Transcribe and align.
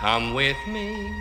Come 0.00 0.32
with 0.32 0.56
me, 0.66 1.12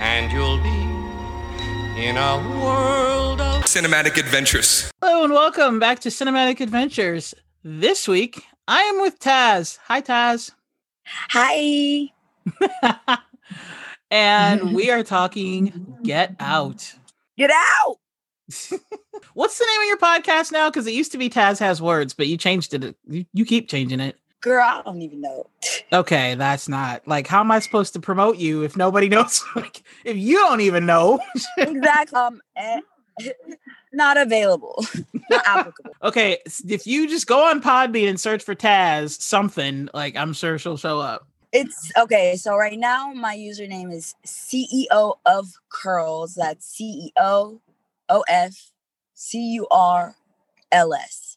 and 0.00 0.32
you'll 0.32 0.58
be 0.58 2.02
in 2.02 2.16
a 2.16 2.58
world 2.60 3.40
of 3.40 3.62
Cinematic 3.66 4.16
adventures. 4.18 4.90
Hello 5.00 5.22
and 5.22 5.32
welcome 5.32 5.78
back 5.78 6.00
to 6.00 6.08
Cinematic 6.08 6.58
Adventures. 6.58 7.36
This 7.62 8.08
week, 8.08 8.42
I 8.66 8.82
am 8.82 9.00
with 9.00 9.20
Taz. 9.20 9.78
Hi, 9.84 10.02
Taz. 10.02 10.50
Hi. 11.06 12.10
and 14.10 14.74
we 14.74 14.90
are 14.90 15.04
talking 15.04 15.96
Get 16.02 16.34
Out. 16.40 16.94
Get 17.38 17.52
out. 17.52 17.96
What's 19.34 19.56
the 19.56 19.66
name 19.66 19.82
of 19.82 19.86
your 19.86 19.98
podcast 19.98 20.50
now? 20.50 20.68
Because 20.68 20.88
it 20.88 20.94
used 20.94 21.12
to 21.12 21.18
be 21.18 21.30
Taz 21.30 21.60
Has 21.60 21.80
Words, 21.80 22.12
but 22.12 22.26
you 22.26 22.36
changed 22.36 22.74
it. 22.74 22.96
You, 23.08 23.24
you 23.32 23.44
keep 23.44 23.68
changing 23.68 24.00
it. 24.00 24.18
Girl, 24.46 24.62
I 24.62 24.80
don't 24.82 25.02
even 25.02 25.20
know. 25.20 25.50
Okay, 25.92 26.36
that's 26.36 26.68
not 26.68 27.02
like 27.08 27.26
how 27.26 27.40
am 27.40 27.50
I 27.50 27.58
supposed 27.58 27.94
to 27.94 28.00
promote 28.00 28.36
you 28.36 28.62
if 28.62 28.76
nobody 28.76 29.08
knows? 29.14 29.42
Like 29.56 29.82
if 30.04 30.16
you 30.16 30.36
don't 30.36 30.60
even 30.60 30.86
know. 30.86 31.18
exactly. 31.58 32.16
Um, 32.16 32.40
eh, 32.54 32.80
not 33.92 34.16
available. 34.16 34.86
not 35.28 35.44
applicable. 35.44 35.90
okay, 36.04 36.38
if 36.68 36.86
you 36.86 37.08
just 37.08 37.26
go 37.26 37.44
on 37.44 37.60
Podbean 37.60 38.08
and 38.08 38.20
search 38.20 38.44
for 38.44 38.54
Taz 38.54 39.20
something, 39.20 39.88
like 39.92 40.14
I'm 40.14 40.32
sure 40.32 40.58
she'll 40.58 40.76
show 40.76 41.00
up. 41.00 41.26
It's 41.50 41.90
okay. 41.98 42.36
So 42.36 42.56
right 42.56 42.78
now, 42.78 43.12
my 43.14 43.36
username 43.36 43.92
is 43.92 44.14
CEO 44.24 45.16
of 45.26 45.48
Curls. 45.70 46.36
That's 46.36 46.72
CEO 46.72 47.58
O 48.08 48.24
F 48.28 48.70
C 49.14 49.54
U 49.54 49.66
R 49.72 50.14
L 50.70 50.94
S. 50.94 51.36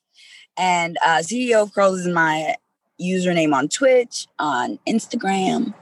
And 0.60 1.00
uh, 1.04 1.24
CEO 1.24 1.64
of 1.64 1.74
Curls 1.74 2.02
is 2.02 2.08
my 2.08 2.54
username 3.00 3.54
on 3.54 3.68
Twitch, 3.70 4.28
on 4.40 4.80
Instagram, 4.88 5.74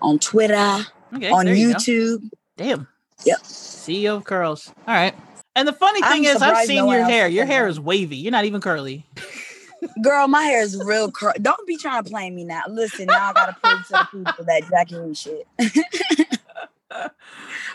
on 0.00 0.18
Twitter, 0.18 0.84
Okay, 1.14 1.30
on 1.30 1.46
there 1.46 1.54
you. 1.54 1.74
YouTube. 1.74 2.30
Damn. 2.56 2.86
Yep. 3.24 3.38
CEO 3.40 4.16
of 4.16 4.24
curls. 4.24 4.72
All 4.86 4.94
right. 4.94 5.14
And 5.56 5.66
the 5.66 5.72
funny 5.72 6.00
I'm 6.02 6.12
thing 6.12 6.24
is, 6.24 6.40
I've 6.40 6.66
seen 6.66 6.86
no 6.86 6.92
your 6.92 7.04
hair. 7.04 7.28
Your 7.28 7.44
hair 7.44 7.66
is 7.66 7.80
wavy. 7.80 8.16
You're 8.16 8.32
not 8.32 8.44
even 8.44 8.60
curly. 8.60 9.04
Girl, 10.02 10.28
my 10.28 10.42
hair 10.42 10.62
is 10.62 10.80
real 10.84 11.10
curly. 11.10 11.38
Don't 11.40 11.66
be 11.66 11.76
trying 11.76 12.04
to 12.04 12.10
play 12.10 12.30
me 12.30 12.44
now. 12.44 12.62
Listen, 12.68 13.06
now 13.06 13.30
I 13.30 13.32
gotta 13.32 13.56
prove 13.62 13.86
to 13.86 13.92
the 13.92 14.08
people 14.12 14.44
that 14.44 14.62
Jackie 14.70 14.96
ain't 14.96 15.16
shit. 15.16 15.46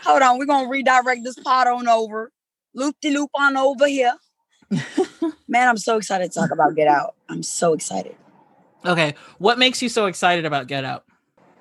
Hold 0.04 0.22
on, 0.22 0.38
we're 0.38 0.46
gonna 0.46 0.68
redirect 0.68 1.24
this 1.24 1.38
pot 1.38 1.66
on 1.66 1.88
over. 1.88 2.30
Loop 2.74 2.96
de 3.00 3.10
loop 3.10 3.30
on 3.34 3.56
over 3.56 3.88
here. 3.88 4.14
Man, 5.48 5.68
I'm 5.68 5.78
so 5.78 5.96
excited 5.96 6.30
to 6.30 6.38
talk 6.40 6.50
about 6.50 6.74
Get 6.76 6.86
Out. 6.88 7.14
I'm 7.28 7.42
so 7.42 7.72
excited. 7.72 8.14
Okay. 8.84 9.14
What 9.38 9.58
makes 9.58 9.80
you 9.82 9.88
so 9.88 10.06
excited 10.06 10.44
about 10.44 10.66
Get 10.66 10.84
Out? 10.84 11.04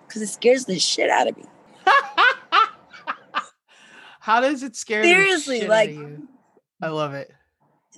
Because 0.08 0.22
it 0.22 0.28
scares 0.28 0.66
the 0.66 0.78
shit 0.80 1.10
out 1.10 1.28
of 1.28 1.38
me. 1.38 1.44
How 4.20 4.42
does 4.42 4.64
it 4.64 4.76
scare 4.76 5.02
the 5.04 5.08
Seriously, 5.10 5.68
like- 5.68 5.90
of 5.92 5.96
you? 5.96 6.28
I 6.82 6.88
love 6.90 7.14
it. 7.14 7.32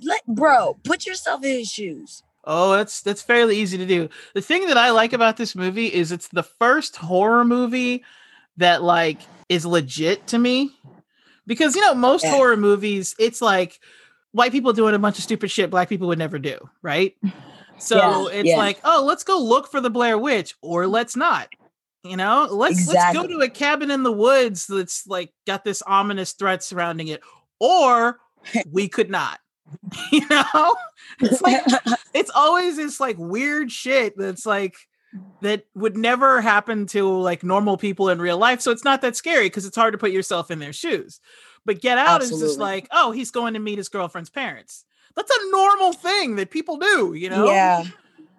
Like, 0.04 0.26
bro, 0.28 0.78
put 0.84 1.06
yourself 1.06 1.44
in 1.44 1.58
his 1.60 1.68
shoes. 1.70 2.22
Oh, 2.44 2.74
that's 2.74 3.02
that's 3.02 3.22
fairly 3.22 3.58
easy 3.58 3.78
to 3.80 3.86
do. 3.86 4.08
The 4.36 4.42
thing 4.42 4.68
that 4.68 4.78
I 4.78 4.92
like 4.92 5.12
about 5.12 5.36
this 5.38 5.56
movie 5.56 5.88
is 5.88 6.12
it's 6.12 6.28
the 6.30 6.44
first 6.44 6.96
horror 6.96 7.44
movie 7.44 8.04
that 8.58 8.84
like 8.84 9.20
is 9.50 9.66
legit 9.66 10.28
to 10.28 10.38
me. 10.38 10.72
Because 11.48 11.76
you 11.76 11.82
know, 11.82 11.96
most 11.96 12.24
Yeah. 12.24 12.32
horror 12.36 12.56
movies, 12.56 13.16
it's 13.20 13.42
like 13.42 13.80
white 14.32 14.52
people 14.52 14.72
doing 14.72 14.94
a 14.96 15.00
bunch 15.00 15.18
of 15.18 15.24
stupid 15.24 15.50
shit 15.50 15.70
black 15.72 15.90
people 15.90 16.08
would 16.10 16.20
never 16.20 16.38
do, 16.40 16.58
right? 16.82 17.16
So 17.80 17.98
Yeah, 18.30 18.40
it's 18.40 18.50
yeah. 18.50 18.58
like, 18.58 18.80
oh, 18.84 19.04
let's 19.06 19.24
go 19.24 19.40
look 19.40 19.70
for 19.70 19.82
the 19.82 19.90
Blair 19.90 20.18
Witch, 20.18 20.56
or 20.62 20.88
let's 20.88 21.16
not. 21.16 21.50
You 22.04 22.16
know, 22.16 22.48
let's 22.50 22.88
let's 22.88 23.14
go 23.14 23.28
to 23.28 23.40
a 23.40 23.50
cabin 23.50 23.92
in 23.92 24.04
the 24.04 24.12
woods 24.12 24.68
that's 24.68 25.06
like 25.08 25.34
got 25.46 25.64
this 25.64 25.82
ominous 25.82 26.34
threat 26.34 26.64
surrounding 26.64 27.10
it, 27.10 27.22
or 27.60 28.20
we 28.72 28.88
could 28.90 29.10
not. 29.10 29.40
you 30.12 30.26
know, 30.30 30.76
it's 31.20 31.42
like 31.42 31.64
it's 32.14 32.32
always 32.34 32.78
this 32.78 33.00
like 33.00 33.18
weird 33.18 33.72
shit 33.72 34.18
that's 34.18 34.46
like 34.46 34.76
that 35.42 35.66
would 35.76 35.98
never 35.98 36.40
happen 36.42 36.86
to 36.88 37.10
like 37.10 37.44
normal 37.44 37.78
people 37.78 38.10
in 38.10 38.22
real 38.22 38.38
life. 38.38 38.62
So 38.62 38.72
it's 38.72 38.86
not 38.86 39.02
that 39.02 39.16
scary 39.16 39.48
because 39.48 39.66
it's 39.66 39.76
hard 39.76 39.94
to 39.94 39.98
put 39.98 40.12
yourself 40.12 40.52
in 40.52 40.60
their 40.60 40.74
shoes. 40.74 41.20
But 41.66 41.82
Get 41.82 41.98
Out 41.98 42.22
is 42.22 42.30
just 42.30 42.60
like, 42.60 42.88
oh, 42.92 43.12
he's 43.12 43.32
going 43.32 43.56
to 43.56 43.60
meet 43.60 43.78
his 43.78 43.90
girlfriend's 43.90 44.30
parents. 44.30 44.86
That's 45.18 45.32
a 45.32 45.52
normal 45.52 45.92
thing 45.94 46.36
that 46.36 46.52
people 46.52 46.78
do, 46.78 47.14
you 47.14 47.30
know? 47.30 47.52
Yeah. 47.52 47.84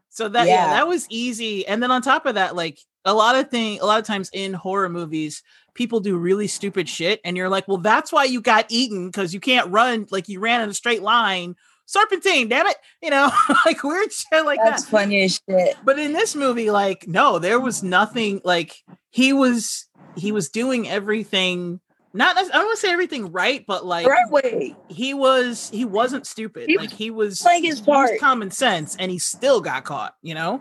So 0.08 0.28
that 0.28 0.46
yeah. 0.46 0.54
Yeah. 0.54 0.66
that 0.74 0.88
was 0.88 1.06
easy. 1.10 1.66
And 1.66 1.82
then 1.82 1.90
on 1.90 2.00
top 2.00 2.24
of 2.24 2.36
that, 2.36 2.56
like 2.56 2.78
a 3.04 3.12
lot 3.12 3.36
of 3.36 3.50
thing, 3.50 3.80
a 3.80 3.84
lot 3.84 4.00
of 4.00 4.06
times 4.06 4.30
in 4.32 4.54
horror 4.54 4.88
movies, 4.88 5.42
people 5.74 6.00
do 6.00 6.16
really 6.16 6.46
stupid 6.46 6.88
shit, 6.88 7.20
and 7.24 7.36
you're 7.36 7.48
like, 7.48 7.68
well, 7.68 7.78
that's 7.78 8.12
why 8.12 8.24
you 8.24 8.40
got 8.40 8.66
eaten 8.68 9.06
because 9.08 9.34
you 9.34 9.40
can't 9.40 9.70
run 9.70 10.06
like 10.10 10.28
you 10.28 10.40
ran 10.40 10.60
in 10.60 10.70
a 10.70 10.74
straight 10.74 11.02
line. 11.02 11.56
Serpentine, 11.86 12.48
damn 12.48 12.66
it, 12.66 12.76
you 13.02 13.10
know, 13.10 13.30
like 13.66 13.82
weird 13.82 14.12
shit 14.12 14.44
like 14.44 14.60
That's 14.62 14.84
that. 14.84 14.90
funny 14.90 15.24
as 15.24 15.40
shit. 15.48 15.76
But 15.84 15.98
in 15.98 16.12
this 16.12 16.36
movie, 16.36 16.70
like, 16.70 17.08
no, 17.08 17.38
there 17.38 17.58
was 17.58 17.82
nothing. 17.82 18.42
Like 18.44 18.76
he 19.10 19.32
was, 19.32 19.86
he 20.14 20.30
was 20.30 20.50
doing 20.50 20.86
everything. 20.88 21.80
Not, 22.18 22.36
I 22.36 22.42
don't 22.42 22.66
want 22.66 22.76
to 22.80 22.80
say 22.84 22.92
everything 22.92 23.30
right, 23.30 23.64
but 23.64 23.86
like 23.86 24.04
Right 24.04 24.28
way. 24.28 24.74
he 24.88 25.14
was, 25.14 25.70
he 25.72 25.84
wasn't 25.84 26.26
stupid. 26.26 26.68
He 26.68 26.76
like 26.76 26.90
he 26.90 27.12
was 27.12 27.40
Playing 27.40 27.62
his 27.62 27.80
part. 27.80 28.18
common 28.18 28.50
sense 28.50 28.96
and 28.96 29.08
he 29.08 29.20
still 29.20 29.60
got 29.60 29.84
caught, 29.84 30.16
you 30.20 30.34
know? 30.34 30.60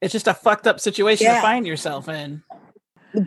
It's 0.00 0.12
just 0.12 0.28
a 0.28 0.34
fucked 0.34 0.68
up 0.68 0.78
situation 0.78 1.26
to 1.26 1.40
find 1.40 1.66
yourself 1.66 2.08
in. 2.08 2.44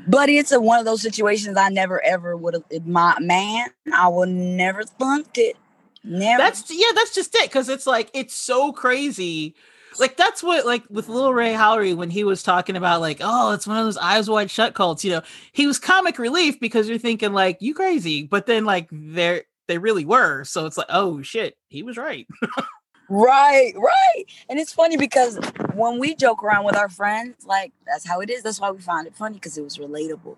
Buddy, 0.07 0.37
it's 0.37 0.53
a, 0.53 0.61
one 0.61 0.79
of 0.79 0.85
those 0.85 1.01
situations 1.01 1.57
I 1.57 1.67
never 1.67 2.01
ever 2.05 2.37
would 2.37 2.53
have. 2.53 2.85
My 2.85 3.17
man, 3.19 3.67
I 3.93 4.07
would 4.07 4.29
never 4.29 4.83
thunked 4.83 5.37
it. 5.37 5.57
Never. 6.05 6.41
That's 6.41 6.63
yeah, 6.71 6.93
that's 6.95 7.13
just 7.13 7.35
it. 7.35 7.51
Cause 7.51 7.67
it's 7.67 7.85
like 7.85 8.09
it's 8.13 8.33
so 8.33 8.71
crazy. 8.71 9.53
Like 9.99 10.17
that's 10.17 10.41
what 10.43 10.65
like 10.65 10.83
with 10.89 11.09
Lil 11.09 11.33
Rel 11.33 11.57
Howery 11.57 11.95
when 11.95 12.09
he 12.09 12.23
was 12.23 12.43
talking 12.43 12.75
about 12.75 13.01
like, 13.01 13.17
oh, 13.21 13.51
it's 13.51 13.67
one 13.67 13.77
of 13.77 13.85
those 13.85 13.97
eyes 13.97 14.29
wide 14.29 14.49
shut 14.51 14.73
cults, 14.73 15.03
you 15.05 15.11
know, 15.11 15.21
he 15.51 15.67
was 15.67 15.79
comic 15.79 16.17
relief 16.19 16.59
because 16.59 16.87
you're 16.89 16.97
thinking 16.97 17.33
like 17.33 17.57
you 17.61 17.73
crazy, 17.73 18.23
but 18.23 18.45
then 18.45 18.65
like 18.65 18.87
they're 18.91 19.43
they 19.67 19.77
really 19.77 20.05
were. 20.05 20.43
So 20.43 20.65
it's 20.65 20.77
like, 20.77 20.87
oh 20.89 21.21
shit, 21.21 21.57
he 21.69 21.83
was 21.83 21.97
right. 21.97 22.27
right, 23.09 23.73
right. 23.77 24.23
And 24.49 24.59
it's 24.59 24.73
funny 24.73 24.97
because 24.97 25.39
when 25.73 25.99
we 25.99 26.15
joke 26.15 26.43
around 26.43 26.65
with 26.65 26.75
our 26.75 26.89
friends, 26.89 27.45
like 27.45 27.71
that's 27.85 28.05
how 28.07 28.19
it 28.21 28.29
is. 28.29 28.43
That's 28.43 28.59
why 28.59 28.71
we 28.71 28.79
found 28.81 29.07
it 29.07 29.15
funny 29.15 29.35
because 29.35 29.57
it 29.57 29.63
was 29.63 29.77
relatable. 29.77 30.35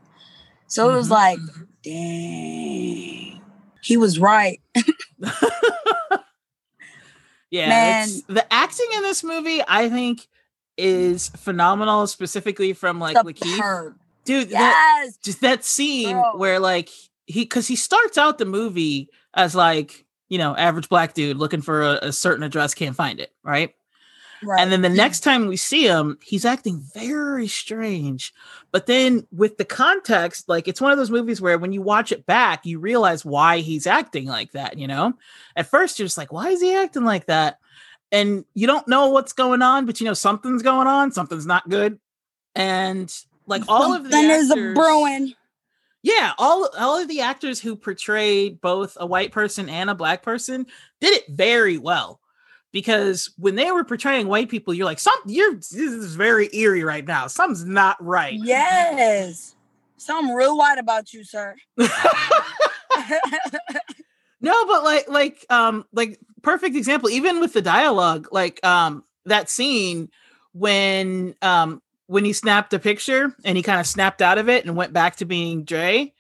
So 0.68 0.92
it 0.92 0.96
was 0.96 1.08
Mhm. 1.08 1.12
like, 1.12 1.40
dang, 1.84 3.42
he 3.82 3.98
was 3.98 4.20
right. 4.20 4.60
Yeah, 7.56 7.70
Man. 7.70 8.10
the 8.28 8.54
acting 8.54 8.88
in 8.96 9.02
this 9.04 9.24
movie, 9.24 9.62
I 9.68 9.90
think, 9.90 10.28
is 10.78 11.30
phenomenal, 11.30 12.08
specifically 12.08 12.74
from 12.74 13.00
like 13.00 13.16
Lakeith. 13.18 13.96
Dude, 14.26 14.50
that, 14.50 15.02
Yes. 15.06 15.18
just 15.24 15.42
that 15.42 15.64
scene 15.64 16.16
Bro. 16.16 16.38
where 16.38 16.60
like 16.60 16.90
he 17.28 17.42
because 17.44 17.68
he 17.68 17.76
starts 17.76 18.18
out 18.18 18.38
the 18.40 18.46
movie 18.46 19.10
as 19.34 19.54
like 19.56 20.06
you 20.30 20.38
know 20.38 20.56
average 20.56 20.90
black 20.90 21.14
dude 21.14 21.38
looking 21.38 21.62
for 21.62 21.82
a, 21.84 22.00
a 22.08 22.12
certain 22.12 22.44
address 22.44 22.74
can't 22.74 22.96
find 22.96 23.20
it 23.20 23.32
right 23.44 23.74
Right. 24.44 24.60
and 24.62 24.72
then 24.72 24.82
the 24.82 24.90
next 24.90 25.22
time 25.22 25.48
we 25.48 25.58
see 25.58 25.88
him 25.88 26.18
he's 26.22 26.46
acting 26.46 26.80
very 26.94 27.48
strange 27.48 28.34
but 28.72 28.86
then 28.86 29.26
with 29.32 29.58
the 29.58 29.66
context 29.66 30.48
like 30.50 30.68
it's 30.68 30.82
one 30.82 30.92
of 30.92 30.98
those 30.98 31.10
movies 31.12 31.40
where 31.42 31.58
when 31.58 31.72
you 31.72 31.82
watch 31.82 32.12
it 32.12 32.26
back 32.26 32.66
you 32.66 32.80
realize 32.80 33.24
why 33.26 33.60
he's 33.60 33.88
acting 33.88 34.26
like 34.26 34.52
that 34.52 34.78
you 34.78 34.88
know 34.88 35.14
at 35.56 35.68
first 35.68 35.98
you're 36.00 36.06
just 36.06 36.18
like 36.18 36.32
why 36.34 36.50
is 36.50 36.62
he 36.62 36.76
acting 36.76 37.06
like 37.06 37.26
that 37.28 37.60
and 38.12 38.46
you 38.54 38.68
don't 38.68 38.88
know 38.88 39.10
what's 39.10 39.34
going 39.34 39.62
on 39.62 39.86
but 39.86 40.00
you 40.00 40.06
know 40.06 40.14
something's 40.14 40.62
going 40.64 40.88
on 40.88 41.12
something's 41.12 41.46
not 41.46 41.68
good 41.70 42.00
and 42.56 43.14
like 43.48 43.64
all 43.68 43.94
of 43.94 44.04
the 44.04 44.12
Something 44.12 44.30
is 44.32 44.50
a 44.50 44.54
actors- 44.54 44.76
brewing. 44.76 45.34
yeah, 46.04 46.34
all 46.38 46.70
all 46.78 47.00
of 47.00 47.08
the 47.08 47.22
actors 47.22 47.60
who 47.60 47.76
portrayed 47.76 48.60
both 48.62 48.98
a 49.00 49.06
white 49.06 49.32
person 49.32 49.70
and 49.70 49.90
a 49.90 49.96
black 49.96 50.24
person 50.24 50.66
did 51.00 51.14
it 51.14 51.26
very 51.30 51.78
well. 51.78 52.20
Because 52.76 53.32
when 53.38 53.56
they 53.56 53.72
were 53.72 53.86
portraying 53.86 54.28
white 54.28 54.50
people, 54.50 54.74
you're 54.74 54.86
like, 54.86 55.00
some 55.00 55.16
you're 55.26 55.56
this 55.56 55.72
is 55.72 56.16
very 56.16 56.50
eerie 56.54 56.84
right 56.84 57.08
now. 57.08 57.28
Something's 57.28 57.64
not 57.64 57.96
right. 58.04 58.34
Yes. 58.34 59.56
Something 59.96 60.36
real 60.36 60.58
white 60.58 60.78
about 60.78 61.14
you, 61.14 61.24
sir. 61.24 61.56
no, 61.78 61.88
but 64.66 64.84
like 64.84 65.08
like 65.08 65.46
um 65.50 65.86
like 65.94 66.20
perfect 66.42 66.76
example, 66.76 67.10
even 67.10 67.40
with 67.40 67.54
the 67.54 67.62
dialogue, 67.62 68.28
like 68.34 68.62
um 68.66 69.06
that 69.26 69.50
scene 69.50 70.10
when 70.52 71.34
um 71.42 71.82
when 72.08 72.26
he 72.26 72.34
snapped 72.34 72.74
a 72.74 72.80
picture 72.80 73.34
and 73.46 73.56
he 73.56 73.64
kind 73.64 73.80
of 73.80 73.88
snapped 73.88 74.22
out 74.22 74.38
of 74.38 74.50
it 74.50 74.66
and 74.66 74.76
went 74.76 74.92
back 74.92 75.16
to 75.16 75.24
being 75.26 75.64
Dre. 75.64 76.12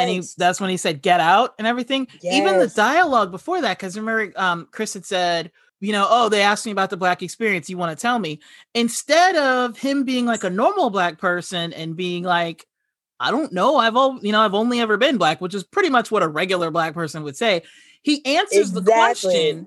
and 0.00 0.10
he 0.10 0.22
that's 0.36 0.60
when 0.60 0.70
he 0.70 0.76
said 0.76 1.02
get 1.02 1.20
out 1.20 1.54
and 1.56 1.68
everything 1.68 2.08
even 2.24 2.58
the 2.58 2.66
dialogue 2.66 3.30
before 3.30 3.60
that 3.60 3.78
because 3.78 3.96
remember 3.96 4.32
um 4.34 4.66
chris 4.72 4.94
had 4.94 5.06
said 5.06 5.52
you 5.80 5.92
know, 5.92 6.06
oh, 6.08 6.28
they 6.28 6.42
asked 6.42 6.66
me 6.66 6.72
about 6.72 6.90
the 6.90 6.96
black 6.96 7.22
experience. 7.22 7.70
You 7.70 7.78
want 7.78 7.96
to 7.96 8.00
tell 8.00 8.18
me? 8.18 8.40
Instead 8.74 9.36
of 9.36 9.78
him 9.78 10.04
being 10.04 10.26
like 10.26 10.44
a 10.44 10.50
normal 10.50 10.90
black 10.90 11.18
person 11.18 11.72
and 11.72 11.96
being 11.96 12.24
like, 12.24 12.66
I 13.20 13.30
don't 13.30 13.52
know, 13.52 13.76
I've 13.76 13.96
all 13.96 14.18
you 14.22 14.32
know, 14.32 14.40
I've 14.40 14.54
only 14.54 14.80
ever 14.80 14.96
been 14.96 15.18
black, 15.18 15.40
which 15.40 15.54
is 15.54 15.64
pretty 15.64 15.90
much 15.90 16.10
what 16.10 16.22
a 16.22 16.28
regular 16.28 16.70
black 16.70 16.94
person 16.94 17.22
would 17.24 17.36
say. 17.36 17.62
He 18.02 18.24
answers 18.24 18.70
exactly. 18.70 18.80
the 18.80 18.90
question. 18.90 19.66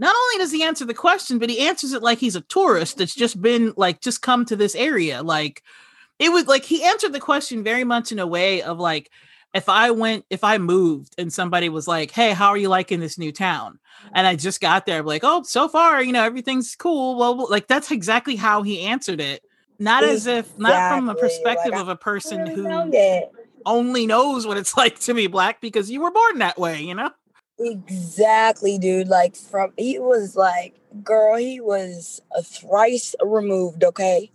Not 0.00 0.14
only 0.14 0.42
does 0.42 0.52
he 0.52 0.62
answer 0.62 0.84
the 0.84 0.94
question, 0.94 1.38
but 1.38 1.50
he 1.50 1.60
answers 1.60 1.92
it 1.92 2.02
like 2.02 2.18
he's 2.18 2.36
a 2.36 2.40
tourist 2.42 2.98
that's 2.98 3.14
just 3.14 3.40
been 3.40 3.72
like 3.76 4.00
just 4.00 4.22
come 4.22 4.44
to 4.46 4.56
this 4.56 4.74
area. 4.74 5.22
Like 5.22 5.62
it 6.18 6.30
was 6.30 6.46
like 6.46 6.64
he 6.64 6.84
answered 6.84 7.12
the 7.12 7.20
question 7.20 7.64
very 7.64 7.84
much 7.84 8.12
in 8.12 8.18
a 8.18 8.26
way 8.26 8.62
of 8.62 8.78
like 8.78 9.10
if 9.54 9.68
I 9.68 9.90
went, 9.90 10.24
if 10.30 10.44
I 10.44 10.58
moved 10.58 11.14
and 11.18 11.32
somebody 11.32 11.68
was 11.68 11.88
like, 11.88 12.10
Hey, 12.10 12.32
how 12.32 12.48
are 12.48 12.56
you 12.56 12.68
liking 12.68 13.00
this 13.00 13.18
new 13.18 13.32
town? 13.32 13.78
And 14.14 14.26
I 14.26 14.36
just 14.36 14.60
got 14.60 14.86
there, 14.86 15.00
I'm 15.00 15.06
like, 15.06 15.22
Oh, 15.24 15.42
so 15.42 15.68
far, 15.68 16.02
you 16.02 16.12
know, 16.12 16.24
everything's 16.24 16.74
cool. 16.76 17.16
Well, 17.16 17.48
like 17.50 17.66
that's 17.66 17.90
exactly 17.90 18.36
how 18.36 18.62
he 18.62 18.82
answered 18.82 19.20
it. 19.20 19.42
Not 19.78 20.02
exactly. 20.02 20.16
as 20.16 20.26
if, 20.26 20.58
not 20.58 20.94
from 20.94 21.08
a 21.08 21.14
perspective 21.14 21.72
like, 21.72 21.80
of 21.80 21.88
a 21.88 21.96
person 21.96 22.46
who 22.46 22.92
only 23.64 24.06
knows 24.06 24.46
what 24.46 24.56
it's 24.56 24.76
like 24.76 24.98
to 25.00 25.14
be 25.14 25.26
black 25.26 25.60
because 25.60 25.90
you 25.90 26.00
were 26.00 26.10
born 26.10 26.38
that 26.38 26.58
way, 26.58 26.82
you 26.82 26.94
know? 26.94 27.10
Exactly, 27.58 28.78
dude. 28.78 29.08
Like 29.08 29.34
from 29.34 29.72
he 29.76 29.98
was 29.98 30.36
like, 30.36 30.78
girl, 31.02 31.36
he 31.36 31.60
was 31.60 32.20
a 32.36 32.42
thrice 32.42 33.14
removed, 33.20 33.82
okay? 33.82 34.30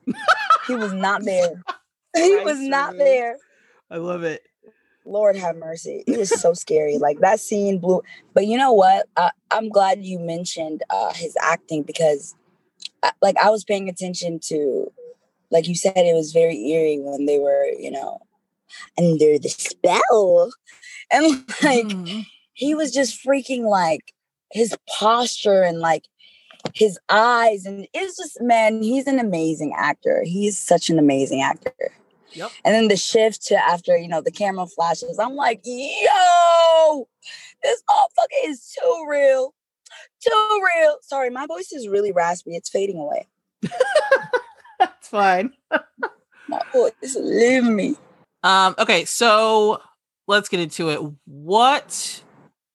he 0.67 0.75
was 0.75 0.93
not 0.93 1.23
there. 1.23 1.63
he 2.15 2.37
was 2.37 2.59
not 2.59 2.97
there. 2.97 3.37
I 3.89 3.97
love 3.97 4.23
it. 4.23 4.43
Lord 5.05 5.35
have 5.35 5.55
mercy. 5.55 6.03
It 6.07 6.17
was 6.17 6.29
so 6.29 6.53
scary. 6.53 6.97
Like 6.97 7.19
that 7.19 7.39
scene 7.39 7.79
blew. 7.79 8.01
But 8.33 8.47
you 8.47 8.57
know 8.57 8.73
what? 8.73 9.07
I, 9.17 9.31
am 9.51 9.69
glad 9.69 10.03
you 10.03 10.19
mentioned 10.19 10.83
uh, 10.89 11.13
his 11.13 11.35
acting 11.41 11.83
because, 11.83 12.35
I, 13.01 13.11
like, 13.21 13.37
I 13.37 13.49
was 13.49 13.63
paying 13.63 13.89
attention 13.89 14.39
to, 14.45 14.91
like 15.51 15.67
you 15.67 15.75
said, 15.75 15.93
it 15.97 16.15
was 16.15 16.31
very 16.31 16.57
eerie 16.69 16.99
when 16.99 17.25
they 17.25 17.39
were, 17.39 17.65
you 17.77 17.91
know, 17.91 18.19
under 18.97 19.37
the 19.37 19.49
spell, 19.49 20.51
and 21.11 21.25
like 21.63 21.85
mm-hmm. 21.85 22.21
he 22.53 22.75
was 22.75 22.91
just 22.91 23.23
freaking 23.23 23.69
like 23.69 24.13
his 24.51 24.75
posture 24.87 25.63
and 25.63 25.79
like 25.79 26.07
his 26.73 26.97
eyes 27.09 27.65
and 27.65 27.87
it's 27.93 28.17
just 28.17 28.41
man 28.41 28.81
he's 28.81 29.05
an 29.05 29.19
amazing 29.19 29.73
actor 29.77 30.23
he's 30.23 30.57
such 30.57 30.89
an 30.89 30.97
amazing 30.97 31.41
actor 31.41 31.73
Yep. 32.35 32.51
And 32.65 32.75
then 32.75 32.87
the 32.87 32.97
shift 32.97 33.45
to 33.47 33.55
after, 33.55 33.97
you 33.97 34.07
know, 34.07 34.21
the 34.21 34.31
camera 34.31 34.67
flashes, 34.67 35.19
I'm 35.19 35.35
like, 35.35 35.61
yo, 35.63 37.07
this 37.61 37.83
motherfucker 37.89 38.49
is 38.49 38.75
too 38.79 39.05
real. 39.09 39.53
Too 40.21 40.61
real. 40.75 40.97
Sorry, 41.01 41.29
my 41.29 41.45
voice 41.45 41.71
is 41.71 41.87
really 41.87 42.11
raspy. 42.11 42.55
It's 42.55 42.69
fading 42.69 42.97
away. 42.97 43.27
That's 44.79 45.07
fine. 45.07 45.53
my 46.47 46.61
voice 46.71 46.91
is 47.01 47.17
leaving 47.19 47.75
me. 47.75 47.95
Um, 48.43 48.75
okay, 48.77 49.05
so 49.05 49.81
let's 50.27 50.49
get 50.49 50.59
into 50.59 50.89
it. 50.89 50.99
What 51.25 52.23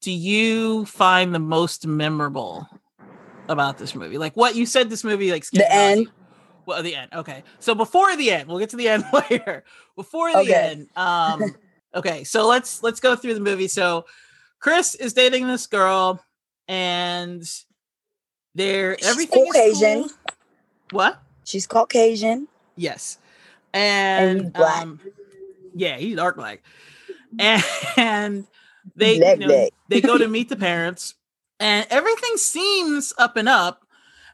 do 0.00 0.10
you 0.10 0.86
find 0.86 1.34
the 1.34 1.38
most 1.38 1.86
memorable 1.86 2.66
about 3.48 3.78
this 3.78 3.94
movie? 3.94 4.18
Like 4.18 4.36
what 4.36 4.54
you 4.54 4.66
said 4.66 4.90
this 4.90 5.04
movie 5.04 5.30
like 5.30 5.48
the 5.50 5.70
end. 5.72 6.08
Well, 6.68 6.82
the 6.82 6.94
end. 6.94 7.10
Okay. 7.14 7.44
So 7.60 7.74
before 7.74 8.14
the 8.14 8.30
end, 8.30 8.46
we'll 8.46 8.58
get 8.58 8.68
to 8.70 8.76
the 8.76 8.88
end 8.88 9.02
later. 9.30 9.64
Before 9.96 10.30
the 10.30 10.40
okay. 10.40 10.52
end. 10.52 10.88
Um 10.96 11.56
okay, 11.94 12.24
so 12.24 12.46
let's 12.46 12.82
let's 12.82 13.00
go 13.00 13.16
through 13.16 13.32
the 13.32 13.40
movie. 13.40 13.68
So 13.68 14.04
Chris 14.60 14.94
is 14.94 15.14
dating 15.14 15.46
this 15.46 15.66
girl 15.66 16.22
and 16.68 17.42
they're 18.54 19.02
everything 19.02 19.46
Caucasian. 19.46 20.02
Cool. 20.02 20.10
What? 20.90 21.22
She's 21.44 21.66
Caucasian. 21.66 22.48
Yes. 22.76 23.16
And, 23.72 24.40
and 24.40 24.52
black. 24.52 24.82
Um, 24.82 25.00
yeah, 25.74 25.96
he's 25.96 26.16
dark 26.16 26.36
black. 26.36 26.62
And, 27.38 27.64
and 27.96 28.46
they 28.94 29.14
you 29.14 29.36
know, 29.46 29.68
they 29.88 30.02
go 30.02 30.18
to 30.18 30.28
meet 30.36 30.50
the 30.50 30.56
parents 30.56 31.14
and 31.58 31.86
everything 31.88 32.36
seems 32.36 33.14
up 33.16 33.38
and 33.38 33.48
up 33.48 33.86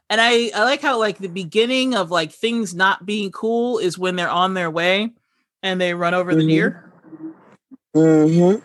and 0.09 0.21
I, 0.21 0.51
I 0.53 0.63
like 0.63 0.81
how 0.81 0.99
like 0.99 1.17
the 1.17 1.27
beginning 1.27 1.95
of 1.95 2.11
like 2.11 2.31
things 2.31 2.75
not 2.75 3.05
being 3.05 3.31
cool 3.31 3.79
is 3.79 3.97
when 3.97 4.15
they're 4.15 4.29
on 4.29 4.53
their 4.53 4.69
way 4.69 5.11
and 5.63 5.81
they 5.81 5.93
run 5.93 6.13
over 6.13 6.31
mm-hmm. 6.31 6.39
the 6.39 6.47
deer. 6.47 6.91
Mm-hmm. 7.95 8.63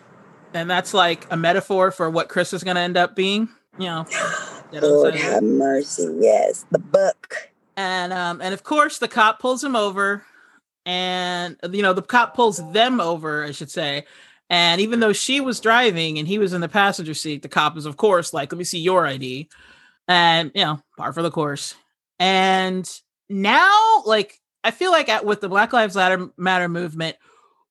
And 0.53 0.69
that's 0.69 0.93
like 0.93 1.25
a 1.31 1.37
metaphor 1.37 1.91
for 1.91 2.09
what 2.09 2.29
Chris 2.29 2.53
is 2.53 2.63
gonna 2.63 2.81
end 2.81 2.97
up 2.97 3.15
being, 3.15 3.49
you 3.79 3.85
know. 3.85 4.05
Lord 4.73 5.15
have 5.15 5.43
mercy. 5.43 6.15
Yes, 6.19 6.65
the 6.71 6.79
book. 6.79 7.51
And 7.75 8.13
um, 8.13 8.41
and 8.41 8.53
of 8.53 8.63
course 8.63 8.99
the 8.99 9.07
cop 9.07 9.39
pulls 9.39 9.63
him 9.63 9.75
over, 9.75 10.23
and 10.85 11.57
you 11.71 11.81
know, 11.81 11.93
the 11.93 12.01
cop 12.01 12.35
pulls 12.35 12.57
them 12.71 13.01
over, 13.01 13.43
I 13.43 13.51
should 13.51 13.71
say. 13.71 14.05
And 14.49 14.81
even 14.81 14.99
though 14.99 15.13
she 15.13 15.39
was 15.39 15.61
driving 15.61 16.19
and 16.19 16.27
he 16.27 16.37
was 16.37 16.53
in 16.53 16.61
the 16.61 16.69
passenger 16.69 17.13
seat, 17.13 17.41
the 17.41 17.49
cop 17.49 17.77
is 17.77 17.85
of 17.85 17.97
course 17.97 18.33
like, 18.33 18.51
let 18.51 18.57
me 18.57 18.65
see 18.65 18.79
your 18.79 19.07
ID 19.07 19.49
and 20.11 20.51
you 20.53 20.63
know, 20.63 20.81
par 20.97 21.13
for 21.13 21.21
the 21.21 21.31
course. 21.31 21.75
And 22.19 22.89
now, 23.29 24.03
like, 24.05 24.39
I 24.63 24.71
feel 24.71 24.91
like 24.91 25.09
at, 25.09 25.25
with 25.25 25.41
the 25.41 25.49
Black 25.49 25.73
Lives 25.73 25.95
Matter 25.95 26.69
movement, 26.69 27.15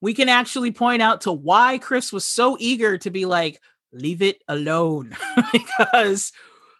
we 0.01 0.15
can 0.15 0.29
actually 0.29 0.73
point 0.73 1.03
out 1.03 1.23
to 1.23 1.33
why 1.33 1.79
Chris 1.79 2.13
was 2.13 2.25
so 2.25 2.57
eager 2.59 2.99
to 2.99 3.11
be 3.11 3.27
like, 3.27 3.61
leave 3.93 4.23
it 4.23 4.43
alone, 4.49 5.15
because 5.53 6.33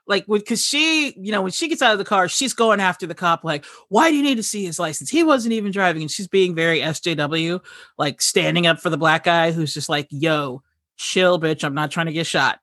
like 0.07 0.27
because 0.27 0.65
she 0.65 1.15
you 1.21 1.31
know 1.31 1.43
when 1.43 1.53
she 1.53 1.69
gets 1.69 1.83
out 1.83 1.93
of 1.93 1.99
the 1.99 2.05
car 2.05 2.27
she's 2.27 2.53
going 2.53 2.81
after 2.81 3.07
the 3.07 3.15
cop 3.15 3.45
like 3.45 3.65
why 3.91 4.11
do 4.11 4.17
you 4.17 4.23
need 4.25 4.35
to 4.35 4.43
see 4.43 4.65
his 4.65 4.79
license? 4.79 5.09
He 5.09 5.23
wasn't 5.23 5.53
even 5.53 5.71
driving 5.71 6.03
and 6.03 6.11
she's 6.11 6.27
being 6.27 6.55
very 6.55 6.81
sjw 6.81 7.61
like 7.97 8.21
standing 8.21 8.67
up 8.67 8.81
for 8.81 8.91
the 8.91 8.99
black 8.99 9.25
guy 9.25 9.53
who's 9.53 9.73
just 9.73 9.89
like 9.89 10.09
yo 10.11 10.63
chill 10.97 11.39
bitch 11.39 11.63
i'm 11.63 11.75
not 11.75 11.93
trying 11.93 12.07
to 12.07 12.13
get 12.13 12.27
shot. 12.27 12.59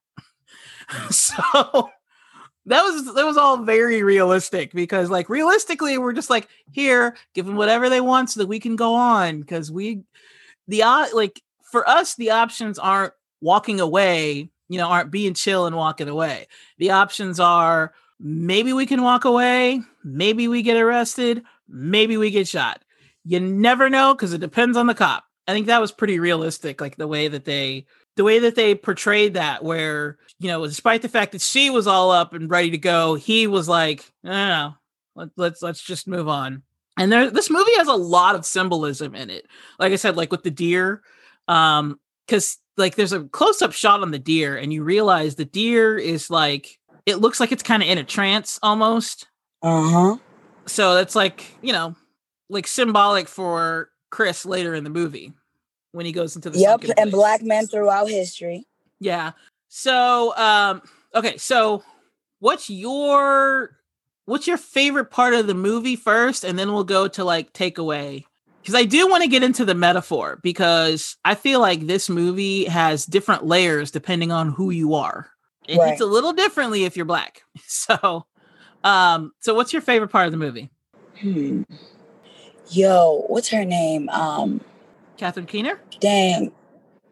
So 1.10 1.90
that 2.68 2.84
was 2.84 3.14
that 3.16 3.26
was 3.26 3.38
all 3.38 3.58
very 3.58 4.04
realistic 4.04 4.74
because 4.74 5.10
like 5.10 5.30
realistically 5.30 5.98
we're 5.98 6.14
just 6.14 6.30
like 6.30 6.50
here 6.72 7.16
give 7.34 7.46
them 7.46 7.56
whatever 7.56 7.90
they 7.90 8.02
want 8.02 8.30
so 8.30 8.42
that 8.42 8.48
we 8.48 8.60
can 8.60 8.76
go 8.76 8.94
on. 8.94 9.40
Because 9.40 9.72
we 9.72 10.04
the 10.68 10.82
like 11.14 11.42
for 11.72 11.88
us 11.88 12.16
the 12.16 12.32
options 12.32 12.78
aren't 12.78 13.14
walking 13.42 13.80
away 13.80 14.50
you 14.70 14.78
know 14.78 14.88
aren't 14.88 15.12
being 15.12 15.34
chill 15.34 15.66
and 15.66 15.76
walking 15.76 16.10
away. 16.10 16.48
The 16.78 16.92
options 16.92 17.40
are 17.40 17.94
maybe 18.20 18.74
we 18.74 18.86
can 18.86 19.02
walk 19.02 19.26
away 19.26 19.82
maybe 20.04 20.48
we 20.48 20.62
get 20.64 20.78
arrested 20.78 21.44
maybe 21.70 22.18
we 22.18 22.32
get 22.32 22.48
shot. 22.48 22.84
You 23.24 23.40
never 23.40 23.90
know 23.90 24.14
because 24.14 24.34
it 24.34 24.42
depends 24.42 24.78
on 24.78 24.88
the 24.88 24.96
cop. 24.96 25.26
I 25.48 25.54
think 25.54 25.68
that 25.68 25.82
was 25.82 25.92
pretty 25.92 26.20
realistic 26.20 26.82
like 26.82 26.98
the 26.98 27.08
way 27.08 27.30
that 27.30 27.46
they 27.46 27.86
the 28.18 28.24
way 28.24 28.40
that 28.40 28.56
they 28.56 28.76
portrayed 28.76 29.36
that, 29.36 29.64
where 29.64 30.18
you 30.40 30.50
know, 30.50 30.66
despite 30.66 31.02
the 31.02 31.10
fact 31.10 31.32
that 31.32 31.42
she 31.42 31.70
was 31.70 31.88
all 31.88 32.12
up 32.12 32.34
and 32.34 32.50
ready 32.50 32.72
to 32.72 32.78
go, 32.78 33.16
he 33.16 33.48
was 33.48 33.70
like, 33.70 34.12
"No, 34.24 34.32
no, 34.32 34.48
no. 34.48 34.74
Let, 35.16 35.30
let's 35.38 35.62
let's 35.62 35.82
just 35.82 36.08
move 36.08 36.28
on." 36.28 36.64
And 37.00 37.12
there, 37.12 37.30
this 37.30 37.50
movie 37.50 37.76
has 37.78 37.88
a 37.88 37.94
lot 37.94 38.36
of 38.36 38.46
symbolism 38.46 39.16
in 39.16 39.30
it. 39.30 39.46
Like 39.80 39.94
I 39.94 39.96
said, 39.96 40.18
like 40.18 40.32
with 40.32 40.44
the 40.44 40.52
deer, 40.52 41.04
um, 41.48 42.00
because 42.26 42.58
like 42.76 42.96
there's 42.96 43.14
a 43.14 43.24
close 43.24 43.62
up 43.62 43.72
shot 43.72 44.02
on 44.02 44.12
the 44.12 44.20
deer, 44.20 44.58
and 44.58 44.74
you 44.74 44.84
realize 44.84 45.36
the 45.36 45.46
deer 45.46 45.98
is 45.98 46.30
like 46.30 46.80
it 47.06 47.18
looks 47.18 47.40
like 47.40 47.52
it's 47.52 47.64
kind 47.64 47.84
of 47.84 47.88
in 47.88 48.00
a 48.00 48.04
trance 48.04 48.60
almost. 48.64 49.28
Uh 49.62 49.90
huh. 49.90 50.18
So 50.66 50.96
that's 50.96 51.16
like 51.16 51.46
you 51.62 51.72
know, 51.72 51.96
like 52.50 52.66
symbolic 52.66 53.28
for 53.28 53.92
Chris 54.10 54.44
later 54.44 54.74
in 54.74 54.84
the 54.84 54.90
movie 54.90 55.34
when 55.98 56.06
he 56.06 56.14
goes 56.14 56.36
into 56.36 56.50
the 56.50 56.60
yep 56.60 56.84
and 56.98 57.12
black 57.12 57.42
men 57.42 57.68
throughout 57.68 58.10
history. 58.10 58.66
Yeah. 59.00 59.32
So 59.68 60.36
um 60.38 60.82
okay 61.14 61.38
so 61.38 61.84
what's 62.40 62.70
your 62.70 63.78
what's 64.26 64.48
your 64.48 64.58
favorite 64.58 65.12
part 65.12 65.34
of 65.34 65.48
the 65.48 65.54
movie 65.54 65.96
first 65.96 66.44
and 66.46 66.58
then 66.58 66.72
we'll 66.72 66.84
go 66.84 67.08
to 67.10 67.24
like 67.24 67.52
takeaway? 67.52 68.24
Because 68.62 68.76
i 68.76 68.84
do 68.84 69.08
want 69.08 69.24
to 69.24 69.30
get 69.30 69.44
into 69.44 69.66
the 69.66 69.76
metaphor 69.76 70.40
because 70.44 71.16
i 71.24 71.36
feel 71.36 71.60
like 71.62 71.88
this 71.88 72.10
movie 72.10 72.66
has 72.66 73.06
different 73.06 73.46
layers 73.46 73.92
depending 73.92 74.32
on 74.32 74.52
who 74.52 74.70
you 74.70 74.94
are. 74.94 75.30
It 75.68 75.78
right. 75.78 75.90
hits 75.90 76.02
a 76.02 76.06
little 76.06 76.34
differently 76.34 76.86
if 76.86 76.96
you're 76.96 77.06
black. 77.06 77.44
So 77.66 78.26
um 78.84 79.34
so 79.40 79.54
what's 79.54 79.74
your 79.74 79.82
favorite 79.82 80.10
part 80.10 80.28
of 80.28 80.32
the 80.32 80.38
movie? 80.38 80.70
Hmm. 81.20 81.64
yo 82.70 83.26
what's 83.28 83.50
her 83.50 83.66
name? 83.66 84.08
Um 84.10 84.62
Catherine 85.18 85.46
Keener? 85.46 85.80
Dang. 86.00 86.52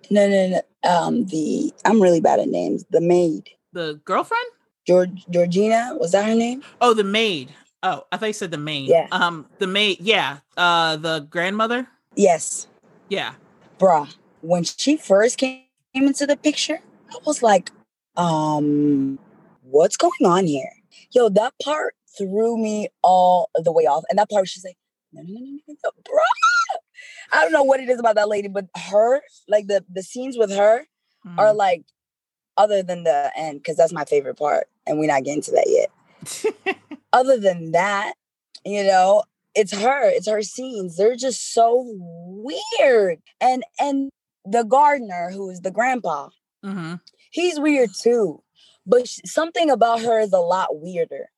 No, 0.10 0.28
no, 0.28 0.48
no. 0.48 0.90
Um, 0.90 1.26
the 1.26 1.74
I'm 1.84 2.02
really 2.02 2.22
bad 2.22 2.40
at 2.40 2.48
names. 2.48 2.86
The 2.92 3.02
maid. 3.02 3.50
The 3.74 4.00
girlfriend? 4.06 4.46
George 4.88 5.26
Georgina, 5.32 5.98
was 6.00 6.12
that 6.12 6.26
her 6.26 6.36
name? 6.36 6.64
Oh, 6.80 6.94
the 6.94 7.04
maid. 7.04 7.52
Oh, 7.82 8.06
I 8.12 8.18
thought 8.18 8.28
you 8.28 8.34
said 8.34 8.52
the 8.52 8.58
maid. 8.58 8.90
Yeah. 8.90 9.08
Um, 9.12 9.48
the 9.58 9.68
maid, 9.68 10.00
yeah. 10.00 10.40
Uh 10.58 10.98
the 10.98 11.28
grandmother? 11.30 11.88
Yes. 12.16 12.68
Yeah. 13.10 13.34
Bruh. 13.80 14.14
When 14.42 14.64
she 14.64 14.98
first 14.98 15.38
came 15.38 15.64
into 15.94 16.28
the 16.28 16.38
picture, 16.38 16.80
I 17.12 17.18
was 17.26 17.42
like, 17.42 17.72
um, 18.16 19.20
what's 19.64 19.98
going 19.98 20.26
on 20.26 20.46
here? 20.46 20.72
Yo, 21.12 21.30
that 21.30 21.54
part 21.64 21.96
threw 22.18 22.58
me 22.58 22.90
all 23.02 23.50
the 23.56 23.72
way 23.72 23.86
off. 23.86 24.04
And 24.10 24.20
that 24.20 24.30
part, 24.30 24.48
she's 24.48 24.64
like, 24.64 24.78
no, 25.12 25.22
no, 25.24 25.34
no, 25.34 25.40
no, 25.40 25.60
no, 25.68 25.76
no, 25.84 25.92
bro. 26.04 26.24
I 27.36 27.42
don't 27.44 27.52
know 27.52 27.64
what 27.64 27.80
it 27.80 27.90
is 27.90 28.00
about 28.00 28.16
that 28.16 28.30
lady, 28.30 28.48
but 28.48 28.66
her, 28.90 29.22
like 29.48 29.68
the 29.68 29.84
the 29.92 30.04
scenes 30.04 30.38
with 30.38 30.52
her 30.52 30.86
Mm. 31.26 31.40
are 31.40 31.54
like, 31.56 31.84
other 32.56 32.84
than 32.84 33.04
the 33.04 33.32
end, 33.36 33.60
because 33.60 33.76
that's 33.78 33.92
my 33.92 34.06
favorite 34.06 34.38
part, 34.38 34.68
and 34.86 35.00
we're 35.00 35.08
not 35.08 35.24
getting 35.24 35.42
to 35.42 35.52
that 35.52 35.66
yet. 35.68 36.78
Other 37.14 37.38
than 37.40 37.72
that, 37.72 38.14
you 38.64 38.84
know, 38.84 39.24
it's 39.56 39.74
her, 39.76 40.10
it's 40.10 40.28
her 40.30 40.42
scenes. 40.44 40.98
They're 40.98 41.16
just 41.16 41.54
so 41.54 41.84
weird. 41.98 43.20
And 43.42 43.64
and 43.80 44.10
the 44.46 44.64
gardener, 44.64 45.32
who 45.32 45.50
is 45.50 45.62
the 45.62 45.72
grandpa, 45.72 46.30
Mhm. 46.64 47.02
he's 47.32 47.60
weird 47.60 47.90
too. 48.00 48.44
But 48.86 49.08
something 49.26 49.70
about 49.72 50.02
her 50.02 50.20
is 50.20 50.32
a 50.34 50.40
lot 50.40 50.80
weirder. 50.80 51.30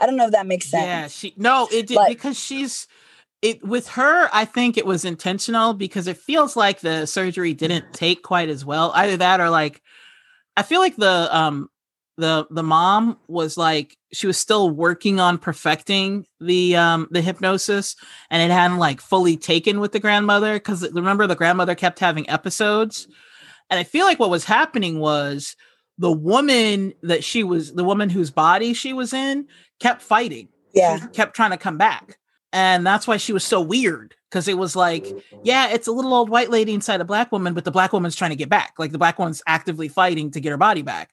I 0.00 0.06
don't 0.06 0.16
know 0.16 0.26
if 0.26 0.32
that 0.32 0.46
makes 0.46 0.70
sense. 0.70 0.84
Yeah, 0.86 1.08
she 1.08 1.34
no, 1.36 1.68
it 1.70 1.88
did 1.88 1.96
Like- 1.96 2.08
because 2.16 2.38
she's 2.38 2.86
it 3.50 3.64
with 3.64 3.88
her. 3.88 4.28
I 4.32 4.44
think 4.44 4.76
it 4.76 4.86
was 4.86 5.04
intentional 5.04 5.74
because 5.74 6.06
it 6.06 6.16
feels 6.18 6.56
like 6.56 6.80
the 6.80 7.06
surgery 7.06 7.54
didn't 7.54 7.92
take 7.92 8.22
quite 8.22 8.48
as 8.48 8.64
well. 8.64 8.92
Either 8.94 9.16
that 9.18 9.40
or 9.40 9.50
like, 9.50 9.82
I 10.56 10.62
feel 10.62 10.80
like 10.80 10.96
the 10.96 11.28
um 11.36 11.68
the 12.18 12.46
the 12.50 12.62
mom 12.62 13.18
was 13.28 13.56
like 13.58 13.96
she 14.12 14.26
was 14.26 14.38
still 14.38 14.70
working 14.70 15.20
on 15.20 15.36
perfecting 15.36 16.24
the 16.40 16.74
um 16.74 17.08
the 17.10 17.20
hypnosis 17.20 17.94
and 18.30 18.42
it 18.42 18.54
hadn't 18.54 18.78
like 18.78 19.00
fully 19.02 19.36
taken 19.36 19.80
with 19.80 19.92
the 19.92 20.00
grandmother 20.00 20.54
because 20.54 20.90
remember 20.92 21.26
the 21.26 21.34
grandmother 21.36 21.74
kept 21.74 21.98
having 21.98 22.28
episodes 22.30 23.06
and 23.68 23.78
i 23.78 23.84
feel 23.84 24.06
like 24.06 24.18
what 24.18 24.30
was 24.30 24.44
happening 24.44 24.98
was 24.98 25.56
the 25.98 26.10
woman 26.10 26.94
that 27.02 27.22
she 27.22 27.44
was 27.44 27.74
the 27.74 27.84
woman 27.84 28.08
whose 28.08 28.30
body 28.30 28.72
she 28.72 28.94
was 28.94 29.12
in 29.12 29.46
kept 29.78 30.00
fighting 30.00 30.48
Yeah. 30.72 30.98
she 30.98 31.06
kept 31.08 31.36
trying 31.36 31.50
to 31.50 31.58
come 31.58 31.76
back. 31.76 32.16
And 32.56 32.86
that's 32.86 33.06
why 33.06 33.18
she 33.18 33.34
was 33.34 33.44
so 33.44 33.60
weird 33.60 34.14
because 34.30 34.48
it 34.48 34.56
was 34.56 34.74
like, 34.74 35.06
yeah, 35.44 35.68
it's 35.68 35.88
a 35.88 35.92
little 35.92 36.14
old 36.14 36.30
white 36.30 36.48
lady 36.48 36.72
inside 36.72 37.02
a 37.02 37.04
black 37.04 37.30
woman, 37.30 37.52
but 37.52 37.66
the 37.66 37.70
black 37.70 37.92
woman's 37.92 38.16
trying 38.16 38.30
to 38.30 38.36
get 38.36 38.48
back. 38.48 38.72
Like 38.78 38.92
the 38.92 38.98
black 38.98 39.18
one's 39.18 39.42
actively 39.46 39.88
fighting 39.88 40.30
to 40.30 40.40
get 40.40 40.52
her 40.52 40.56
body 40.56 40.80
back. 40.80 41.10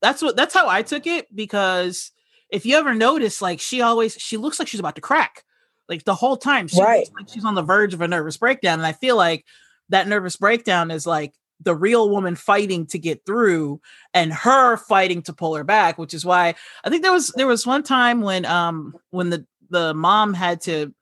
That's 0.00 0.22
what 0.22 0.36
that's 0.36 0.54
how 0.54 0.68
I 0.68 0.82
took 0.82 1.08
it 1.08 1.26
because 1.34 2.12
if 2.50 2.64
you 2.64 2.76
ever 2.76 2.94
notice, 2.94 3.42
like 3.42 3.58
she 3.58 3.82
always 3.82 4.14
she 4.14 4.36
looks 4.36 4.60
like 4.60 4.68
she's 4.68 4.78
about 4.78 4.94
to 4.94 5.00
crack. 5.00 5.42
Like 5.88 6.04
the 6.04 6.14
whole 6.14 6.36
time 6.36 6.68
she 6.68 6.80
Right. 6.80 6.98
looks 6.98 7.10
like 7.18 7.28
she's 7.34 7.44
on 7.44 7.56
the 7.56 7.62
verge 7.62 7.92
of 7.92 8.00
a 8.00 8.06
nervous 8.06 8.36
breakdown. 8.36 8.78
And 8.78 8.86
I 8.86 8.92
feel 8.92 9.16
like 9.16 9.44
that 9.88 10.06
nervous 10.06 10.36
breakdown 10.36 10.92
is 10.92 11.04
like 11.04 11.34
the 11.60 11.74
real 11.74 12.10
woman 12.10 12.36
fighting 12.36 12.86
to 12.86 12.98
get 12.98 13.24
through 13.26 13.80
and 14.14 14.32
her 14.32 14.76
fighting 14.76 15.22
to 15.22 15.32
pull 15.32 15.54
her 15.56 15.64
back, 15.64 15.98
which 15.98 16.14
is 16.14 16.24
why 16.24 16.54
I 16.84 16.90
think 16.90 17.02
there 17.02 17.12
was 17.12 17.32
there 17.36 17.46
was 17.48 17.66
one 17.66 17.82
time 17.82 18.20
when 18.20 18.44
um 18.44 18.94
when 19.10 19.30
the 19.30 19.46
the 19.70 19.94
mom 19.94 20.34
had 20.34 20.60
to 20.62 20.94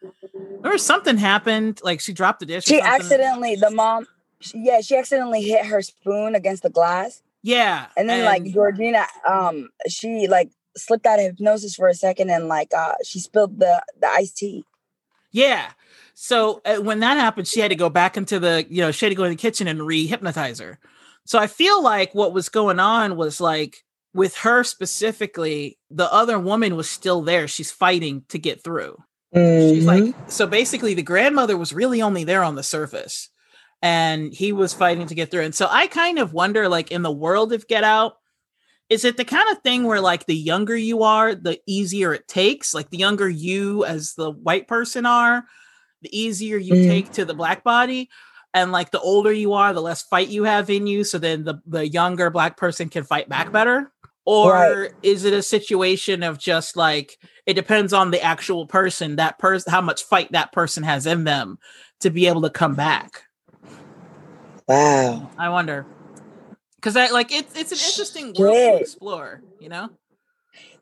or 0.62 0.78
something 0.78 1.16
happened 1.16 1.80
like 1.82 2.00
she 2.00 2.12
dropped 2.12 2.40
the 2.40 2.46
dish. 2.46 2.64
She 2.64 2.80
accidentally, 2.80 3.56
the 3.56 3.70
mom, 3.70 4.06
yeah, 4.54 4.80
she 4.80 4.96
accidentally 4.96 5.42
hit 5.42 5.66
her 5.66 5.82
spoon 5.82 6.34
against 6.34 6.62
the 6.62 6.70
glass. 6.70 7.22
yeah, 7.42 7.86
And 7.96 8.08
then 8.08 8.24
like 8.24 8.44
Georgina, 8.44 9.06
um, 9.28 9.68
she 9.88 10.26
like 10.28 10.50
slipped 10.76 11.06
out 11.06 11.18
of 11.20 11.26
hypnosis 11.26 11.74
for 11.76 11.86
a 11.88 11.94
second 11.94 12.30
and 12.30 12.48
like 12.48 12.72
uh 12.76 12.94
she 13.04 13.20
spilled 13.20 13.60
the 13.60 13.80
the 14.00 14.08
iced 14.08 14.36
tea. 14.36 14.64
yeah. 15.30 15.70
So 16.16 16.62
uh, 16.64 16.76
when 16.76 17.00
that 17.00 17.16
happened, 17.16 17.48
she 17.48 17.60
had 17.60 17.70
to 17.70 17.76
go 17.76 17.90
back 17.90 18.16
into 18.16 18.38
the 18.38 18.66
you 18.68 18.80
know 18.80 18.90
she 18.90 19.06
had 19.06 19.10
to 19.10 19.16
go 19.16 19.24
in 19.24 19.30
the 19.30 19.36
kitchen 19.36 19.68
and 19.68 19.84
re-hypnotize 19.84 20.60
her. 20.60 20.78
So 21.26 21.38
I 21.38 21.46
feel 21.46 21.82
like 21.82 22.14
what 22.14 22.32
was 22.32 22.48
going 22.48 22.78
on 22.80 23.16
was 23.16 23.40
like 23.40 23.84
with 24.14 24.36
her 24.38 24.62
specifically, 24.64 25.78
the 25.90 26.10
other 26.12 26.38
woman 26.38 26.76
was 26.76 26.88
still 26.88 27.22
there. 27.22 27.48
She's 27.48 27.70
fighting 27.70 28.24
to 28.28 28.38
get 28.38 28.62
through. 28.62 28.96
She's 29.34 29.84
like, 29.84 30.04
Mm-hmm. 30.04 30.28
so 30.28 30.46
basically, 30.46 30.94
the 30.94 31.02
grandmother 31.02 31.56
was 31.56 31.72
really 31.72 32.00
only 32.00 32.22
there 32.22 32.44
on 32.44 32.54
the 32.54 32.62
surface, 32.62 33.28
and 33.82 34.32
he 34.32 34.52
was 34.52 34.72
fighting 34.72 35.08
to 35.08 35.14
get 35.14 35.30
through. 35.30 35.42
And 35.42 35.54
so 35.54 35.66
I 35.68 35.88
kind 35.88 36.20
of 36.20 36.32
wonder, 36.32 36.68
like, 36.68 36.92
in 36.92 37.02
the 37.02 37.10
world 37.10 37.52
of 37.52 37.66
Get 37.66 37.82
Out, 37.82 38.14
is 38.88 39.04
it 39.04 39.16
the 39.16 39.24
kind 39.24 39.50
of 39.50 39.62
thing 39.62 39.84
where, 39.84 40.00
like, 40.00 40.26
the 40.26 40.36
younger 40.36 40.76
you 40.76 41.02
are, 41.02 41.34
the 41.34 41.58
easier 41.66 42.14
it 42.14 42.28
takes? 42.28 42.74
Like, 42.74 42.90
the 42.90 42.98
younger 42.98 43.28
you 43.28 43.84
as 43.84 44.14
the 44.14 44.30
white 44.30 44.68
person 44.68 45.04
are, 45.04 45.44
the 46.02 46.16
easier 46.16 46.56
you 46.56 46.74
Mm. 46.74 46.86
take 46.86 47.12
to 47.12 47.24
the 47.24 47.34
black 47.34 47.64
body. 47.64 48.10
And 48.52 48.70
like 48.70 48.92
the 48.92 49.00
older 49.00 49.32
you 49.32 49.54
are, 49.54 49.72
the 49.72 49.82
less 49.82 50.02
fight 50.02 50.28
you 50.28 50.44
have 50.44 50.70
in 50.70 50.86
you. 50.86 51.02
So 51.02 51.18
then 51.18 51.42
the, 51.42 51.60
the 51.66 51.88
younger 51.88 52.30
black 52.30 52.56
person 52.56 52.88
can 52.88 53.02
fight 53.02 53.28
back 53.28 53.50
better. 53.50 53.90
Or 54.26 54.52
Right. 54.52 54.90
is 55.02 55.24
it 55.24 55.34
a 55.34 55.42
situation 55.42 56.22
of 56.22 56.38
just 56.38 56.76
like 56.76 57.18
it 57.46 57.54
depends 57.54 57.92
on 57.92 58.10
the 58.10 58.22
actual 58.22 58.66
person 58.66 59.16
that 59.16 59.38
person 59.38 59.70
how 59.70 59.80
much 59.82 60.04
fight 60.04 60.32
that 60.32 60.52
person 60.52 60.82
has 60.82 61.06
in 61.06 61.24
them 61.24 61.58
to 62.00 62.10
be 62.10 62.26
able 62.26 62.42
to 62.42 62.50
come 62.50 62.74
back 62.74 63.22
wow. 64.68 65.30
i 65.38 65.48
wonder 65.50 65.86
because 66.76 66.96
i 66.96 67.08
like 67.10 67.32
it's 67.32 67.54
it's 67.56 67.72
an 67.72 67.78
interesting 67.86 68.34
world 68.34 68.56
to 68.56 68.76
explore 68.80 69.42
you 69.58 69.68
know 69.68 69.90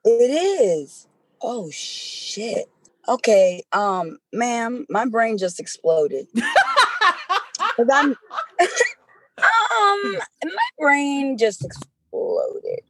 It 0.04 0.30
is. 0.30 1.06
Oh 1.42 1.70
shit. 1.70 2.66
Okay, 3.08 3.62
um, 3.72 4.18
ma'am, 4.32 4.87
my 4.88 5.04
brain 5.06 5.38
just 5.38 5.58
exploded. 5.61 6.26
'Cause 7.76 7.88
I'm 7.92 8.11
um 9.38 10.18
my 10.44 10.68
brain 10.78 11.38
just 11.38 11.64
exploded. 11.64 12.80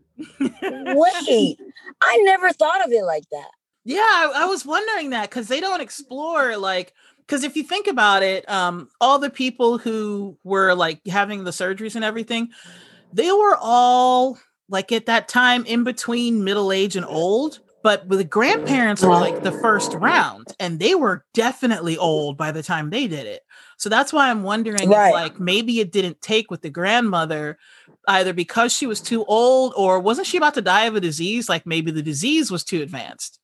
Wait, 0.41 1.59
I 2.01 2.19
never 2.25 2.53
thought 2.53 2.85
of 2.85 2.93
it 2.93 3.05
like 3.05 3.25
that. 3.31 3.51
Yeah, 3.85 3.99
I, 4.01 4.33
I 4.37 4.45
was 4.47 4.65
wondering 4.65 5.11
that 5.11 5.31
because 5.31 5.49
they 5.49 5.61
don't 5.61 5.81
explore 5.81 6.57
like 6.57 6.95
because 7.27 7.45
if 7.45 7.57
you 7.57 7.63
think 7.63 7.87
about 7.87 8.23
it, 8.23 8.49
um, 8.49 8.89
all 9.01 9.19
the 9.19 9.31
people 9.31 9.79
who 9.79 10.37
were 10.45 10.75
like 10.75 11.01
having 11.07 11.45
the 11.45 11.51
surgeries 11.51 11.97
and 11.97 12.05
everything, 12.05 12.51
they 13.13 13.31
were 13.33 13.57
all 13.61 14.39
like 14.69 14.93
at 14.93 15.07
that 15.07 15.29
time 15.29 15.65
in 15.67 15.85
between 15.85 16.45
middle 16.45 16.73
age 16.73 16.97
and 16.97 17.07
old. 17.07 17.61
But 17.83 18.07
with 18.07 18.21
the 18.21 18.25
grandparents 18.25 19.03
were 19.03 19.17
like 19.17 19.43
the 19.43 19.51
first 19.51 19.93
round, 19.95 20.55
and 20.61 20.79
they 20.79 20.95
were 20.95 21.25
definitely 21.35 21.99
old 21.99 22.37
by 22.37 22.53
the 22.53 22.63
time 22.63 22.91
they 22.91 23.09
did 23.09 23.27
it. 23.27 23.43
So 23.77 23.89
that's 23.89 24.13
why 24.13 24.31
I'm 24.31 24.45
wondering 24.45 24.89
Right. 24.89 25.09
if 25.09 25.13
like 25.15 25.41
maybe 25.41 25.81
it 25.81 25.91
didn't 25.91 26.23
take 26.23 26.49
with 26.49 26.63
the 26.63 26.71
grandmother 26.71 27.59
either 28.09 28.33
because 28.33 28.73
she 28.73 28.87
was 28.87 29.01
too 29.01 29.25
old 29.27 29.73
or 29.77 30.01
wasn't 30.01 30.27
she 30.27 30.37
about 30.37 30.55
to 30.55 30.63
die 30.63 30.85
of 30.87 30.97
a 30.97 31.01
disease? 31.01 31.49
Like 31.49 31.67
maybe 31.67 31.91
the 31.91 32.03
disease 32.03 32.51
was 32.51 32.65
too 32.65 32.83
advanced 32.83 33.39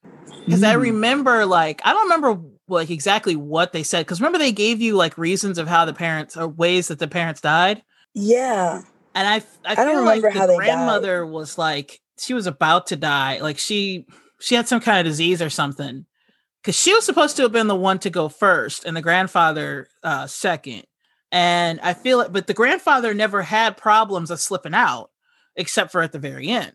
because 0.46 0.62
I 0.62 0.74
Mm. 0.74 0.80
remember 0.80 1.46
like 1.46 1.80
I 1.84 1.92
don't 1.92 2.04
remember 2.10 2.40
like 2.68 2.90
exactly 2.90 3.36
what 3.36 3.72
they 3.72 3.82
said 3.82 4.00
because 4.06 4.20
remember 4.20 4.38
they 4.38 4.52
gave 4.52 4.80
you 4.80 4.94
like 4.96 5.18
reasons 5.18 5.58
of 5.58 5.68
how 5.68 5.84
the 5.84 5.94
parents 5.94 6.36
or 6.36 6.48
ways 6.48 6.88
that 6.88 6.98
the 6.98 7.08
parents 7.08 7.40
died 7.40 7.82
Yeah. 8.14 8.82
and 9.14 9.28
I 9.28 9.36
I, 9.64 9.72
I 9.72 9.84
don't 9.84 10.04
like 10.04 10.22
remember 10.22 10.30
the 10.32 10.38
how 10.40 10.46
they 10.46 10.54
died. 10.54 10.66
grandmother 10.66 11.26
was 11.26 11.56
like 11.58 12.00
she 12.18 12.34
was 12.34 12.46
about 12.46 12.88
to 12.88 12.96
die 12.96 13.38
like 13.40 13.58
she 13.58 14.06
she 14.40 14.54
had 14.54 14.68
some 14.68 14.80
kind 14.80 14.98
of 14.98 15.10
disease 15.10 15.40
or 15.42 15.50
something 15.50 16.04
because 16.62 16.76
she 16.76 16.92
was 16.94 17.04
supposed 17.04 17.36
to 17.36 17.42
have 17.42 17.52
been 17.52 17.66
the 17.68 17.74
one 17.76 17.98
to 18.00 18.10
go 18.10 18.28
first 18.28 18.84
and 18.84 18.96
the 18.96 19.02
grandfather 19.02 19.88
uh 20.02 20.26
second 20.26 20.84
and 21.32 21.80
I 21.82 21.94
feel 21.94 22.20
it 22.20 22.32
but 22.32 22.46
the 22.46 22.54
grandfather 22.54 23.14
never 23.14 23.42
had 23.42 23.76
problems 23.76 24.30
of 24.30 24.40
slipping 24.40 24.74
out 24.74 25.10
except 25.56 25.92
for 25.92 26.02
at 26.02 26.12
the 26.12 26.18
very 26.18 26.48
end. 26.48 26.72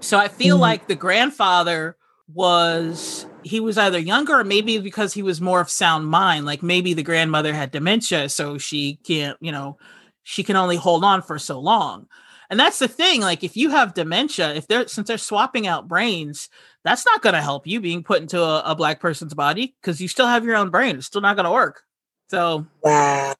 So 0.00 0.18
I 0.18 0.28
feel 0.28 0.56
Mhm. 0.56 0.60
like 0.60 0.86
the 0.86 0.94
grandfather 0.96 1.96
was 2.32 3.26
he 3.42 3.60
was 3.60 3.78
either 3.78 3.98
younger 3.98 4.38
or 4.40 4.44
maybe 4.44 4.78
because 4.78 5.12
he 5.14 5.22
was 5.22 5.40
more 5.40 5.60
of 5.60 5.70
sound 5.70 6.06
mind 6.06 6.44
like 6.46 6.62
maybe 6.62 6.94
the 6.94 7.02
grandmother 7.02 7.52
had 7.52 7.70
dementia 7.72 8.28
so 8.28 8.56
she 8.58 8.96
can't 9.04 9.36
you 9.40 9.50
know 9.50 9.78
she 10.22 10.44
can 10.44 10.54
only 10.56 10.76
hold 10.76 11.02
on 11.04 11.22
for 11.22 11.38
so 11.38 11.58
long. 11.58 12.06
And 12.50 12.58
that's 12.60 12.78
the 12.78 12.88
thing 12.88 13.20
like 13.20 13.42
if 13.44 13.56
you 13.56 13.70
have 13.70 13.94
dementia 13.94 14.54
if 14.54 14.66
they're 14.68 14.86
since 14.88 15.08
they're 15.08 15.18
swapping 15.18 15.66
out 15.66 15.88
brains 15.88 16.48
that's 16.84 17.04
not 17.06 17.22
going 17.22 17.34
to 17.34 17.42
help 17.42 17.66
you 17.66 17.80
being 17.80 18.02
put 18.04 18.22
into 18.22 18.40
a, 18.42 18.60
a 18.66 18.74
black 18.76 19.00
person's 19.00 19.34
body 19.34 19.74
because 19.80 20.00
you 20.00 20.08
still 20.08 20.26
have 20.26 20.44
your 20.44 20.56
own 20.56 20.70
brain 20.70 20.96
it's 20.96 21.06
still 21.06 21.20
not 21.20 21.36
going 21.36 21.44
to 21.44 21.50
work 21.52 21.82
so 22.30 22.64
Wow. 22.82 23.34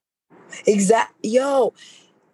Exact. 0.67 1.13
Yo, 1.23 1.73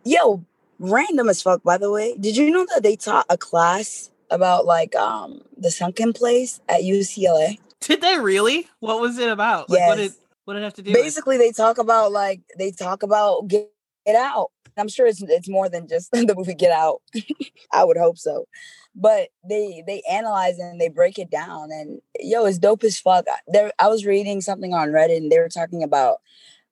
yo, 0.03 0.43
random 0.79 1.29
as 1.29 1.41
fuck. 1.41 1.61
By 1.63 1.77
the 1.77 1.91
way, 1.91 2.17
did 2.19 2.35
you 2.35 2.49
know 2.49 2.65
that 2.73 2.81
they 2.81 2.95
taught 2.95 3.27
a 3.29 3.37
class 3.37 4.09
about 4.31 4.65
like 4.65 4.95
um 4.95 5.41
the 5.55 5.69
sunken 5.69 6.13
place 6.13 6.59
at 6.67 6.81
UCLA? 6.81 7.59
did 7.79 8.01
they 8.01 8.17
really 8.17 8.67
what 8.79 8.99
was 8.99 9.19
it 9.19 9.29
about 9.29 9.69
like 9.69 9.87
what 9.87 9.95
did 9.97 10.05
Yes. 10.05 10.17
what 10.45 10.55
did 10.55 10.61
it 10.61 10.65
have 10.65 10.73
to 10.73 10.81
do 10.81 10.91
with? 10.91 11.01
Basically, 11.01 11.37
they 11.37 11.51
talk 11.51 11.77
about 11.77 12.11
like 12.11 12.41
they 12.57 12.71
talk 12.71 13.03
about 13.03 13.47
get, 13.47 13.69
get 14.05 14.15
out. 14.15 14.49
I'm 14.77 14.87
sure 14.89 15.07
it's 15.07 15.21
it's 15.21 15.49
more 15.49 15.69
than 15.69 15.87
just 15.87 16.11
the 16.13 16.33
movie 16.35 16.53
Get 16.55 16.71
Out. 16.71 17.01
I 17.73 17.83
would 17.83 17.97
hope 17.97 18.17
so, 18.17 18.47
but 18.95 19.29
they 19.47 19.83
they 19.85 20.01
analyze 20.09 20.57
and 20.59 20.79
they 20.79 20.89
break 20.89 21.17
it 21.19 21.29
down, 21.29 21.71
and 21.71 22.01
yo, 22.19 22.45
it's 22.45 22.57
dope 22.57 22.83
as 22.83 22.99
fuck. 22.99 23.25
I- 23.29 23.39
There, 23.47 23.71
I 23.79 23.87
was 23.87 24.05
reading 24.05 24.41
something 24.41 24.73
on 24.73 24.89
Reddit, 24.89 25.17
and 25.17 25.31
they 25.31 25.39
were 25.39 25.49
talking 25.49 25.83
about 25.83 26.17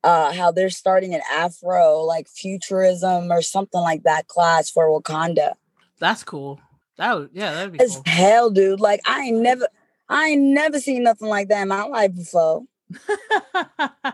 uh, 0.03 0.31
how 0.33 0.51
they're 0.51 0.69
starting 0.69 1.13
an 1.15 1.21
Afro 1.33 2.01
like 2.01 2.27
futurism 2.27 3.31
or 3.31 3.41
something 3.41 3.81
like 3.81 4.03
that 4.03 4.27
class 4.27 4.69
for 4.69 4.87
Wakanda. 4.89 5.53
that's 5.99 6.23
cool 6.23 6.59
That 6.97 7.17
would 7.17 7.29
yeah, 7.33 7.53
that'd 7.53 7.71
be 7.73 7.79
As 7.79 7.95
cool. 7.95 8.03
hell, 8.05 8.49
dude. 8.51 8.79
Like 8.79 9.01
I 9.07 9.21
ain't 9.21 9.37
never, 9.41 9.67
I 10.07 10.27
ain't 10.29 10.41
never 10.43 10.79
seen 10.79 11.01
nothing 11.03 11.27
like 11.27 11.47
that 11.49 11.63
in 11.63 11.67
my 11.69 11.83
life 11.83 12.15
before. 12.15 12.63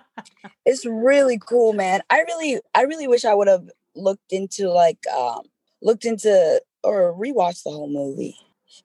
It's 0.66 0.86
really 0.86 1.40
cool, 1.40 1.74
man. 1.74 2.02
I 2.10 2.20
really, 2.22 2.60
I 2.76 2.84
really 2.84 3.08
wish 3.08 3.26
I 3.26 3.34
would 3.34 3.48
have 3.48 3.68
looked 3.96 4.32
into 4.32 4.70
like, 4.70 5.00
um, 5.08 5.42
looked 5.82 6.06
into 6.06 6.62
or 6.84 7.14
rewatched 7.14 7.64
the 7.64 7.72
whole 7.72 7.90
movie. 7.90 8.36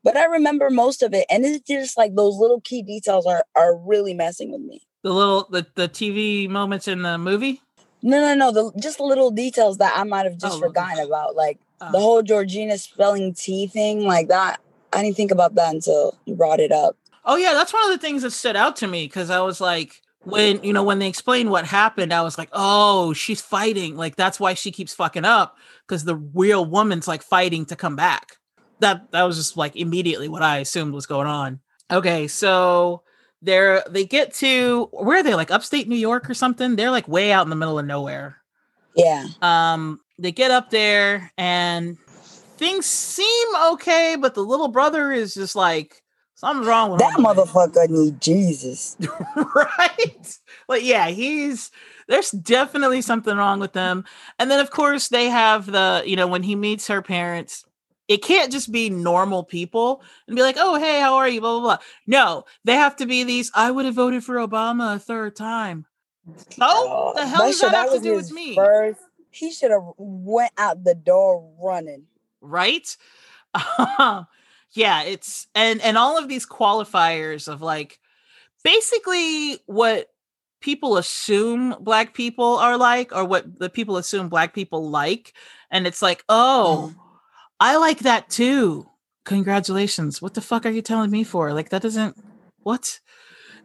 But 0.03 0.17
I 0.17 0.25
remember 0.25 0.69
most 0.71 1.03
of 1.03 1.15
it, 1.15 1.27
and 1.31 1.45
it's 1.45 1.67
just 1.67 1.97
like 1.97 2.15
those 2.15 2.37
little 2.37 2.61
key 2.61 2.83
details 2.83 3.25
are 3.27 3.45
are 3.55 3.77
really 3.77 4.15
messing 4.15 4.51
with 4.53 4.61
me. 4.63 4.83
the 5.03 5.13
little 5.13 5.47
the, 5.51 5.67
the 5.77 5.89
TV 5.89 6.49
moments 6.49 6.89
in 6.89 7.03
the 7.03 7.19
movie. 7.19 7.63
No, 8.03 8.21
no, 8.21 8.35
no. 8.35 8.51
The 8.53 8.79
just 8.81 9.01
little 9.01 9.31
details 9.31 9.79
that 9.79 9.97
I 9.97 10.03
might 10.05 10.25
have 10.27 10.39
just 10.39 10.57
Oh, 10.57 10.61
forgotten 10.61 11.05
about, 11.05 11.37
like 11.37 11.59
the 11.79 12.01
whole 12.01 12.23
Georgina 12.23 12.79
spelling 12.79 13.33
T 13.35 13.67
thing, 13.69 14.05
like 14.05 14.29
that. 14.29 14.61
I 14.93 15.03
didn't 15.03 15.17
think 15.17 15.31
about 15.31 15.55
that 15.55 15.75
until 15.75 16.17
you 16.25 16.35
brought 16.35 16.61
it 16.61 16.73
up. 16.73 16.97
Oh 17.25 17.37
yeah, 17.37 17.55
that's 17.55 17.73
one 17.73 17.85
of 17.85 17.91
the 17.91 17.99
things 18.05 18.23
that 18.23 18.31
stood 18.33 18.57
out 18.57 18.77
to 18.77 18.87
me 18.87 19.07
because 19.07 19.31
I 19.31 19.41
was 19.41 19.61
like, 19.61 20.03
when 20.27 20.63
you 20.65 20.73
know 20.73 20.83
when 20.83 20.99
they 20.99 21.09
explained 21.09 21.51
what 21.51 21.65
happened, 21.65 22.13
I 22.13 22.23
was 22.23 22.37
like, 22.37 22.49
oh, 22.53 23.13
she's 23.13 23.41
fighting. 23.41 23.97
Like 23.97 24.17
that's 24.17 24.41
why 24.41 24.55
she 24.55 24.73
keeps 24.73 24.93
fucking 24.93 25.25
up 25.25 25.57
because 25.87 26.05
the 26.05 26.17
real 26.17 26.67
woman's 26.67 27.07
like 27.07 27.23
fighting 27.23 27.65
to 27.67 27.77
come 27.77 27.95
back. 27.95 28.37
That 28.81 29.13
that 29.13 29.23
was 29.23 29.37
just 29.37 29.57
like 29.57 29.77
immediately 29.77 30.29
what 30.29 30.43
I 30.43 30.59
assumed 30.59 30.93
was 30.95 31.07
going 31.07 31.29
on. 31.29 31.61
Okay, 31.93 32.27
so 32.27 33.03
they're 33.41 33.85
they 33.89 34.05
get 34.05 34.35
to 34.35 34.89
where 34.91 35.19
are 35.21 35.23
they 35.23 35.35
like 35.37 35.53
upstate 35.53 35.89
New 35.89 35.97
York 35.97 36.29
or 36.29 36.35
something? 36.35 36.75
They're 36.75 36.91
like 36.91 37.07
way 37.07 37.31
out 37.31 37.47
in 37.47 37.51
the 37.51 37.57
middle 37.57 37.79
of 37.79 37.87
nowhere. 37.87 38.39
Yeah, 38.97 39.29
Um, 39.43 40.01
they 40.19 40.33
get 40.33 40.51
up 40.51 40.71
there 40.71 41.31
and 41.39 41.99
things 42.57 42.87
seem 42.87 43.49
okay, 43.73 44.17
but 44.19 44.35
the 44.35 44.41
little 44.43 44.69
brother 44.69 45.13
is 45.13 45.35
just 45.35 45.55
like 45.55 46.03
something's 46.37 46.69
wrong 46.69 46.93
with 46.93 47.01
that 47.01 47.19
him. 47.19 47.25
motherfucker 47.25 47.89
need 47.89 48.21
Jesus. 48.21 48.97
right? 49.37 50.39
Like, 50.69 50.85
yeah, 50.85 51.09
he's 51.09 51.71
there's 52.09 52.31
definitely 52.31 53.03
something 53.03 53.37
wrong 53.37 53.59
with 53.59 53.73
them. 53.73 54.05
And 54.39 54.51
then, 54.51 54.61
of 54.61 54.71
course, 54.71 55.09
they 55.09 55.29
have 55.29 55.67
the 55.67 56.03
you 56.07 56.15
know 56.17 56.29
when 56.29 56.45
he 56.45 56.55
meets 56.55 56.87
her 56.89 57.03
parents, 57.03 57.65
it 58.09 58.23
can't 58.23 58.53
just 58.53 58.71
be 58.71 58.89
normal 58.91 59.43
people 59.43 60.03
and 60.29 60.37
be 60.37 60.43
like, 60.43 60.57
oh 60.59 60.77
hey, 60.79 61.01
how 61.01 61.17
are 61.17 61.29
you? 61.29 61.41
Blah 61.41 61.61
blah 61.61 61.77
blah. 61.77 61.79
No, 62.07 62.45
they 62.65 62.75
have 62.75 62.97
to 62.97 63.07
be 63.07 63.25
these. 63.25 63.51
I 63.55 63.71
would 63.71 63.85
have 63.85 63.95
voted 63.95 64.23
for 64.25 64.37
Obama 64.37 64.95
a 64.97 64.99
third 64.99 65.35
time. 65.37 65.87
So 66.51 66.57
Oh, 66.61 67.13
the 67.17 67.27
hell 67.27 67.47
does 67.47 67.61
that 67.61 67.73
have 67.75 67.93
to 67.93 68.01
do 68.01 68.15
with 68.15 68.33
me? 68.33 68.55
First, 68.55 69.01
he 69.31 69.51
should 69.53 69.71
have 69.71 69.85
went 69.97 70.53
out 70.57 70.85
the 70.85 70.95
door 70.95 71.53
running. 71.61 72.05
right 72.41 72.97
um, 73.99 74.27
yeah 74.77 75.03
it's 75.03 75.47
and 75.55 75.81
and 75.81 75.97
all 75.97 76.19
of 76.19 76.29
these 76.29 76.47
qualifiers 76.47 77.49
of 77.49 77.63
like 77.63 77.99
basically 78.63 79.59
what 79.67 80.09
people 80.61 80.97
assume 80.97 81.75
black 81.81 82.15
people 82.15 82.57
are 82.57 82.77
like 82.77 83.15
or 83.15 83.25
what 83.25 83.59
the 83.59 83.71
people 83.71 83.97
assume 83.97 84.29
black 84.29 84.55
people 84.55 84.89
like 84.89 85.33
and 85.71 85.87
it's 85.87 86.03
like 86.03 86.25
oh 86.29 86.91
mm-hmm. 86.91 87.01
i 87.61 87.77
like 87.77 88.01
that 88.01 88.29
too 88.29 88.89
congratulations 89.25 90.21
what 90.21 90.35
the 90.35 90.41
fuck 90.41 90.67
are 90.67 90.71
you 90.71 90.83
telling 90.83 91.11
me 91.11 91.25
for 91.25 91.53
like 91.53 91.71
that 91.71 91.83
doesn't 91.83 92.17
what 92.63 93.01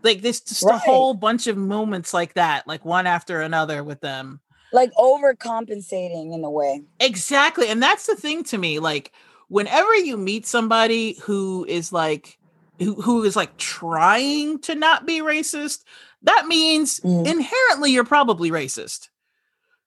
like 0.03 0.21
this 0.21 0.41
just 0.41 0.63
a 0.63 0.77
whole 0.77 1.13
bunch 1.13 1.47
of 1.47 1.57
moments 1.57 2.13
like 2.13 2.33
that 2.33 2.67
like 2.67 2.83
one 2.83 3.07
after 3.07 3.41
another 3.41 3.83
with 3.83 4.01
them 4.01 4.39
Like 4.73 4.91
overcompensating 4.93 6.33
in 6.33 6.43
a 6.43 6.49
way. 6.49 6.81
Exactly. 6.99 7.67
And 7.67 7.83
that's 7.83 8.07
the 8.07 8.15
thing 8.15 8.43
to 8.45 8.57
me. 8.57 8.79
Like, 8.79 9.11
whenever 9.51 9.93
you 9.95 10.15
meet 10.15 10.45
somebody 10.47 11.17
who 11.23 11.65
is 11.67 11.91
like, 11.91 12.37
who, 12.79 12.95
who 13.01 13.23
is 13.23 13.35
like 13.35 13.55
trying 13.57 14.59
to 14.59 14.75
not 14.75 15.05
be 15.05 15.19
racist, 15.19 15.79
that 16.23 16.47
means 16.47 17.01
Mhm. 17.01 17.27
inherently 17.27 17.91
you're 17.91 18.05
probably 18.05 18.49
racist 18.49 19.09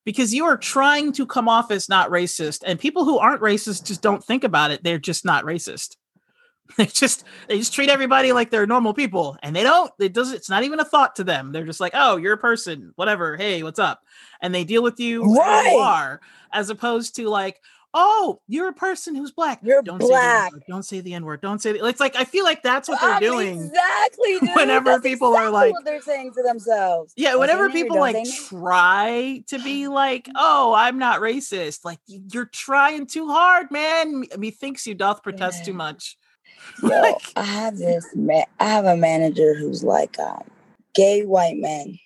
because 0.04 0.35
you 0.35 0.44
are 0.44 0.59
trying 0.59 1.12
to 1.12 1.25
come 1.26 1.49
off 1.49 1.71
as 1.71 1.88
not 1.88 2.11
racist. 2.11 2.62
And 2.66 2.78
people 2.78 3.06
who 3.06 3.18
aren't 3.18 3.40
racist 3.40 3.85
just 3.87 4.03
don't 4.03 4.22
think 4.22 4.44
about 4.44 4.70
it. 4.70 4.85
They're 4.85 4.98
just 4.98 5.24
not 5.24 5.44
racist. 5.44 5.96
They 6.79 6.87
just 6.87 7.24
they 7.46 7.59
just 7.59 7.74
treat 7.74 7.90
everybody 7.90 8.33
like 8.33 8.48
they're 8.50 8.66
normal 8.66 8.94
people, 8.94 9.37
and 9.42 9.55
they 9.55 9.62
don't. 9.62 9.90
It 10.00 10.14
does. 10.14 10.33
It's 10.33 10.48
not 10.48 10.62
even 10.64 10.81
a 10.81 10.85
thought 10.85 11.14
to 11.16 11.24
them. 11.24 11.53
They're 11.53 11.66
just 11.66 11.79
like, 11.79 11.92
oh, 11.94 12.16
you're 12.16 12.33
a 12.33 12.38
person, 12.38 12.92
whatever. 12.96 13.37
Hey, 13.37 13.62
what's 13.62 13.79
up? 13.79 14.00
And 14.40 14.55
they 14.55 14.64
deal 14.64 14.83
with 14.83 14.98
you 14.98 15.22
who 15.24 15.38
Right. 15.38 15.70
you 15.72 15.79
are, 15.79 16.20
as 16.55 16.70
opposed 16.70 17.16
to 17.16 17.29
like, 17.29 17.61
oh, 17.94 18.40
you're 18.48 18.68
a 18.68 18.72
person 18.72 19.14
who's 19.14 19.30
black. 19.30 19.61
You're 19.62 19.80
don't 19.83 19.98
black. 19.98 20.52
Say. 20.52 20.61
Don't 20.68 20.83
say 20.83 21.00
the 21.00 21.14
n 21.14 21.24
word. 21.24 21.40
Don't 21.40 21.62
say. 21.62 21.72
The, 21.72 21.87
it's 21.87 22.00
like 22.00 22.16
I 22.16 22.24
feel 22.24 22.44
like 22.44 22.62
that's 22.62 22.88
what 22.88 23.00
they're 23.00 23.20
doing. 23.20 23.62
Exactly. 23.64 24.38
Dude. 24.40 24.54
whenever 24.57 24.90
That's 24.90 25.02
people 25.02 25.35
are 25.37 25.50
like- 25.50 25.72
they're 25.85 26.02
saying 26.02 26.33
to 26.35 26.42
themselves. 26.42 27.12
Yeah, 27.16 27.30
Don't 27.33 27.40
whenever 27.40 27.70
people 27.70 27.98
like 27.98 28.16
try 28.48 29.42
to 29.46 29.59
be 29.61 29.88
like, 29.88 30.28
"Oh, 30.35 30.74
I'm 30.74 30.98
not 30.98 31.20
racist," 31.20 31.85
like 31.85 32.00
you're 32.07 32.46
trying 32.46 33.07
too 33.07 33.28
hard, 33.28 33.70
man. 33.70 34.20
Me- 34.20 34.28
Methinks 34.37 34.87
you 34.87 34.94
doth 34.94 35.22
protest 35.22 35.64
too 35.64 35.72
much. 35.74 36.16
Yo, 36.83 36.88
Like- 36.88 37.22
I 37.37 37.42
have 37.44 37.76
this 37.78 38.07
man. 38.14 38.44
I 38.59 38.64
have 38.68 38.85
a 38.87 38.96
manager 38.96 39.54
who's 39.54 39.85
like, 39.85 40.18
um, 40.18 40.42
gay 40.94 41.22
white 41.24 41.57
man. 41.59 41.98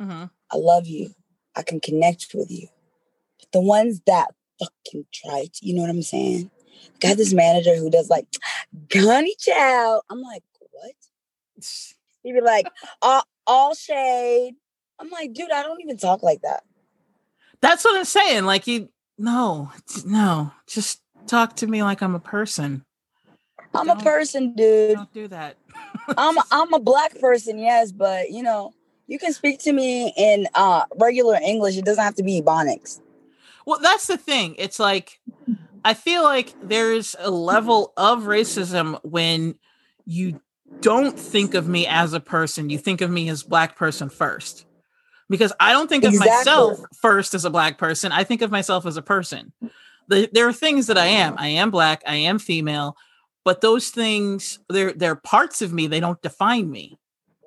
Mhm. 0.00 0.30
I 0.52 0.56
love 0.56 0.86
you. 0.86 1.10
I 1.54 1.62
can 1.62 1.80
connect 1.80 2.28
with 2.34 2.50
you. 2.50 2.68
But 3.40 3.52
the 3.52 3.60
ones 3.60 4.00
that 4.06 4.28
fucking 4.58 5.06
try 5.12 5.46
to, 5.52 5.66
you 5.66 5.74
know 5.74 5.82
what 5.82 5.90
I'm 5.90 6.02
saying? 6.02 6.50
Got 7.00 7.16
this 7.16 7.32
manager 7.34 7.76
who 7.76 7.90
does 7.90 8.08
like, 8.08 8.26
Gunny 8.88 9.34
Chow. 9.38 10.02
I'm 10.10 10.20
like, 10.22 10.42
what? 10.72 10.92
He'd 12.22 12.32
be 12.32 12.40
like, 12.40 12.66
all, 13.02 13.22
all 13.46 13.74
shade. 13.74 14.54
I'm 14.98 15.10
like, 15.10 15.32
dude, 15.32 15.50
I 15.50 15.62
don't 15.62 15.80
even 15.80 15.96
talk 15.96 16.22
like 16.22 16.42
that. 16.42 16.62
That's 17.60 17.84
what 17.84 17.96
I'm 17.96 18.04
saying. 18.04 18.44
Like 18.44 18.66
you, 18.66 18.88
no, 19.18 19.70
no, 20.04 20.52
just 20.66 21.00
talk 21.26 21.56
to 21.56 21.66
me 21.66 21.82
like 21.82 22.02
I'm 22.02 22.14
a 22.14 22.20
person. 22.20 22.84
I'm 23.74 23.90
a 23.90 23.94
Don't- 23.94 24.04
person, 24.04 24.54
dude. 24.54 24.96
Don't 24.96 25.12
do 25.12 25.28
that. 25.28 25.56
I'm 26.16 26.38
a, 26.38 26.44
I'm 26.50 26.72
a 26.72 26.78
black 26.78 27.18
person, 27.18 27.58
yes, 27.58 27.92
but 27.92 28.30
you 28.30 28.42
know, 28.42 28.72
you 29.06 29.18
can 29.18 29.32
speak 29.32 29.60
to 29.60 29.72
me 29.72 30.12
in 30.16 30.46
uh 30.54 30.84
regular 30.96 31.36
English. 31.42 31.76
It 31.76 31.84
doesn't 31.84 32.02
have 32.02 32.14
to 32.16 32.22
be 32.22 32.40
Ebonics. 32.40 33.00
Well, 33.66 33.80
that's 33.82 34.06
the 34.06 34.16
thing. 34.16 34.54
It's 34.58 34.78
like 34.78 35.20
I 35.84 35.94
feel 35.94 36.22
like 36.22 36.54
there's 36.62 37.14
a 37.18 37.30
level 37.30 37.92
of 37.96 38.22
racism 38.22 38.98
when 39.04 39.56
you 40.04 40.40
don't 40.80 41.18
think 41.18 41.54
of 41.54 41.68
me 41.68 41.86
as 41.86 42.12
a 42.12 42.20
person. 42.20 42.70
You 42.70 42.78
think 42.78 43.00
of 43.00 43.10
me 43.10 43.28
as 43.28 43.42
black 43.42 43.76
person 43.76 44.08
first. 44.08 44.66
Because 45.28 45.52
I 45.58 45.72
don't 45.72 45.88
think 45.88 46.04
of 46.04 46.14
myself 46.14 46.78
first 47.00 47.34
as 47.34 47.44
a 47.44 47.50
black 47.50 47.78
person. 47.78 48.12
I 48.12 48.22
think 48.22 48.42
of 48.42 48.50
myself 48.50 48.86
as 48.86 48.96
a 48.96 49.02
person. 49.02 49.52
The, 50.08 50.28
there 50.32 50.48
are 50.48 50.52
things 50.52 50.86
that 50.86 50.98
I 50.98 51.06
am. 51.06 51.34
I 51.36 51.48
am 51.48 51.70
black. 51.70 52.02
I 52.06 52.14
am 52.14 52.38
female. 52.38 52.96
But 53.44 53.60
those 53.60 53.90
things, 53.90 54.60
they're 54.68 54.92
they're 54.92 55.16
parts 55.16 55.62
of 55.62 55.72
me. 55.72 55.86
They 55.86 56.00
don't 56.00 56.20
define 56.22 56.70
me. 56.70 56.98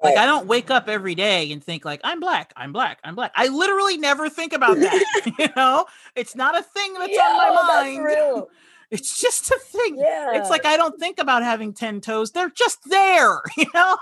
Like 0.01 0.17
I 0.17 0.25
don't 0.25 0.47
wake 0.47 0.71
up 0.71 0.87
every 0.87 1.15
day 1.15 1.51
and 1.51 1.63
think 1.63 1.83
like 1.85 2.01
I'm 2.03 2.19
black, 2.19 2.53
I'm 2.55 2.71
black, 2.71 2.99
I'm 3.03 3.15
black. 3.15 3.31
I 3.35 3.47
literally 3.47 3.97
never 3.97 4.29
think 4.29 4.53
about 4.53 4.77
that. 4.77 5.31
you 5.39 5.47
know, 5.55 5.85
it's 6.15 6.35
not 6.35 6.57
a 6.57 6.63
thing 6.63 6.93
that's 6.93 7.17
on 7.17 7.37
my 7.37 7.83
mind. 7.83 8.45
It's 8.91 9.21
just 9.21 9.51
a 9.51 9.59
thing. 9.59 9.99
Yeah. 9.99 10.31
It's 10.33 10.49
like 10.49 10.65
I 10.65 10.75
don't 10.75 10.99
think 10.99 11.19
about 11.19 11.43
having 11.43 11.73
10 11.73 12.01
toes. 12.01 12.31
They're 12.31 12.49
just 12.49 12.79
there, 12.89 13.39
you 13.55 13.67
know? 13.71 13.97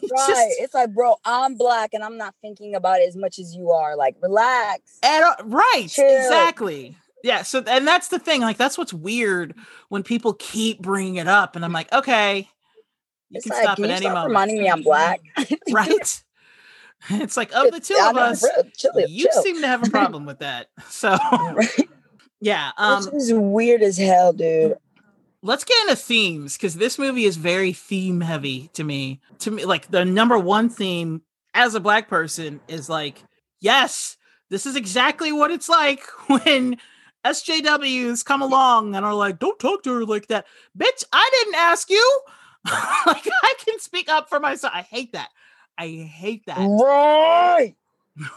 It's 0.00 0.10
right. 0.10 0.28
just- 0.28 0.60
it's 0.60 0.72
like, 0.72 0.94
bro, 0.94 1.16
I'm 1.26 1.56
black 1.56 1.92
and 1.92 2.02
I'm 2.02 2.16
not 2.16 2.34
thinking 2.40 2.74
about 2.74 3.00
it 3.00 3.08
as 3.08 3.16
much 3.16 3.38
as 3.38 3.54
you 3.54 3.70
are. 3.70 3.96
Like, 3.96 4.16
relax. 4.22 4.98
and, 5.02 5.26
right, 5.44 5.88
Chill. 5.90 6.06
exactly. 6.06 6.96
Yeah, 7.22 7.42
so 7.42 7.62
and 7.66 7.86
that's 7.86 8.08
the 8.08 8.18
thing. 8.18 8.40
Like 8.40 8.56
that's 8.56 8.78
what's 8.78 8.94
weird 8.94 9.54
when 9.88 10.02
people 10.02 10.34
keep 10.34 10.80
bringing 10.80 11.16
it 11.16 11.28
up 11.28 11.56
and 11.56 11.64
I'm 11.64 11.72
mm. 11.72 11.74
like, 11.74 11.92
okay, 11.92 12.48
you 13.30 13.36
It's 13.36 13.44
can 13.46 13.52
like, 13.52 13.62
stop 13.64 13.76
can 13.76 13.84
at 13.84 13.90
you 13.90 13.96
any 13.96 14.06
stop 14.06 14.14
moment. 14.14 14.28
reminding 14.28 14.58
me 14.60 14.68
I'm 14.70 14.82
black? 14.82 15.20
right? 15.70 16.22
It's 17.10 17.36
like 17.36 17.52
of 17.54 17.70
the 17.70 17.78
two 17.78 17.96
of 18.10 18.16
us, 18.16 18.44
chill, 18.76 18.90
you 19.06 19.28
chill. 19.32 19.42
seem 19.42 19.60
to 19.60 19.68
have 19.68 19.86
a 19.86 19.90
problem 19.90 20.26
with 20.26 20.40
that. 20.40 20.66
So 20.88 21.16
Right? 21.54 21.88
yeah, 22.40 22.72
um 22.76 23.04
Which 23.04 23.14
is 23.14 23.32
weird 23.32 23.82
as 23.82 23.96
hell, 23.96 24.32
dude. 24.32 24.74
let's 25.40 25.62
get 25.62 25.80
into 25.82 25.94
themes 25.94 26.56
because 26.56 26.74
this 26.74 26.98
movie 26.98 27.24
is 27.24 27.36
very 27.36 27.72
theme 27.72 28.20
heavy 28.20 28.68
to 28.72 28.82
me. 28.82 29.20
To 29.40 29.52
me, 29.52 29.64
like 29.64 29.88
the 29.92 30.04
number 30.04 30.36
one 30.40 30.68
theme 30.68 31.22
as 31.54 31.76
a 31.76 31.80
black 31.80 32.08
person 32.08 32.60
is 32.66 32.88
like, 32.88 33.22
yes, 33.60 34.16
this 34.50 34.66
is 34.66 34.74
exactly 34.74 35.30
what 35.30 35.52
it's 35.52 35.68
like 35.68 36.02
when 36.26 36.78
SJWs 37.24 38.24
come 38.24 38.42
along 38.42 38.96
and 38.96 39.04
are 39.06 39.14
like, 39.14 39.38
don't 39.38 39.58
talk 39.60 39.84
to 39.84 39.94
her 39.94 40.04
like 40.04 40.26
that. 40.28 40.46
Bitch, 40.76 41.04
I 41.12 41.28
didn't 41.32 41.54
ask 41.54 41.88
you. 41.90 42.20
like 43.06 43.26
I 43.42 43.54
can 43.64 43.78
speak 43.78 44.08
up 44.08 44.28
for 44.28 44.40
myself. 44.40 44.72
I 44.74 44.82
hate 44.82 45.12
that. 45.12 45.28
I 45.78 45.88
hate 45.88 46.44
that. 46.46 46.58
Right. 46.58 47.74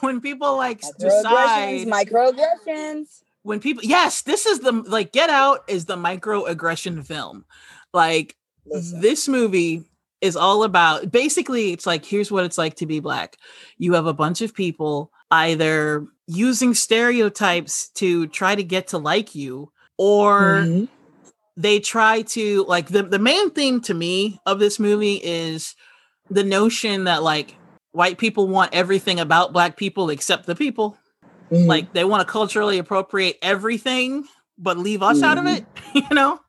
When 0.02 0.22
people 0.22 0.58
like 0.58 0.82
decide 1.00 1.88
microaggressions. 1.88 3.22
when 3.42 3.60
people 3.60 3.84
yes, 3.84 4.22
this 4.22 4.46
is 4.46 4.60
the 4.60 4.72
like 4.74 5.12
Get 5.12 5.32
Out 5.32 5.62
is 5.68 5.86
the 5.86 5.96
microaggression 5.96 7.04
film. 7.06 7.46
Like 7.94 8.36
Listen. 8.68 9.02
this 9.02 9.28
movie 9.28 9.84
is 10.22 10.36
all 10.36 10.64
about 10.64 11.12
basically 11.12 11.72
it's 11.74 11.88
like 11.88 12.06
here's 12.06 12.32
what 12.32 12.46
it's 12.46 12.60
like 12.60 12.76
to 12.76 12.86
be 12.86 13.00
black 13.00 13.38
you 13.80 13.94
have 13.94 14.06
a 14.06 14.14
bunch 14.14 14.42
of 14.42 14.54
people 14.54 15.12
either 15.32 16.06
using 16.28 16.76
stereotypes 16.76 17.90
to 17.96 18.28
try 18.28 18.54
to 18.54 18.62
get 18.64 18.90
to 18.90 19.00
like 19.00 19.34
you 19.34 19.72
or 19.98 20.62
Mhm. 20.62 20.88
They 21.58 21.80
try 21.80 22.22
to 22.22 22.64
like 22.68 22.88
the, 22.88 23.04
the 23.04 23.20
main 23.20 23.50
theme 23.52 23.82
to 23.82 23.94
me 23.94 24.40
of 24.46 24.60
this 24.60 24.80
movie 24.80 25.16
is 25.16 25.76
the 26.30 26.44
notion 26.44 27.04
that 27.06 27.24
like 27.24 27.56
white 27.92 28.18
people 28.18 28.48
want 28.48 28.74
everything 28.74 29.20
about 29.20 29.52
black 29.54 29.76
people 29.78 30.10
except 30.10 30.46
the 30.46 30.56
people. 30.56 30.98
Mhm. 31.52 31.68
like 31.68 31.92
they 31.92 32.06
want 32.06 32.26
to 32.26 32.32
culturally 32.32 32.78
appropriate 32.78 33.38
everything 33.42 34.26
but 34.58 34.78
leave 34.78 35.04
us 35.04 35.22
out 35.22 35.38
of 35.38 35.46
it 35.46 35.66
you 35.94 36.08
know? 36.16 36.40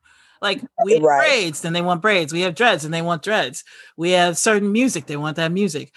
Like 0.41 0.61
we 0.85 0.93
have 0.93 1.03
Right. 1.03 1.19
braids 1.19 1.59
then 1.61 1.73
they 1.73 1.81
want 1.81 2.01
braids. 2.01 2.31
We 2.31 2.41
have 2.41 2.55
dreads 2.55 2.85
and 2.85 2.93
they 2.93 3.01
want 3.01 3.21
dreads. 3.21 3.65
We 3.97 4.11
have 4.11 4.37
certain 4.37 4.71
music 4.71 5.05
they 5.07 5.17
want 5.17 5.35
that 5.35 5.51
music. 5.51 5.91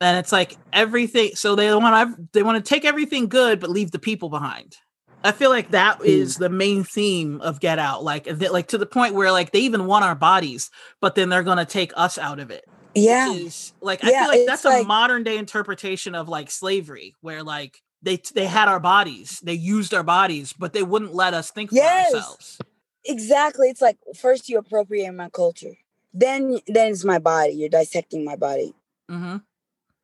And 0.00 0.18
it's 0.18 0.32
like 0.32 0.56
everything 0.72 1.36
so 1.36 1.54
they 1.54 1.72
want 1.74 2.16
to 2.16 2.28
they 2.32 2.42
want 2.42 2.64
to 2.64 2.68
take 2.68 2.84
everything 2.84 3.28
good 3.28 3.60
but 3.60 3.70
leave 3.70 3.92
the 3.92 3.98
people 4.00 4.28
behind 4.30 4.76
i 5.24 5.32
feel 5.32 5.50
like 5.50 5.70
that 5.70 5.98
Mm. 6.00 6.38
the 6.38 6.48
main 6.48 6.84
theme 6.84 7.40
of 7.40 7.60
get 7.60 7.78
out 7.78 8.02
like 8.02 8.24
th- 8.24 8.50
like 8.50 8.68
to 8.68 8.78
the 8.78 8.86
point 8.86 9.14
where 9.14 9.30
like 9.32 9.50
they 9.52 9.60
even 9.60 9.86
want 9.86 10.04
our 10.04 10.14
bodies 10.14 10.70
but 11.00 11.14
then 11.14 11.28
they're 11.28 11.42
going 11.42 11.58
to 11.58 11.64
take 11.64 11.92
us 11.96 12.18
out 12.18 12.38
of 12.40 12.50
it 12.50 12.64
yeah. 12.94 13.32
is 13.32 13.72
like 13.80 14.02
I 14.04 14.10
Yeah, 14.10 14.20
feel 14.24 14.28
like 14.38 14.46
that's 14.46 14.64
a 14.64 14.82
modern 14.84 15.22
day 15.22 15.36
interpretation 15.38 16.14
of 16.16 16.28
like 16.28 16.50
slavery, 16.50 17.14
where 17.20 17.42
like 17.44 17.80
they 18.02 18.20
they 18.34 18.46
had 18.46 18.66
our 18.68 18.80
bodies, 18.80 19.38
they 19.44 19.52
used 19.54 19.94
our 19.94 20.02
bodies, 20.02 20.52
but 20.52 20.72
they 20.72 20.82
wouldn't 20.82 21.14
let 21.14 21.32
us 21.32 21.50
think 21.52 21.70
Yes. 21.70 22.10
for 22.10 22.16
ourselves. 22.16 22.58
Exactly. 23.04 23.68
It's 23.68 23.80
like 23.80 23.96
first 24.18 24.48
you 24.48 24.58
appropriate 24.58 25.12
my 25.12 25.28
culture. 25.28 25.74
Then 26.12 26.58
then 26.66 26.90
it's 26.90 27.04
my 27.04 27.18
body. 27.20 27.52
You're 27.52 27.68
dissecting 27.68 28.24
my 28.24 28.34
body. 28.36 28.74
hmm 29.08 29.36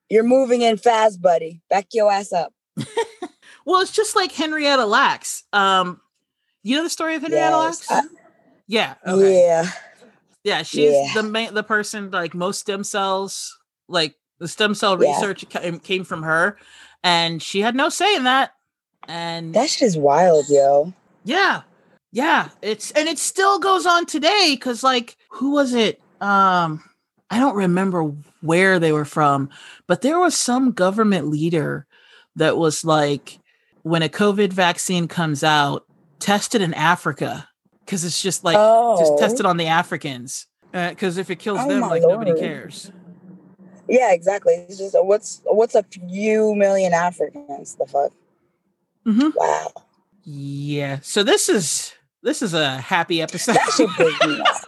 You're 0.09 0.23
moving 0.23 0.63
in 0.63 0.77
fast, 0.77 1.21
buddy. 1.21 1.61
Back 1.69 1.87
your 1.93 2.13
ass 2.13 2.33
up. 2.33 2.53
Well, 3.67 3.81
it's 3.83 3.93
just 3.93 4.17
like 4.17 4.33
Henrietta 4.33 4.87
Lacks. 4.87 5.43
Um, 5.53 6.01
you 6.63 6.77
know 6.77 6.85
the 6.85 6.91
story 6.91 7.17
of 7.17 7.23
Henrietta 7.23 7.51
Yes, 7.57 7.91
Lacks? 7.91 8.07
Yeah. 8.69 8.95
Okay. 9.07 9.41
Yeah. 9.47 9.71
Yeah, 10.45 10.63
she's 10.63 10.93
Yeah. 10.93 11.13
the 11.15 11.23
main 11.25 11.53
the 11.53 11.63
person 11.65 12.11
like 12.11 12.33
most 12.35 12.61
stem 12.61 12.85
cells, 12.85 13.59
like 13.89 14.15
the 14.39 14.49
stem 14.49 14.75
cell 14.75 15.01
Yeah. 15.03 15.11
research 15.15 15.49
came, 15.49 15.81
came 15.81 16.05
from 16.05 16.23
her, 16.23 16.57
and 17.03 17.43
she 17.43 17.61
had 17.61 17.75
no 17.75 17.89
say 17.89 18.15
in 18.15 18.25
that. 18.25 18.53
And 19.09 19.55
That 19.55 19.69
shit 19.69 19.83
is 19.87 19.97
wild, 19.97 20.49
yo. 20.49 20.93
Yeah. 21.25 21.63
Yeah. 22.13 22.49
It's 22.63 22.93
and 22.93 23.09
it 23.09 23.19
still 23.19 23.59
goes 23.59 23.85
on 23.87 24.07
today 24.07 24.53
because 24.55 24.83
like 24.85 25.17
who 25.31 25.51
was 25.51 25.75
it? 25.75 26.01
Um 26.21 26.83
I 27.31 27.41
don't 27.41 27.57
remember 27.57 28.13
where 28.41 28.79
they 28.79 28.93
were 28.93 29.05
from, 29.05 29.51
but 29.89 30.03
there 30.03 30.21
was 30.21 30.37
some 30.37 30.71
government 30.71 31.27
leader 31.29 31.87
that 32.37 32.57
was 32.57 32.85
like 32.85 33.41
when 33.87 34.03
a 34.03 34.09
COVID 34.09 34.53
vaccine 34.53 35.07
comes 35.07 35.45
out, 35.45 35.87
test 36.19 36.57
it 36.57 36.61
in 36.61 36.75
Africa. 36.75 37.49
Cause 37.87 38.03
it's 38.03 38.21
just 38.21 38.43
like 38.43 38.57
just 38.99 39.17
test 39.17 39.39
it 39.39 39.47
on 39.47 39.59
the 39.59 39.67
Africans. 39.67 40.49
Because 40.73 41.19
if 41.19 41.31
it 41.31 41.37
kills 41.37 41.61
Oh 41.63 41.69
them, 41.69 41.83
like 41.83 42.03
nobody 42.03 42.35
cares. 42.35 42.91
Yeah, 43.89 44.13
exactly. 44.13 44.55
It's 44.55 44.79
just 44.79 44.97
uh, 44.97 45.05
what's 45.05 45.41
what's 45.45 45.77
a 45.77 45.85
few 45.85 46.57
million 46.57 46.95
Africans? 46.95 47.77
The 47.77 47.87
fuck? 47.87 48.13
hmm 49.05 49.29
Wow. 49.37 49.73
Yeah. 50.25 50.99
So 51.03 51.23
this 51.23 51.49
is 51.49 51.95
this 52.25 52.43
is 52.43 52.55
a 52.55 52.79
happy 52.79 53.23
episode. 53.27 53.55
That 53.55 53.73
shit 53.77 53.89
pissed 53.97 54.27
me 54.27 54.41
off. 54.41 54.65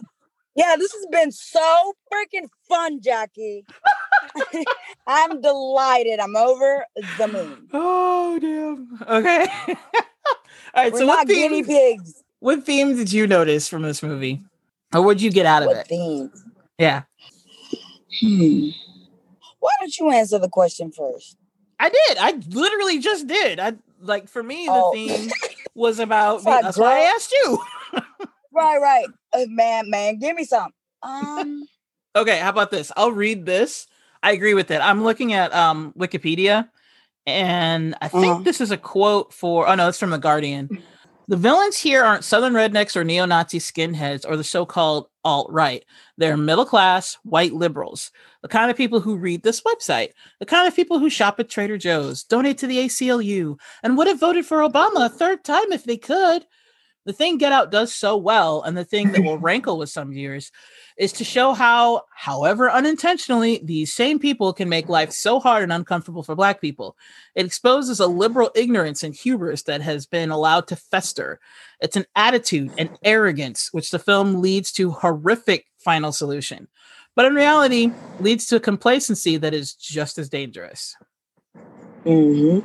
Yeah, 0.54 0.76
this 0.78 0.92
has 0.92 1.06
been 1.10 1.32
so 1.32 1.92
freaking 2.12 2.48
fun, 2.68 3.00
Jackie. 3.00 3.66
I'm 5.08 5.40
delighted. 5.40 6.20
I'm 6.20 6.36
over 6.36 6.86
the 7.18 7.26
moon. 7.26 7.68
Damn. 8.40 8.98
Okay. 9.08 9.46
All 9.68 9.74
right. 10.76 10.92
We're 10.92 10.98
so 11.00 11.06
not 11.06 11.18
what 11.18 11.28
guinea 11.28 11.62
theme, 11.62 11.96
pigs. 11.98 12.22
what 12.40 12.64
theme 12.64 12.96
did 12.96 13.12
you 13.12 13.26
notice 13.26 13.68
from 13.68 13.82
this 13.82 14.02
movie? 14.02 14.42
Or 14.94 15.02
what'd 15.02 15.20
you 15.22 15.30
get 15.30 15.46
out 15.46 15.62
of 15.62 15.68
What 15.68 15.76
it? 15.78 15.86
theme? 15.88 16.30
Yeah. 16.78 17.02
Hmm. 18.20 18.68
Why 19.60 19.70
don't 19.80 19.98
you 19.98 20.10
answer 20.10 20.38
the 20.38 20.48
question 20.48 20.92
first? 20.92 21.36
I 21.80 21.88
did. 21.90 22.18
I 22.18 22.32
literally 22.50 22.98
just 22.98 23.26
did. 23.26 23.60
I 23.60 23.74
like 24.00 24.28
for 24.28 24.42
me 24.42 24.66
the 24.66 24.72
Oh. 24.72 24.92
theme 24.92 25.30
was 25.74 25.98
about 25.98 26.42
Fuck, 26.44 26.62
that's 26.62 26.78
why 26.78 26.98
I 26.98 27.12
asked 27.14 27.32
you. 27.32 27.58
Right, 28.50 28.78
right. 28.80 29.06
Uh, 29.32 29.44
man, 29.46 29.88
man, 29.88 30.18
give 30.18 30.34
me 30.34 30.42
some. 30.42 30.72
Um, 31.04 31.68
Okay, 32.16 32.38
how 32.40 32.48
about 32.48 32.72
this? 32.72 32.90
I'll 32.96 33.12
read 33.12 33.46
this. 33.46 33.86
I 34.20 34.32
agree 34.32 34.54
with 34.54 34.72
it. 34.72 34.80
I'm 34.80 35.04
looking 35.04 35.32
at 35.32 35.54
um 35.54 35.92
Wikipedia 35.96 36.68
and 37.28 37.94
I 38.00 38.08
think 38.08 38.26
Uh-huh. 38.26 38.42
this 38.42 38.60
is 38.60 38.70
a 38.70 38.76
quote 38.76 39.32
for 39.32 39.68
oh 39.68 39.74
no, 39.74 39.88
it's 39.88 39.98
from 39.98 40.10
the 40.10 40.18
Guardian. 40.18 40.82
The 41.28 41.36
villains 41.36 41.76
here 41.76 42.02
aren't 42.04 42.24
southern 42.24 42.54
rednecks 42.54 42.96
or 42.96 43.04
neo-Nazi 43.04 43.58
skinheads 43.58 44.24
or 44.26 44.34
the 44.38 44.42
so-called 44.44 45.08
alt-right. 45.24 45.84
They're 46.16 46.38
middle 46.38 46.64
class 46.64 47.18
white 47.22 47.52
liberals, 47.52 48.10
the 48.40 48.48
kind 48.48 48.70
of 48.70 48.78
people 48.78 49.00
who 49.00 49.14
read 49.18 49.42
this 49.42 49.60
website, 49.60 50.12
the 50.40 50.46
kind 50.46 50.66
of 50.66 50.74
people 50.74 50.98
who 50.98 51.10
shop 51.10 51.38
at 51.38 51.50
Trader 51.50 51.76
Joe's, 51.76 52.24
donate 52.24 52.56
to 52.58 52.66
the 52.66 52.78
ACLU, 52.78 53.58
and 53.82 53.98
would 53.98 54.06
have 54.06 54.18
voted 54.18 54.46
for 54.46 54.60
Obama 54.66 55.04
a 55.04 55.10
third 55.10 55.44
time 55.44 55.70
if 55.70 55.84
they 55.84 55.98
could. 55.98 56.46
The 57.04 57.12
thing 57.12 57.36
Get 57.36 57.52
Out 57.52 57.70
does 57.70 57.94
so 57.94 58.16
well, 58.16 58.62
and 58.62 58.74
the 58.74 58.84
thing 58.86 59.12
that 59.12 59.22
will 59.22 59.38
rankle 59.50 59.76
with 59.76 59.90
some 59.90 60.10
viewers, 60.12 60.50
is 60.98 61.12
to 61.12 61.24
show 61.24 61.52
how, 61.54 62.02
however 62.14 62.68
unintentionally, 62.70 63.60
these 63.62 63.94
same 63.94 64.18
people 64.18 64.52
can 64.52 64.68
make 64.68 64.88
life 64.88 65.12
so 65.12 65.38
hard 65.38 65.62
and 65.62 65.72
uncomfortable 65.72 66.24
for 66.24 66.34
Black 66.34 66.60
people. 66.60 66.96
It 67.36 67.46
exposes 67.46 68.00
a 68.00 68.06
liberal 68.08 68.50
ignorance 68.56 69.04
and 69.04 69.14
hubris 69.14 69.62
that 69.62 69.80
has 69.80 70.06
been 70.06 70.30
allowed 70.30 70.66
to 70.68 70.76
fester. 70.76 71.38
It's 71.80 71.96
an 71.96 72.06
attitude 72.16 72.72
and 72.76 72.90
arrogance, 73.04 73.68
which 73.72 73.92
the 73.92 74.00
film 74.00 74.42
leads 74.42 74.72
to 74.72 74.90
horrific 74.90 75.66
final 75.78 76.10
solution, 76.10 76.66
but 77.14 77.24
in 77.24 77.34
reality 77.34 77.92
leads 78.18 78.46
to 78.46 78.56
a 78.56 78.60
complacency 78.60 79.36
that 79.36 79.54
is 79.54 79.74
just 79.74 80.18
as 80.18 80.28
dangerous. 80.28 80.96
mhm. 82.04 82.62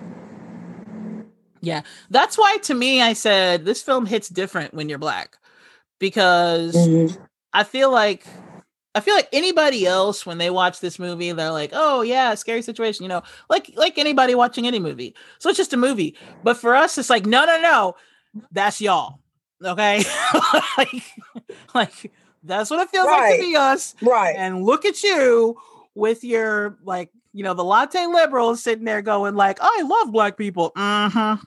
Yeah, 1.62 1.84
that's 2.10 2.38
why, 2.38 2.58
to 2.64 2.74
me, 2.74 3.02
I 3.02 3.14
said 3.14 3.64
this 3.64 3.82
film 3.82 4.06
hits 4.06 4.28
different 4.28 4.74
when 4.74 4.90
you're 4.90 4.98
Black 4.98 5.38
because 6.00 6.76
Mhm. 6.76 7.18
I 7.54 7.64
feel 7.64 7.92
like 7.92 8.26
I 8.96 9.00
feel 9.00 9.16
like 9.16 9.30
anybody 9.34 9.88
else 9.88 10.26
when 10.26 10.38
they 10.38 10.52
watch 10.52 10.80
this 10.80 11.00
movie, 11.00 11.32
they're 11.32 11.52
like, 11.52 11.72
"Oh 11.74 12.02
yeah, 12.02 12.36
scary 12.36 12.62
situation," 12.62 13.04
you 13.04 13.10
know, 13.10 13.24
like 13.50 13.72
like 13.76 13.98
anybody 13.98 14.36
watching 14.36 14.68
any 14.68 14.80
movie. 14.80 15.16
So 15.40 15.50
it's 15.50 15.58
just 15.58 15.74
a 15.74 15.78
movie. 15.78 16.16
But 16.44 16.58
for 16.58 16.76
us, 16.76 16.98
it's 16.98 17.10
like, 17.10 17.26
no, 17.26 17.46
no, 17.46 17.60
no, 17.60 17.96
that's 18.52 18.80
y'all. 18.80 19.20
Okay, 19.64 20.04
like, 20.78 21.04
like 21.74 22.12
that's 22.44 22.70
what 22.70 22.82
it 22.82 22.90
feels 22.90 23.08
like 23.08 23.36
to 23.36 23.42
be 23.42 23.56
us. 23.56 23.96
Right. 24.02 24.36
And 24.38 24.64
look 24.64 24.86
at 24.86 25.02
you 25.02 25.58
with 25.96 26.24
your 26.24 26.78
like, 26.84 27.10
you 27.34 27.44
know, 27.44 27.56
the 27.56 27.64
latte 27.64 28.06
liberals 28.06 28.62
sitting 28.62 28.86
there 28.86 29.02
going 29.02 29.36
like, 29.36 29.58
"I 29.60 29.82
love 29.82 30.12
black 30.12 30.38
people." 30.38 30.72
Mm-hmm. 30.76 31.44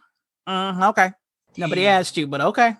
Mm, 0.50 0.88
okay. 0.90 1.12
Nobody 1.56 1.86
asked 1.86 2.16
you, 2.16 2.26
but 2.26 2.40
okay. 2.40 2.74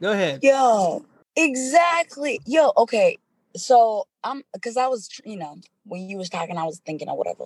Go 0.00 0.12
ahead. 0.12 0.40
Yo, 0.42 1.04
exactly. 1.36 2.40
Yo, 2.46 2.72
okay. 2.76 3.18
So 3.56 4.06
I'm 4.24 4.42
because 4.52 4.76
I 4.76 4.88
was, 4.88 5.08
you 5.24 5.36
know, 5.36 5.58
when 5.84 6.08
you 6.08 6.18
was 6.18 6.28
talking, 6.28 6.58
I 6.58 6.64
was 6.64 6.80
thinking 6.84 7.08
or 7.08 7.16
whatever. 7.16 7.44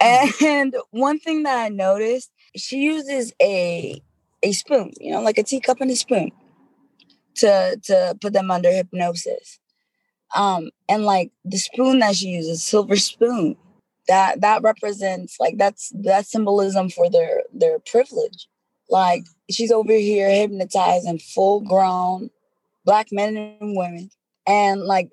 And 0.00 0.74
one 0.90 1.18
thing 1.18 1.44
that 1.44 1.58
I 1.58 1.68
noticed, 1.68 2.30
she 2.56 2.78
uses 2.78 3.32
a 3.40 4.02
a 4.42 4.52
spoon, 4.52 4.92
you 5.00 5.12
know, 5.12 5.20
like 5.20 5.38
a 5.38 5.42
teacup 5.42 5.80
and 5.80 5.90
a 5.90 5.96
spoon 5.96 6.30
to 7.36 7.78
to 7.84 8.16
put 8.20 8.32
them 8.32 8.50
under 8.50 8.70
hypnosis. 8.70 9.58
Um, 10.34 10.70
and 10.88 11.04
like 11.04 11.32
the 11.44 11.56
spoon 11.56 12.00
that 12.00 12.16
she 12.16 12.28
uses, 12.28 12.62
silver 12.62 12.96
spoon, 12.96 13.56
that 14.08 14.40
that 14.40 14.62
represents 14.62 15.38
like 15.40 15.56
that's 15.58 15.92
that 15.94 16.26
symbolism 16.26 16.90
for 16.90 17.10
their 17.10 17.44
their 17.52 17.78
privilege. 17.78 18.48
Like 18.90 19.24
she's 19.50 19.70
over 19.70 19.92
here 19.92 20.30
hypnotizing 20.30 21.18
full 21.18 21.60
grown 21.60 22.30
black 22.88 23.08
men 23.12 23.36
and 23.36 23.76
women 23.76 24.08
and 24.46 24.80
like 24.82 25.08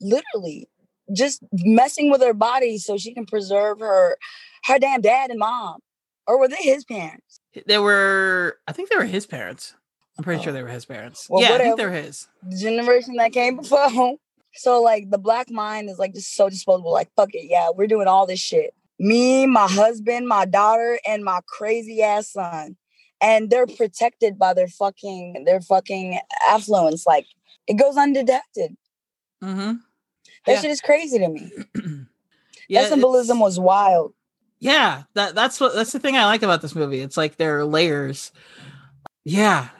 literally 0.00 0.66
just 1.14 1.42
messing 1.52 2.10
with 2.10 2.22
her 2.22 2.32
body 2.34 2.78
so 2.78 2.96
she 2.96 3.12
can 3.12 3.26
preserve 3.26 3.80
her 3.80 4.16
her 4.64 4.78
damn 4.78 5.00
dad 5.02 5.28
and 5.30 5.38
mom 5.38 5.80
or 6.26 6.38
were 6.38 6.48
they 6.48 6.56
his 6.74 6.84
parents 6.84 7.40
They 7.66 7.78
were, 7.78 8.56
I 8.68 8.72
think 8.72 8.88
they 8.88 8.96
were 8.96 9.04
his 9.18 9.26
parents. 9.26 9.74
I'm 10.16 10.24
pretty 10.24 10.42
sure 10.42 10.52
Oh. 10.52 10.54
they 10.54 10.62
were 10.62 10.68
his 10.68 10.86
parents. 10.86 11.26
Well, 11.28 11.42
yeah, 11.42 11.54
I 11.54 11.58
think 11.58 11.76
they're 11.76 11.90
his. 12.04 12.28
generation 12.58 13.16
that 13.16 13.32
came 13.32 13.56
before 13.60 14.16
so 14.54 14.80
like 14.82 15.10
the 15.10 15.18
black 15.18 15.50
mind 15.50 15.90
is 15.90 15.98
like 15.98 16.14
just 16.14 16.34
so 16.34 16.48
disposable 16.48 16.92
like 16.92 17.10
fuck 17.16 17.30
it 17.34 17.46
yeah 17.50 17.68
we're 17.74 17.86
doing 17.94 18.08
all 18.08 18.26
this 18.26 18.40
shit 18.40 18.72
me 18.98 19.46
my 19.46 19.66
husband 19.68 20.26
my 20.26 20.44
daughter 20.44 20.98
and 21.06 21.24
my 21.24 21.40
crazy 21.46 22.02
ass 22.02 22.28
son 22.32 22.76
and 23.20 23.50
they're 23.50 23.66
protected 23.66 24.38
by 24.38 24.54
their 24.54 24.68
fucking 24.68 25.44
their 25.44 25.60
fucking 25.60 26.18
affluence. 26.48 27.06
Like 27.06 27.26
it 27.66 27.74
goes 27.74 27.96
undetected. 27.96 28.76
Mm-hmm. 29.42 29.72
That 30.46 30.52
Yeah. 30.52 30.60
shit 30.60 30.70
is 30.70 30.80
crazy 30.80 31.18
to 31.18 31.28
me. 31.28 31.50
Yeah, 32.68 32.82
that 32.82 32.90
symbolism 32.90 33.40
was 33.40 33.58
wild. 33.58 34.14
yeah 34.60 35.02
that 35.14 35.34
that's 35.34 35.58
what 35.58 35.74
that's 35.74 35.90
the 35.90 35.98
thing 35.98 36.16
i 36.16 36.24
like 36.26 36.42
about 36.44 36.62
this 36.62 36.76
movie 36.76 37.00
it's 37.00 37.16
like 37.16 37.36
there 37.36 37.58
are 37.58 37.64
layers 37.64 38.30
yeah 39.24 39.70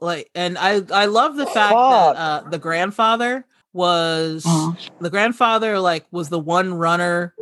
like 0.00 0.28
and 0.34 0.58
i 0.58 0.82
i 0.92 1.06
love 1.06 1.36
the 1.36 1.46
fact 1.46 1.72
Fuck. 1.74 2.14
that 2.14 2.16
uh 2.16 2.50
the 2.50 2.58
grandfather 2.58 3.44
was 3.72 4.44
Uh-huh. 4.44 4.72
the 5.00 5.10
grandfather 5.10 5.78
like 5.78 6.06
was 6.10 6.28
the 6.28 6.40
one 6.40 6.74
runner 6.74 7.34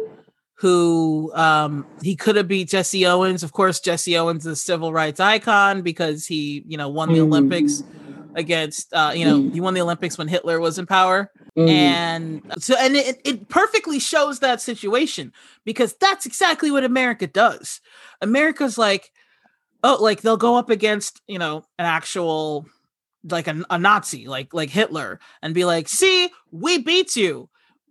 who 0.58 1.32
um 1.34 1.86
he 2.02 2.16
could 2.16 2.36
have 2.36 2.48
beat 2.48 2.68
jesse 2.68 3.06
owens 3.06 3.42
of 3.42 3.52
course 3.52 3.80
jesse 3.80 4.16
owens 4.18 4.44
is 4.46 4.52
a 4.52 4.56
civil 4.56 4.92
rights 4.92 5.20
icon 5.20 5.82
because 5.82 6.26
he 6.26 6.64
you 6.66 6.76
know 6.76 6.88
won 6.88 7.08
the 7.08 7.18
Mm. 7.18 7.22
olympics 7.22 7.84
against 8.34 8.92
uh 8.92 9.12
you 9.14 9.24
know 9.24 9.40
Mm. 9.40 9.52
he 9.52 9.60
won 9.60 9.74
the 9.74 9.80
olympics 9.80 10.18
when 10.18 10.28
hitler 10.28 10.58
was 10.60 10.78
in 10.78 10.86
power 10.86 11.30
Mhm. 11.56 11.68
and 11.70 12.42
so 12.58 12.74
and 12.78 12.96
it, 12.96 13.20
it 13.24 13.48
perfectly 13.48 13.98
shows 13.98 14.40
that 14.40 14.60
situation 14.60 15.32
because 15.64 15.94
that's 16.00 16.26
exactly 16.26 16.70
what 16.70 16.84
america 16.84 17.26
does 17.26 17.80
america's 18.20 18.76
like 18.78 19.10
oh 19.84 19.98
like 20.00 20.22
they'll 20.22 20.36
go 20.36 20.56
up 20.56 20.70
against 20.70 21.20
you 21.28 21.38
know 21.38 21.58
an 21.78 21.86
actual 21.86 22.66
like 23.30 23.48
a, 23.48 23.64
a 23.70 23.78
nazi 23.78 24.26
like 24.28 24.52
like 24.54 24.70
hitler 24.70 25.18
and 25.42 25.54
be 25.54 25.64
like 25.64 25.88
see 25.88 26.30
we 26.52 26.78
beat 26.78 27.16
you 27.16 27.48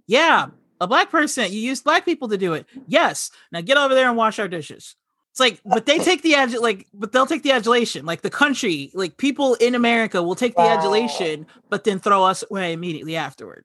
yeah 0.08 0.48
a 0.80 0.88
black 0.88 1.10
person 1.10 1.52
you 1.52 1.60
use 1.60 1.82
black 1.82 2.06
people 2.06 2.28
to 2.28 2.38
do 2.38 2.54
it 2.54 2.66
yes 2.88 3.32
now 3.52 3.62
get 3.62 3.78
over 3.78 3.94
there 3.96 4.08
and 4.08 4.18
wash 4.18 4.40
our 4.40 4.48
dishes 4.48 4.96
it's 5.32 5.40
like 5.40 5.60
but 5.66 5.86
they 5.86 5.98
take 6.00 6.22
the 6.22 6.34
adju- 6.34 6.62
like 6.62 6.88
but 6.94 7.12
they'll 7.12 7.26
take 7.26 7.44
the 7.44 7.52
adulation 7.52 8.06
like 8.06 8.22
the 8.22 8.30
country 8.30 8.92
like 8.94 9.18
people 9.18 9.56
in 9.56 9.76
america 9.76 10.22
will 10.22 10.36
take 10.36 10.56
the 10.56 10.62
Wow. 10.62 10.78
adulation 10.78 11.46
but 11.70 11.84
then 11.84 12.00
throw 12.00 12.24
us 12.24 12.44
away 12.50 12.74
immediately 12.74 13.16
afterward 13.16 13.64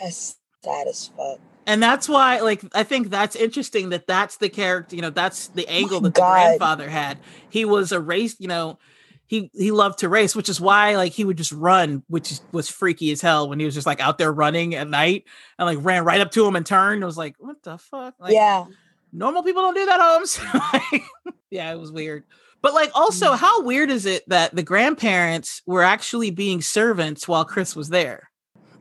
That's 0.00 0.36
sad 0.62 0.86
as 0.88 1.10
fuck. 1.16 1.38
and 1.66 1.82
that's 1.82 2.08
why 2.08 2.40
like 2.40 2.62
i 2.74 2.82
think 2.82 3.10
that's 3.10 3.36
interesting 3.36 3.90
that 3.90 4.06
that's 4.06 4.36
the 4.38 4.48
character 4.48 4.96
you 4.96 5.02
know 5.02 5.10
that's 5.10 5.48
the 5.48 5.66
angle 5.68 6.00
that 6.00 6.14
God. 6.14 6.24
the 6.24 6.30
grandfather 6.30 6.88
had 6.88 7.18
he 7.50 7.64
was 7.64 7.92
a 7.92 8.00
race 8.00 8.36
you 8.38 8.48
know 8.48 8.78
he 9.26 9.50
he 9.54 9.70
loved 9.70 9.98
to 10.00 10.08
race 10.08 10.36
which 10.36 10.48
is 10.48 10.60
why 10.60 10.96
like 10.96 11.12
he 11.12 11.24
would 11.24 11.36
just 11.38 11.52
run 11.52 12.02
which 12.08 12.34
was 12.52 12.68
freaky 12.68 13.10
as 13.12 13.20
hell 13.20 13.48
when 13.48 13.58
he 13.58 13.64
was 13.64 13.74
just 13.74 13.86
like 13.86 14.00
out 14.00 14.18
there 14.18 14.32
running 14.32 14.74
at 14.74 14.88
night 14.88 15.24
and 15.58 15.66
like 15.66 15.78
ran 15.84 16.04
right 16.04 16.20
up 16.20 16.30
to 16.32 16.46
him 16.46 16.56
and 16.56 16.66
turned. 16.66 17.02
I 17.02 17.06
was 17.06 17.16
like 17.16 17.34
what 17.38 17.62
the 17.62 17.78
fuck? 17.78 18.14
Like 18.18 18.34
yeah. 18.34 18.64
normal 19.12 19.42
people 19.42 19.62
don't 19.62 19.74
do 19.74 19.86
that 19.86 20.00
homes 20.00 20.38
Like, 20.92 21.02
yeah 21.50 21.72
it 21.72 21.78
was 21.78 21.90
weird. 21.92 22.24
But 22.62 22.74
like 22.74 22.90
also 22.94 23.32
Mm. 23.32 23.38
how 23.38 23.62
weird 23.62 23.90
is 23.90 24.06
it 24.06 24.28
that 24.28 24.54
the 24.54 24.62
grandparents 24.62 25.62
were 25.66 25.82
actually 25.82 26.30
being 26.30 26.60
servants 26.62 27.26
while 27.28 27.44
chris 27.44 27.74
was 27.74 27.88
there? 27.88 28.30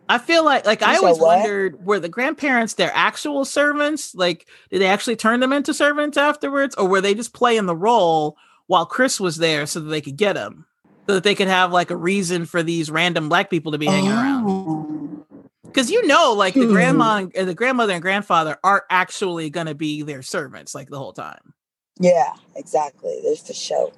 I 0.10 0.18
feel 0.18 0.44
like 0.44 0.66
like 0.66 0.82
i 0.84 0.92
You 0.92 0.96
said 0.98 1.04
always 1.06 1.20
what? 1.22 1.38
wondered 1.40 1.86
were 1.86 2.00
the 2.00 2.10
grandparents 2.10 2.74
their 2.74 2.92
actual 2.94 3.46
servants? 3.46 4.14
Like 4.14 4.48
did 4.70 4.82
they 4.82 4.88
actually 4.88 5.16
turn 5.16 5.40
them 5.40 5.54
into 5.54 5.74
servants 5.74 6.18
afterwards? 6.18 6.76
Or 6.76 6.88
were 6.88 7.00
they 7.02 7.14
just 7.14 7.34
playing 7.34 7.66
the 7.66 7.76
role 7.76 8.36
while 8.67 8.86
chris 8.86 9.19
was 9.19 9.38
there 9.38 9.65
so 9.65 9.80
that 9.80 9.89
they 9.89 10.02
could 10.02 10.17
get 10.17 10.36
him 10.38 10.65
so 11.08 11.15
that 11.15 11.23
they 11.23 11.36
could 11.36 11.47
have 11.47 11.71
like 11.71 11.91
a 11.91 11.95
reason 11.97 12.45
for 12.45 12.63
these 12.63 12.89
random 12.89 13.30
black 13.30 13.49
people 13.49 13.71
to 13.73 13.78
be 13.78 13.86
hanging 13.88 14.12
around 14.12 14.43
Oh. 14.47 15.26
because 15.65 15.89
you 15.91 16.06
know 16.08 16.34
like 16.34 16.54
the 16.54 16.65
Hmm. 16.65 16.71
grandma 16.71 17.26
and 17.36 17.47
the 17.49 17.54
grandmother 17.56 17.93
and 17.93 18.02
grandfather 18.02 18.58
aren't 18.63 18.84
actually 18.89 19.49
going 19.49 19.67
to 19.67 19.76
be 19.76 20.02
their 20.04 20.21
servants 20.21 20.73
like 20.76 20.89
the 20.89 20.97
whole 20.97 21.13
time 21.13 21.54
Yeah, 21.99 22.34
exactly. 22.56 23.19
There's 23.23 23.43
the 23.43 23.54
show. 23.54 23.91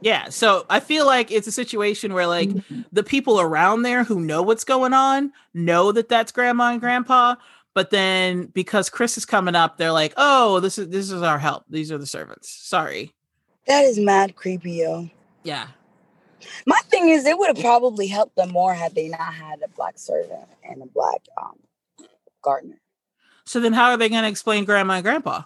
yeah 0.00 0.28
so 0.28 0.66
i 0.68 0.80
feel 0.80 1.06
like 1.06 1.30
it's 1.30 1.46
a 1.46 1.52
situation 1.52 2.12
where 2.12 2.26
like 2.26 2.50
the 2.92 3.02
people 3.04 3.40
around 3.40 3.82
there 3.82 4.02
who 4.04 4.20
know 4.20 4.42
what's 4.42 4.64
going 4.64 4.92
on 4.92 5.32
know 5.54 5.92
that 5.92 6.08
that's 6.08 6.32
grandma 6.32 6.72
and 6.72 6.80
grandpa 6.80 7.34
but 7.74 7.90
then 7.90 8.46
because 8.46 8.90
chris 8.90 9.16
is 9.16 9.24
coming 9.24 9.54
up 9.54 9.78
they're 9.78 9.92
like 9.92 10.12
oh 10.16 10.58
this 10.60 10.76
is 10.76 10.88
this 10.88 11.10
is 11.10 11.22
our 11.22 11.38
help 11.38 11.64
these 11.70 11.90
are 11.92 11.98
the 11.98 12.06
servants 12.06 12.48
sorry 12.50 13.14
That 13.66 13.84
is 13.84 13.98
mad 13.98 14.34
creepy, 14.36 14.72
yo. 14.72 15.08
yeah 15.44 15.68
My 16.66 16.78
thing 16.90 17.08
is, 17.08 17.24
it 17.26 17.38
would 17.38 17.56
have 17.56 17.64
probably 17.64 18.06
helped 18.06 18.36
them 18.36 18.50
more 18.50 18.74
had 18.74 18.94
they 18.94 19.08
not 19.08 19.34
had 19.34 19.60
a 19.64 19.68
black 19.68 19.98
servant 19.98 20.48
and 20.68 20.82
a 20.82 20.86
black 20.86 21.22
um 21.40 21.56
gardener. 22.42 22.80
so 23.44 23.60
then 23.60 23.72
how 23.72 23.90
are 23.90 23.96
they 23.96 24.08
going 24.08 24.22
to 24.22 24.28
explain 24.28 24.64
grandma 24.64 24.94
and 24.94 25.04
grandpa 25.04 25.42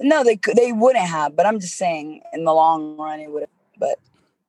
No, 0.00 0.22
they 0.22 0.38
they 0.54 0.72
wouldn't 0.72 1.06
have. 1.06 1.34
But 1.36 1.46
I'm 1.46 1.58
just 1.60 1.76
saying, 1.76 2.22
in 2.32 2.44
the 2.44 2.52
long 2.52 2.96
run, 2.96 3.20
it 3.20 3.30
would 3.30 3.42
have. 3.42 3.50
But 3.78 3.98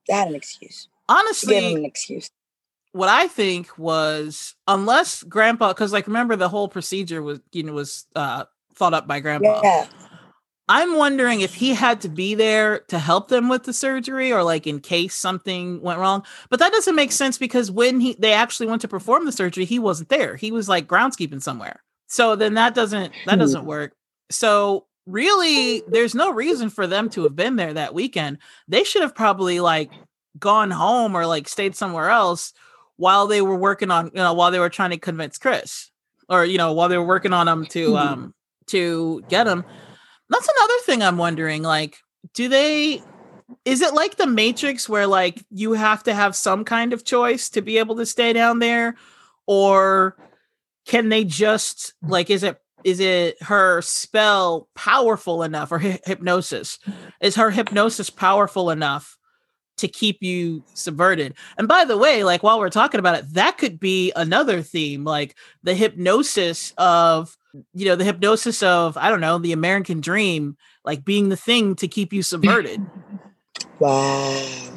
they 0.07 0.13
had 0.13 0.27
an 0.27 0.35
excuse. 0.35 0.87
Honestly 1.09 1.59
them 1.59 1.75
an 1.75 1.85
excuse. 1.85 2.29
what 2.91 3.09
I 3.09 3.27
think 3.27 3.77
was 3.77 4.55
unless 4.67 5.23
grandpa 5.23 5.69
because 5.73 5.91
like 5.93 6.07
remember 6.07 6.35
the 6.35 6.49
whole 6.49 6.67
procedure 6.67 7.21
was 7.21 7.39
you 7.51 7.63
know 7.63 7.73
was 7.73 8.05
uh 8.15 8.45
thought 8.75 8.93
up 8.93 9.07
by 9.07 9.19
grandpa. 9.19 9.61
Yeah, 9.63 9.85
I'm 10.69 10.97
wondering 10.97 11.41
if 11.41 11.53
he 11.55 11.73
had 11.73 12.01
to 12.01 12.09
be 12.09 12.35
there 12.35 12.79
to 12.89 12.99
help 12.99 13.29
them 13.29 13.47
with 13.47 13.63
the 13.63 13.73
surgery 13.73 14.33
or 14.33 14.43
like 14.43 14.67
in 14.67 14.81
case 14.81 15.15
something 15.15 15.81
went 15.81 15.99
wrong. 15.99 16.25
But 16.49 16.59
that 16.59 16.73
doesn't 16.73 16.95
make 16.95 17.13
sense 17.13 17.37
because 17.37 17.71
when 17.71 17.99
he 18.01 18.15
they 18.19 18.33
actually 18.33 18.67
went 18.67 18.81
to 18.81 18.87
perform 18.89 19.25
the 19.25 19.31
surgery, 19.31 19.63
he 19.65 19.79
wasn't 19.79 20.09
there. 20.09 20.35
He 20.35 20.51
was 20.51 20.67
like 20.67 20.87
groundskeeping 20.87 21.41
somewhere. 21.41 21.83
So 22.07 22.35
then 22.35 22.55
that 22.55 22.75
doesn't 22.75 23.13
that 23.25 23.35
Hmm. 23.35 23.39
doesn't 23.39 23.65
work. 23.65 23.93
So 24.29 24.87
really 25.05 25.83
there's 25.87 26.13
no 26.15 26.31
reason 26.33 26.69
for 26.69 26.85
them 26.85 27.09
to 27.11 27.23
have 27.23 27.35
been 27.35 27.55
there 27.55 27.73
that 27.73 27.93
weekend. 27.93 28.39
They 28.67 28.83
should 28.83 29.03
have 29.03 29.15
probably 29.15 29.61
like 29.61 29.93
gone 30.37 30.71
home 30.71 31.15
or 31.15 31.25
like 31.25 31.47
stayed 31.47 31.75
somewhere 31.77 32.09
else 32.09 32.53
while 32.97 33.27
they 33.27 33.41
were 33.41 33.55
working 33.55 33.89
on, 33.91 34.07
you 34.07 34.11
know, 34.21 34.33
while 34.33 34.51
they 34.51 34.59
were 34.59 34.69
trying 34.69 34.89
to 34.91 34.97
convince 34.97 35.37
Chris 35.37 35.91
or 36.27 36.43
you 36.43 36.57
know, 36.57 36.73
while 36.73 36.89
they 36.89 36.97
were 36.97 37.05
working 37.05 37.33
on 37.33 37.47
him 37.47 37.67
to 37.67 37.91
Hmm. 37.91 37.95
um 37.95 38.33
to 38.67 39.23
get 39.29 39.47
him. 39.47 39.65
That's 40.29 40.49
another 40.57 40.79
thing 40.85 41.03
I'm 41.03 41.17
wondering. 41.17 41.63
Like, 41.63 41.97
do 42.33 42.49
they? 42.49 43.01
Is 43.63 43.81
it 43.81 43.93
like 43.93 44.17
the 44.17 44.27
Matrix 44.27 44.89
where 44.89 45.07
like 45.07 45.43
you 45.49 45.73
have 45.73 46.03
to 46.03 46.13
have 46.13 46.35
some 46.35 46.65
kind 46.65 46.93
of 46.93 47.05
choice 47.05 47.49
to 47.51 47.61
be 47.61 47.77
able 47.77 47.95
to 47.97 48.05
stay 48.05 48.33
down 48.33 48.59
there, 48.59 48.95
or 49.45 50.17
can 50.85 51.09
they 51.09 51.23
just 51.23 51.93
like? 52.01 52.29
Is 52.29 52.43
it 52.43 52.61
is 52.83 52.99
it 52.99 53.41
her 53.43 53.81
spell 53.81 54.67
powerful 54.75 55.43
enough 55.43 55.71
or 55.71 55.79
hy- 55.79 55.99
hypnosis? 56.05 56.79
Is 57.21 57.35
her 57.35 57.51
hypnosis 57.51 58.09
powerful 58.09 58.69
enough 58.69 59.17
to 59.77 59.87
keep 59.87 60.21
you 60.21 60.63
subverted? 60.73 61.33
And 61.57 61.67
by 61.67 61.85
the 61.85 61.97
way, 61.97 62.23
like 62.23 62.43
while 62.43 62.59
we're 62.59 62.69
talking 62.69 62.99
about 62.99 63.17
it, 63.17 63.33
that 63.33 63.57
could 63.57 63.79
be 63.79 64.11
another 64.15 64.61
theme, 64.61 65.03
like 65.03 65.35
the 65.63 65.73
hypnosis 65.73 66.73
of 66.77 67.36
you 67.73 67.85
know 67.85 67.95
the 67.95 68.03
hypnosis 68.03 68.61
of 68.63 68.97
i 68.97 69.09
don't 69.09 69.21
know 69.21 69.37
the 69.37 69.51
american 69.53 70.01
dream 70.01 70.57
like 70.83 71.03
being 71.05 71.29
the 71.29 71.37
thing 71.37 71.75
to 71.75 71.87
keep 71.87 72.11
you 72.13 72.21
subverted 72.23 72.89
wow, 73.79 74.73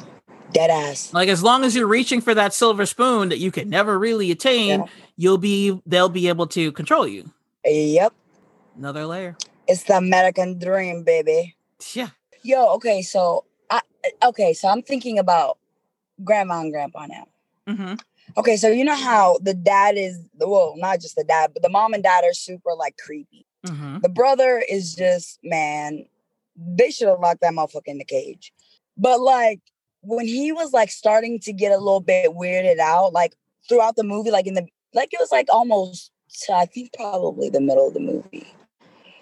dead 0.51 0.69
ass. 0.69 1.11
like 1.13 1.29
as 1.29 1.41
long 1.43 1.63
as 1.63 1.75
you're 1.75 1.87
reaching 1.87 2.21
for 2.21 2.33
that 2.33 2.53
silver 2.53 2.85
spoon 2.85 3.29
that 3.29 3.39
you 3.39 3.51
can 3.51 3.69
never 3.69 3.97
really 3.97 4.31
attain 4.31 4.79
Yeah. 4.79 4.85
you'll 5.17 5.37
be 5.37 5.81
they'll 5.85 6.09
be 6.09 6.27
able 6.27 6.47
to 6.47 6.71
control 6.71 7.07
you 7.07 7.31
Yep, 7.65 8.13
another 8.75 9.05
layer 9.05 9.37
it's 9.67 9.83
the 9.83 9.95
American 9.95 10.57
dream, 10.59 11.03
baby. 11.03 11.55
yeah 11.93 12.09
Yo, 12.43 12.73
okay, 12.73 13.01
so 13.03 13.45
I 13.69 13.81
okay, 14.25 14.53
so 14.53 14.67
I'm 14.67 14.81
thinking 14.81 15.19
about 15.19 15.57
grandma 16.23 16.61
and 16.61 16.71
grandpa 16.73 17.05
now. 17.05 17.27
hmm 17.67 17.93
Okay, 18.37 18.57
so 18.57 18.69
you 18.69 18.83
know 18.83 18.95
how 18.95 19.37
the 19.41 19.53
dad 19.53 19.97
is 19.97 20.19
well, 20.37 20.75
not 20.77 21.01
just 21.01 21.15
the 21.15 21.23
dad, 21.23 21.51
but 21.53 21.63
the 21.63 21.69
mom 21.69 21.93
and 21.93 22.03
dad 22.03 22.23
are 22.23 22.33
super 22.33 22.73
like 22.77 22.97
creepy. 22.97 23.45
hmm 23.65 23.99
The 24.01 24.09
brother 24.09 24.63
is 24.69 24.95
just 24.95 25.39
man, 25.43 26.05
they 26.55 26.91
should 26.91 27.07
have 27.07 27.19
locked 27.19 27.41
that 27.41 27.53
motherfucker 27.53 27.87
in 27.87 27.97
the 27.97 28.05
cage. 28.05 28.53
But 28.97 29.21
like 29.21 29.61
when 30.01 30.27
he 30.27 30.51
was 30.51 30.73
like 30.73 30.89
starting 30.89 31.39
to 31.41 31.53
get 31.53 31.71
a 31.71 31.77
little 31.77 32.01
bit 32.01 32.31
weirded 32.31 32.79
out, 32.79 33.13
like 33.13 33.35
throughout 33.67 33.95
the 33.95 34.03
movie, 34.03 34.31
like 34.31 34.47
in 34.47 34.53
the 34.53 34.65
like 34.93 35.09
it 35.13 35.19
was 35.19 35.31
like 35.31 35.47
almost 35.51 36.11
I 36.53 36.65
think 36.65 36.93
probably 36.93 37.49
the 37.49 37.61
middle 37.61 37.87
of 37.87 37.93
the 37.93 37.99
movie. 37.99 38.47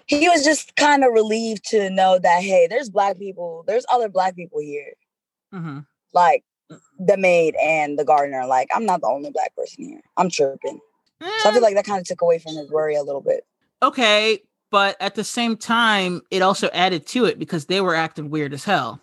He 0.06 0.28
was 0.28 0.44
just 0.44 0.74
kind 0.74 1.04
of 1.04 1.12
relieved 1.12 1.68
to 1.70 1.88
know 1.90 2.18
that 2.18 2.42
hey, 2.42 2.66
there's 2.68 2.90
black 2.90 3.18
people, 3.18 3.64
there's 3.66 3.86
other 3.90 4.08
black 4.08 4.34
people 4.36 4.60
here. 4.60 4.94
hmm 5.52 5.80
Like 6.12 6.44
the 6.98 7.16
maid 7.16 7.54
and 7.62 7.98
the 7.98 8.04
gardener. 8.04 8.46
Like, 8.46 8.68
I'm 8.74 8.84
not 8.86 9.00
the 9.00 9.08
only 9.08 9.30
black 9.30 9.54
person 9.56 9.84
here. 9.84 10.00
I'm 10.16 10.28
chirping. 10.30 10.80
So 11.20 11.48
I 11.48 11.52
feel 11.52 11.60
mm. 11.60 11.62
like 11.62 11.74
that 11.74 11.84
kind 11.84 12.00
of 12.00 12.06
took 12.06 12.22
away 12.22 12.38
from 12.38 12.56
his 12.56 12.70
worry 12.70 12.94
a 12.96 13.02
little 13.02 13.20
bit. 13.20 13.44
okay 13.82 14.40
but 14.70 14.96
at 15.00 15.14
the 15.16 15.24
same 15.24 15.56
time 15.56 16.20
it 16.30 16.42
also 16.42 16.68
added 16.72 17.06
to 17.06 17.24
it 17.24 17.38
because 17.38 17.66
they 17.66 17.80
were 17.80 17.94
acting 17.94 18.30
weird 18.30 18.54
as 18.54 18.64
hell 18.64 19.00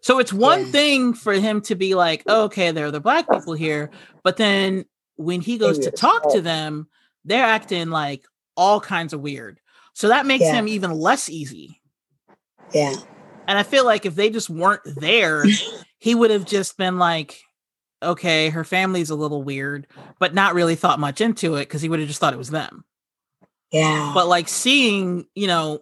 so 0.00 0.18
it's 0.18 0.32
one 0.32 0.60
Yeah. 0.60 0.72
thing 0.72 1.14
for 1.14 1.32
him 1.34 1.60
to 1.62 1.74
be 1.74 1.94
like 1.94 2.26
okay 2.28 2.70
there 2.72 2.86
are 2.86 2.90
the 2.90 3.00
black 3.00 3.30
people 3.30 3.52
here 3.54 3.90
but 4.24 4.36
then 4.36 4.84
when 5.16 5.40
he 5.40 5.56
goes 5.56 5.78
to 5.80 5.90
talk 5.90 6.32
to 6.32 6.40
them 6.40 6.88
they're 7.24 7.44
acting 7.44 7.90
like 7.90 8.24
all 8.56 8.80
kinds 8.80 9.12
of 9.12 9.20
weird 9.20 9.60
so 9.94 10.08
that 10.08 10.26
makes 10.26 10.42
Yeah. 10.44 10.54
him 10.54 10.68
even 10.68 10.90
less 10.92 11.28
easy 11.28 11.80
Yeah. 12.72 12.96
And 13.46 13.58
I 13.58 13.62
feel 13.62 13.84
like 13.84 14.06
if 14.06 14.14
they 14.14 14.30
just 14.30 14.50
weren't 14.50 14.82
there, 14.84 15.44
he 15.98 16.14
would 16.14 16.30
have 16.30 16.46
just 16.46 16.76
been 16.76 16.98
like, 16.98 17.40
okay, 18.02 18.50
her 18.50 18.64
family's 18.64 19.10
a 19.10 19.14
little 19.14 19.42
weird, 19.42 19.86
but 20.18 20.34
not 20.34 20.54
really 20.54 20.74
thought 20.74 21.00
much 21.00 21.20
into 21.20 21.54
it 21.56 21.62
because 21.62 21.82
he 21.82 21.88
would 21.88 22.00
have 22.00 22.08
just 22.08 22.20
thought 22.20 22.34
it 22.34 22.38
was 22.38 22.50
them. 22.50 22.84
Yeah. 23.70 24.12
But 24.14 24.28
like 24.28 24.48
seeing, 24.48 25.26
you 25.34 25.46
know, 25.46 25.80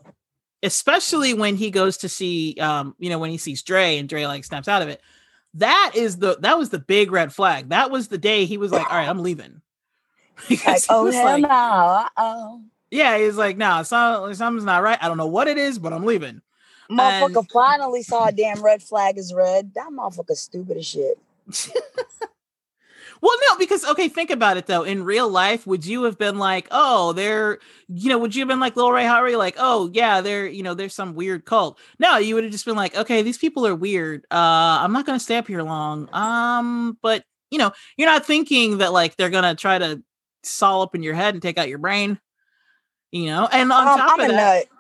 especially 0.63 1.35
when 1.35 1.57
he 1.57 1.71
goes 1.71 1.99
to 1.99 2.09
see, 2.09 2.57
um, 2.61 2.95
you 2.99 3.11
know, 3.11 3.19
when 3.19 3.31
he 3.31 3.39
sees 3.39 3.63
Dre 3.63 3.99
and 3.99 4.09
Dre 4.09 4.27
like 4.27 4.45
snaps 4.45 4.69
out 4.69 4.83
of 4.83 4.89
it, 4.89 5.01
that 5.55 5.93
is 5.97 6.19
the 6.19 6.37
that 6.41 6.59
was 6.59 6.71
the 6.71 6.79
big 6.79 7.11
red 7.11 7.33
flag. 7.33 7.71
That 7.71 7.91
was 7.91 8.09
the 8.09 8.19
day 8.19 8.45
he 8.45 8.59
was 8.59 8.71
like, 8.71 8.89
all 8.91 8.97
right, 8.97 9.09
I'm 9.09 9.23
leaving. 9.23 9.61
like, 10.51 10.83
oh 10.89 11.11
hell 11.11 11.25
like- 11.25 11.43
no. 11.43 12.07
Oh. 12.17 12.63
yeah, 12.91 13.19
he's 13.19 13.37
like, 13.37 13.57
nah, 13.57 13.83
something's 13.83 14.65
not 14.65 14.83
right. 14.83 14.99
I 15.01 15.09
don't 15.09 15.17
know 15.19 15.27
what 15.27 15.49
it 15.49 15.59
is, 15.59 15.79
but 15.79 15.93
I'm 15.93 16.05
leaving. 16.05 16.41
Motherfucker 16.91 17.49
finally 17.53 18.03
saw 18.03 18.27
a 18.27 18.33
damn 18.33 18.63
red 18.63 18.83
flag 18.83 19.17
is 19.17 19.33
red. 19.33 19.73
That 19.75 19.91
motherfucker 19.93 20.37
stupid 20.37 20.77
as 20.77 20.87
shit. 20.87 21.19
Well, 23.23 23.37
no, 23.51 23.59
because 23.59 23.85
okay, 23.85 24.09
think 24.09 24.31
about 24.31 24.57
it 24.57 24.67
though. 24.67 24.83
In 24.83 25.05
real 25.05 25.29
life, 25.29 25.67
would 25.67 25.85
you 25.85 26.05
have 26.05 26.17
been 26.17 26.39
like, 26.39 26.67
oh, 26.71 27.13
they're, 27.13 27.59
you 27.89 28.09
know, 28.09 28.17
would 28.17 28.35
you 28.35 28.41
have 28.41 28.49
been 28.49 28.61
like 28.61 28.77
Lil 28.77 28.91
Rel 28.91 29.05
Howery, 29.07 29.37
like, 29.37 29.57
oh 29.59 29.91
yeah, 29.93 30.23
they're, 30.23 30.47
you 30.47 30.63
know, 30.63 30.73
there's 30.73 30.95
some 30.95 31.15
weird 31.15 31.45
cult. 31.45 31.79
No, 31.99 32.17
you 32.17 32.35
would 32.35 32.45
have 32.45 32.53
just 32.53 32.65
been 32.65 32.77
like, 32.77 32.97
okay, 32.97 33.21
these 33.21 33.37
people 33.37 33.67
are 33.67 33.75
weird. 33.75 34.25
Uh, 34.31 34.81
I'm 34.81 34.93
not 34.93 35.05
gonna 35.05 35.21
stay 35.21 35.37
up 35.37 35.49
here 35.49 35.63
long. 35.63 36.09
Um, 36.15 36.97
but 37.03 37.25
you 37.51 37.59
know, 37.59 37.73
you're 37.99 38.09
not 38.09 38.25
thinking 38.25 38.79
that 38.79 38.93
like 38.95 39.17
they're 39.17 39.29
gonna 39.29 39.55
try 39.55 39.79
to 39.79 40.03
saw 40.43 40.81
up 40.83 40.95
in 40.95 41.03
your 41.03 41.15
head 41.15 41.35
and 41.35 41.43
take 41.43 41.59
out 41.59 41.69
your 41.69 41.79
brain. 41.79 42.19
You 43.13 43.27
know, 43.27 43.49
and 43.53 43.71
on 43.71 43.87
Um, 43.87 43.99
top 43.99 44.13
I'm 44.15 44.21
of 44.21 44.29
that, 44.29 44.67
nut. 44.71 44.80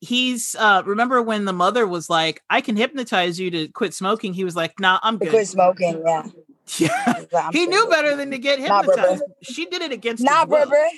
He's 0.00 0.54
uh 0.58 0.82
remember 0.84 1.22
when 1.22 1.44
the 1.46 1.52
mother 1.52 1.86
was 1.86 2.10
like, 2.10 2.42
I 2.50 2.60
can 2.60 2.76
hypnotize 2.76 3.40
you 3.40 3.50
to 3.50 3.68
quit 3.68 3.94
smoking. 3.94 4.34
He 4.34 4.44
was 4.44 4.54
like, 4.56 4.78
nah, 4.78 4.98
I'm 5.02 5.18
good. 5.18 5.30
quit 5.30 5.48
smoking. 5.48 6.02
Yeah. 6.06 6.26
Yeah. 6.78 7.24
I'm 7.32 7.52
he 7.52 7.64
knew 7.66 7.86
better 7.88 8.16
than 8.16 8.32
to 8.32 8.38
get 8.38 8.58
Nah, 8.58 8.82
hypnotized. 8.82 9.22
she 9.40 9.66
did 9.66 9.82
it 9.82 9.92
against 9.92 10.24
Nah, 10.24 10.40
his 10.40 10.48
will. 10.48 10.66
bro, 10.66 10.70
bro. 10.70 10.88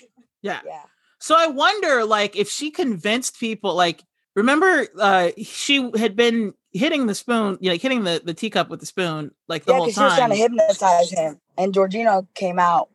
Yeah. 0.41 0.61
Yeah. 0.65 0.81
So 1.19 1.35
I 1.37 1.47
wonder, 1.49 2.07
like, 2.07 2.37
if 2.37 2.49
she 2.49 2.71
convinced 2.71 3.39
people, 3.39 3.75
like, 3.75 4.03
remember, 4.35 4.87
uh, 4.99 5.31
she 5.43 5.91
had 5.99 6.17
been 6.17 6.55
hitting 6.73 7.07
the 7.07 7.15
spoon, 7.15 7.59
you 7.61 7.69
know, 7.69 7.75
like 7.75 7.83
hitting 7.83 8.05
the 8.05 8.23
the 8.25 8.33
teacup 8.35 8.71
with 8.71 8.81
the 8.81 8.87
spoon, 8.87 9.33
like 9.47 9.65
the 9.67 9.73
Yeah, 9.73 9.79
whole 9.79 9.87
because 9.87 9.99
she 9.99 10.05
was 10.05 10.15
trying 10.15 10.31
to 10.31 10.37
hypnotize 10.37 11.11
him. 11.11 11.41
And 11.59 11.75
Georgina 11.75 12.27
came 12.35 12.59
out. 12.59 12.89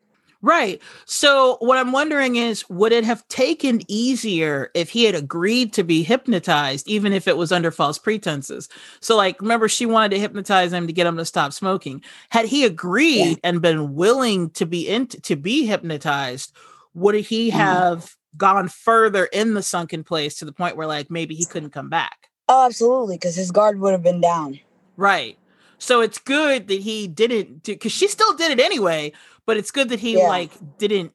Right. 0.44 0.82
So 1.06 1.56
what 1.62 1.78
I'm 1.78 1.94
wondering 1.94 2.36
is, 2.36 2.70
would 2.70 2.92
it 2.92 3.06
have 3.06 3.26
taken 3.30 3.82
easier 3.88 4.72
if 4.74 4.90
he 4.90 5.06
had 5.06 5.16
agreed 5.16 5.72
to 5.74 5.86
be 5.86 6.04
hypnotized, 6.04 6.86
even 6.86 7.14
if 7.14 7.30
it 7.30 7.38
was 7.38 7.54
under 7.54 7.72
false 7.72 7.98
pretenses? 7.98 8.68
So, 9.00 9.16
like, 9.16 9.40
remember, 9.40 9.70
she 9.70 9.86
wanted 9.86 10.10
to 10.10 10.20
hypnotize 10.20 10.74
him 10.74 10.86
to 10.86 10.92
get 10.92 11.08
him 11.08 11.16
to 11.16 11.24
stop 11.24 11.54
smoking. 11.54 12.04
Had 12.28 12.46
he 12.46 12.66
agreed 12.66 13.40
and 13.42 13.62
been 13.62 13.96
willing 13.96 14.50
to 14.52 14.66
be 14.66 14.90
in 14.90 15.08
to 15.08 15.38
be 15.38 15.66
hypnotized, 15.66 16.52
would 16.94 17.16
he 17.16 17.50
Mhm. 17.50 17.54
have 17.54 18.16
gone 18.36 18.68
further 18.68 19.26
in 19.28 19.54
the 19.54 19.64
sunken 19.64 20.04
place 20.04 20.36
to 20.40 20.46
the 20.46 20.52
point 20.52 20.76
where, 20.76 20.88
like, 20.88 21.10
maybe 21.10 21.36
he 21.36 21.46
couldn't 21.46 21.70
come 21.70 21.88
back? 21.90 22.30
Oh, 22.50 22.66
absolutely. 22.66 23.16
Because 23.16 23.36
his 23.36 23.50
guard 23.50 23.80
would 23.80 23.94
have 23.94 24.04
been 24.04 24.20
down. 24.20 24.60
Right. 24.98 25.38
So 25.78 26.00
it's 26.00 26.18
good 26.18 26.68
that 26.68 26.80
he 26.80 27.08
didn't 27.08 27.64
do 27.64 27.74
because 27.74 27.92
she 27.92 28.08
still 28.08 28.34
did 28.36 28.52
it 28.52 28.60
anyway, 28.60 29.12
but 29.46 29.58
it's 29.58 29.72
good 29.72 29.90
that 29.90 30.00
he 30.00 30.18
Yeah. 30.18 30.28
like 30.28 30.52
didn't 30.78 31.14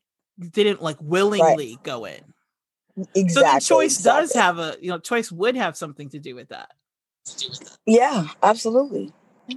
didn't 0.52 0.80
like 0.82 0.96
willingly 1.00 1.78
go 1.82 2.04
in. 2.04 2.20
Exactly. 3.14 3.28
So 3.28 3.40
the 3.42 3.60
choice 3.60 3.98
does 3.98 4.32
have 4.34 4.58
a 4.58 4.76
you 4.80 4.90
know 4.90 4.98
choice 4.98 5.30
would 5.32 5.56
have 5.56 5.76
something 5.76 6.08
to 6.10 6.18
do 6.18 6.34
with 6.34 6.48
that. 6.48 6.70
Yeah, 7.86 8.28
absolutely. 8.42 9.12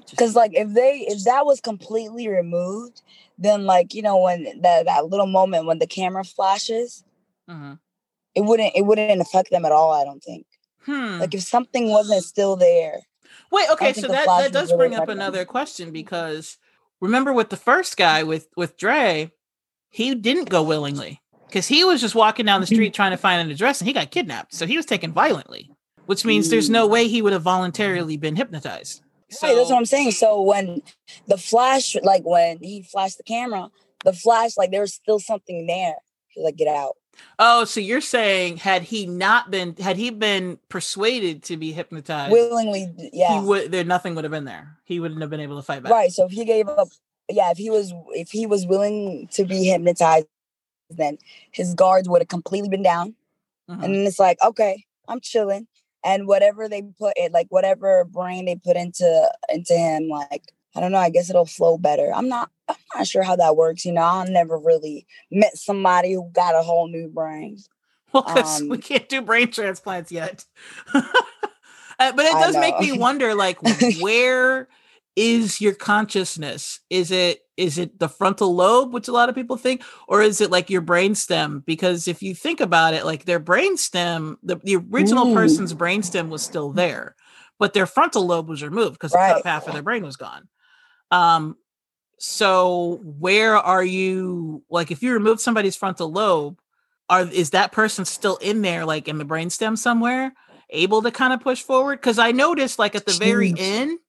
Because 0.09 0.35
like 0.35 0.51
if 0.53 0.73
they 0.73 0.99
if 1.07 1.23
that 1.25 1.45
was 1.45 1.59
completely 1.59 2.27
removed, 2.27 3.01
then 3.37 3.65
like 3.65 3.93
you 3.93 4.01
know 4.01 4.17
when 4.17 4.43
that 4.61 4.85
that 4.85 5.05
little 5.05 5.27
moment 5.27 5.65
when 5.65 5.79
the 5.79 5.87
camera 5.87 6.23
flashes, 6.23 7.03
Mhm. 7.49 7.79
it 8.35 8.41
wouldn't 8.41 8.73
it 8.75 8.83
wouldn't 8.85 9.21
affect 9.21 9.51
them 9.51 9.65
at 9.65 9.71
all. 9.71 9.91
I 9.91 10.03
don't 10.05 10.23
think. 10.23 10.45
Hmm. 10.85 11.19
Like 11.19 11.33
if 11.33 11.43
something 11.43 11.89
wasn't 11.89 12.23
still 12.23 12.55
there, 12.55 13.01
Wait, 13.51 13.69
okay, 13.69 13.93
so 13.93 14.07
that, 14.07 14.25
that 14.25 14.51
does 14.51 14.69
really 14.69 14.77
bring 14.77 14.93
up 14.93 15.03
affecting 15.03 15.17
them. 15.17 15.21
another 15.27 15.45
question 15.45 15.91
because 15.91 16.57
remember 17.01 17.33
with 17.33 17.49
the 17.49 17.57
first 17.57 17.97
guy 17.97 18.23
with 18.23 18.47
with 18.55 18.77
Dre, 18.77 19.31
he 19.89 20.15
didn't 20.15 20.49
go 20.49 20.63
willingly 20.63 21.21
because 21.47 21.67
he 21.67 21.83
was 21.83 21.99
just 21.99 22.15
walking 22.15 22.45
down 22.45 22.61
the 22.61 22.67
Mm-hmm. 22.67 22.75
street 22.75 22.93
trying 22.93 23.11
to 23.11 23.17
find 23.17 23.41
an 23.41 23.51
address 23.51 23.81
and 23.81 23.87
he 23.87 23.93
got 23.93 24.11
kidnapped. 24.11 24.53
So 24.53 24.65
he 24.65 24.77
was 24.77 24.85
taken 24.85 25.11
violently, 25.11 25.69
which 26.05 26.23
means 26.23 26.49
there's 26.49 26.69
Mm. 26.69 26.73
no 26.73 26.87
way 26.87 27.07
he 27.07 27.21
would 27.21 27.33
have 27.33 27.41
voluntarily 27.41 28.15
been 28.15 28.35
hypnotized. 28.37 29.01
So 29.29 29.47
right? 29.47 29.55
That's 29.55 29.69
what 29.69 29.77
I'm 29.77 29.85
saying. 29.85 30.11
So 30.11 30.41
when 30.41 30.81
the 31.27 31.37
flash, 31.37 31.95
like 32.03 32.23
when 32.23 32.59
he 32.61 32.83
flashed 32.83 33.17
the 33.17 33.23
camera, 33.23 33.69
the 34.05 34.13
flash, 34.13 34.57
like 34.57 34.71
there 34.71 34.81
was 34.81 34.93
still 34.93 35.19
something 35.19 35.67
there. 35.67 35.95
He 36.27 36.39
was 36.39 36.45
like, 36.45 36.55
get 36.57 36.67
out. 36.67 36.95
Oh, 37.39 37.65
so 37.65 37.79
you're 37.79 38.01
saying 38.01 38.57
had 38.57 38.83
he 38.83 39.05
not 39.05 39.49
been 39.49 39.75
had 39.77 39.97
he 39.97 40.09
been 40.09 40.59
persuaded 40.69 41.43
to 41.43 41.57
be 41.57 41.71
hypnotized, 41.71 42.31
Willingly, 42.31 42.87
yeah. 43.13 43.39
he 43.39 43.45
would 43.45 43.71
there 43.71 43.83
nothing 43.83 44.15
would 44.15 44.23
have 44.23 44.31
been 44.31 44.45
there. 44.45 44.77
He 44.83 44.99
wouldn't 44.99 45.21
have 45.21 45.29
been 45.29 45.39
able 45.39 45.55
to 45.57 45.63
fight 45.63 45.83
back. 45.83 45.91
Right. 45.91 46.11
So 46.11 46.25
if 46.25 46.31
he 46.31 46.45
gave 46.45 46.67
up, 46.69 46.89
yeah, 47.29 47.51
if 47.51 47.57
he 47.57 47.69
was 47.69 47.93
if 48.09 48.29
he 48.29 48.45
was 48.45 48.65
willing 48.67 49.27
to 49.33 49.45
be 49.45 49.65
hypnotized, 49.65 50.27
then 50.89 51.17
his 51.51 51.73
guards 51.73 52.07
would 52.07 52.21
have 52.21 52.27
completely 52.27 52.69
been 52.69 52.83
down. 52.83 53.15
And 53.67 53.81
mm-hmm. 53.81 53.93
then 53.93 54.07
it's 54.07 54.19
like, 54.19 54.37
okay, 54.43 54.85
I'm 55.07 55.19
chilling. 55.19 55.67
And 56.03 56.27
whatever 56.27 56.67
they 56.67 56.81
put 56.81 57.13
it, 57.15 57.31
like 57.31 57.47
whatever 57.49 58.05
brain 58.05 58.45
they 58.45 58.55
put 58.55 58.75
into 58.75 59.31
into 59.49 59.73
him, 59.73 60.09
like 60.09 60.51
I 60.75 60.79
don't 60.79 60.91
know, 60.91 60.97
I 60.97 61.09
guess 61.09 61.29
it'll 61.29 61.45
flow 61.45 61.77
better. 61.77 62.11
I'm 62.13 62.29
not 62.29 62.49
I'm 62.71 62.99
not 62.99 63.07
sure 63.07 63.23
how 63.23 63.35
that 63.37 63.55
works. 63.55 63.85
You 63.85 63.93
know, 63.93 64.01
I 64.01 64.25
never 64.27 64.57
really 64.57 65.05
met 65.31 65.57
somebody 65.57 66.13
who 66.13 66.29
got 66.31 66.55
a 66.55 66.61
whole 66.63 66.87
new 66.87 67.07
brain. 67.09 67.57
Well, 68.13 68.23
because 68.23 68.65
we 68.67 68.77
Um, 68.77 68.79
can't 68.79 69.07
do 69.07 69.21
brain 69.21 69.51
transplants 69.51 70.11
yet. 70.11 70.45
Uh, 71.99 72.11
but 72.13 72.25
it 72.25 72.39
does 72.39 72.57
make 72.57 72.79
me 72.79 72.91
wonder, 72.91 73.35
like, 73.35 73.57
where 74.01 74.67
is 75.15 75.61
your 75.61 75.73
consciousness? 75.75 76.79
Is 76.89 77.11
it 77.11 77.41
is 77.57 77.77
it 77.77 77.99
the 77.99 78.09
frontal 78.09 78.55
lobe, 78.55 78.91
which 78.91 79.07
a 79.07 79.11
lot 79.11 79.29
of 79.29 79.35
people 79.35 79.55
think, 79.55 79.83
or 80.07 80.23
is 80.23 80.41
it 80.41 80.49
like 80.49 80.71
your 80.71 80.81
brain 80.81 81.13
stem? 81.13 81.63
Because 81.63 82.07
if 82.07 82.23
you 82.23 82.33
think 82.33 82.59
about 82.59 82.95
it, 82.95 83.05
like 83.05 83.25
their 83.25 83.37
brain 83.37 83.77
stem, 83.77 84.39
the, 84.41 84.55
the 84.63 84.77
original 84.77 85.27
Ooh. 85.27 85.33
person's 85.35 85.73
brain 85.75 86.01
stem 86.01 86.31
was 86.31 86.41
still 86.41 86.71
there, 86.71 87.15
but 87.59 87.73
their 87.73 87.85
frontal 87.85 88.25
lobe 88.25 88.49
was 88.49 88.63
removed 88.63 88.93
because 88.93 89.11
the 89.11 89.19
top 89.19 89.27
Right. 89.27 89.45
half 89.45 89.67
of 89.67 89.73
their 89.73 89.83
brain 89.83 90.03
was 90.03 90.15
gone. 90.17 90.47
Um, 91.11 91.55
so 92.21 92.99
where 93.03 93.57
are 93.57 93.83
you? 93.83 94.63
Like, 94.69 94.91
if 94.91 95.01
you 95.01 95.13
remove 95.13 95.41
somebody's 95.41 95.75
frontal 95.75 96.11
lobe, 96.11 96.59
are 97.09 97.27
is 97.27 97.49
that 97.49 97.71
person 97.71 98.05
still 98.05 98.37
in 98.37 98.61
there 98.61 98.85
like 98.85 99.07
in 99.07 99.17
the 99.17 99.25
brainstem 99.25 99.77
somewhere 99.77 100.33
able 100.69 101.01
to 101.01 101.11
kind 101.11 101.33
of 101.33 101.41
push 101.41 101.61
forward 101.61 101.97
because 101.99 102.17
i 102.17 102.31
noticed 102.31 102.79
like 102.79 102.95
at 102.95 103.05
the 103.05 103.11
very 103.13 103.53
end 103.57 103.99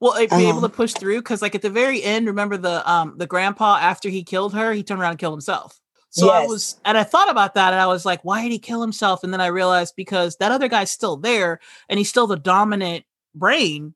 well 0.00 0.14
it'd 0.14 0.30
be 0.30 0.48
able 0.48 0.58
Uh-huh. 0.58 0.68
to 0.68 0.74
push 0.74 0.92
through 0.94 1.18
because 1.20 1.40
like 1.40 1.54
at 1.54 1.62
the 1.62 1.70
very 1.70 2.02
end 2.02 2.26
remember 2.26 2.56
the 2.56 2.90
um 2.90 3.14
the 3.18 3.26
grandpa 3.26 3.76
after 3.80 4.08
he 4.08 4.24
killed 4.24 4.52
her 4.52 4.72
he 4.72 4.82
turned 4.82 5.00
around 5.00 5.10
and 5.12 5.18
killed 5.20 5.34
himself 5.34 5.78
so 6.10 6.28
i 6.30 6.40
was 6.48 6.76
and 6.84 6.98
i 6.98 7.04
thought 7.04 7.30
about 7.30 7.54
that 7.54 7.72
and 7.72 7.80
i 7.80 7.86
was 7.86 8.04
like 8.04 8.24
why 8.24 8.42
did 8.42 8.50
he 8.50 8.58
kill 8.58 8.80
himself 8.80 9.22
and 9.22 9.32
then 9.32 9.40
i 9.40 9.46
realized 9.46 9.94
because 9.96 10.34
that 10.38 10.50
other 10.50 10.66
guy's 10.66 10.90
still 10.90 11.16
there 11.16 11.60
and 11.88 11.98
he's 11.98 12.08
still 12.08 12.26
the 12.26 12.36
dominant 12.36 13.04
brain 13.36 13.94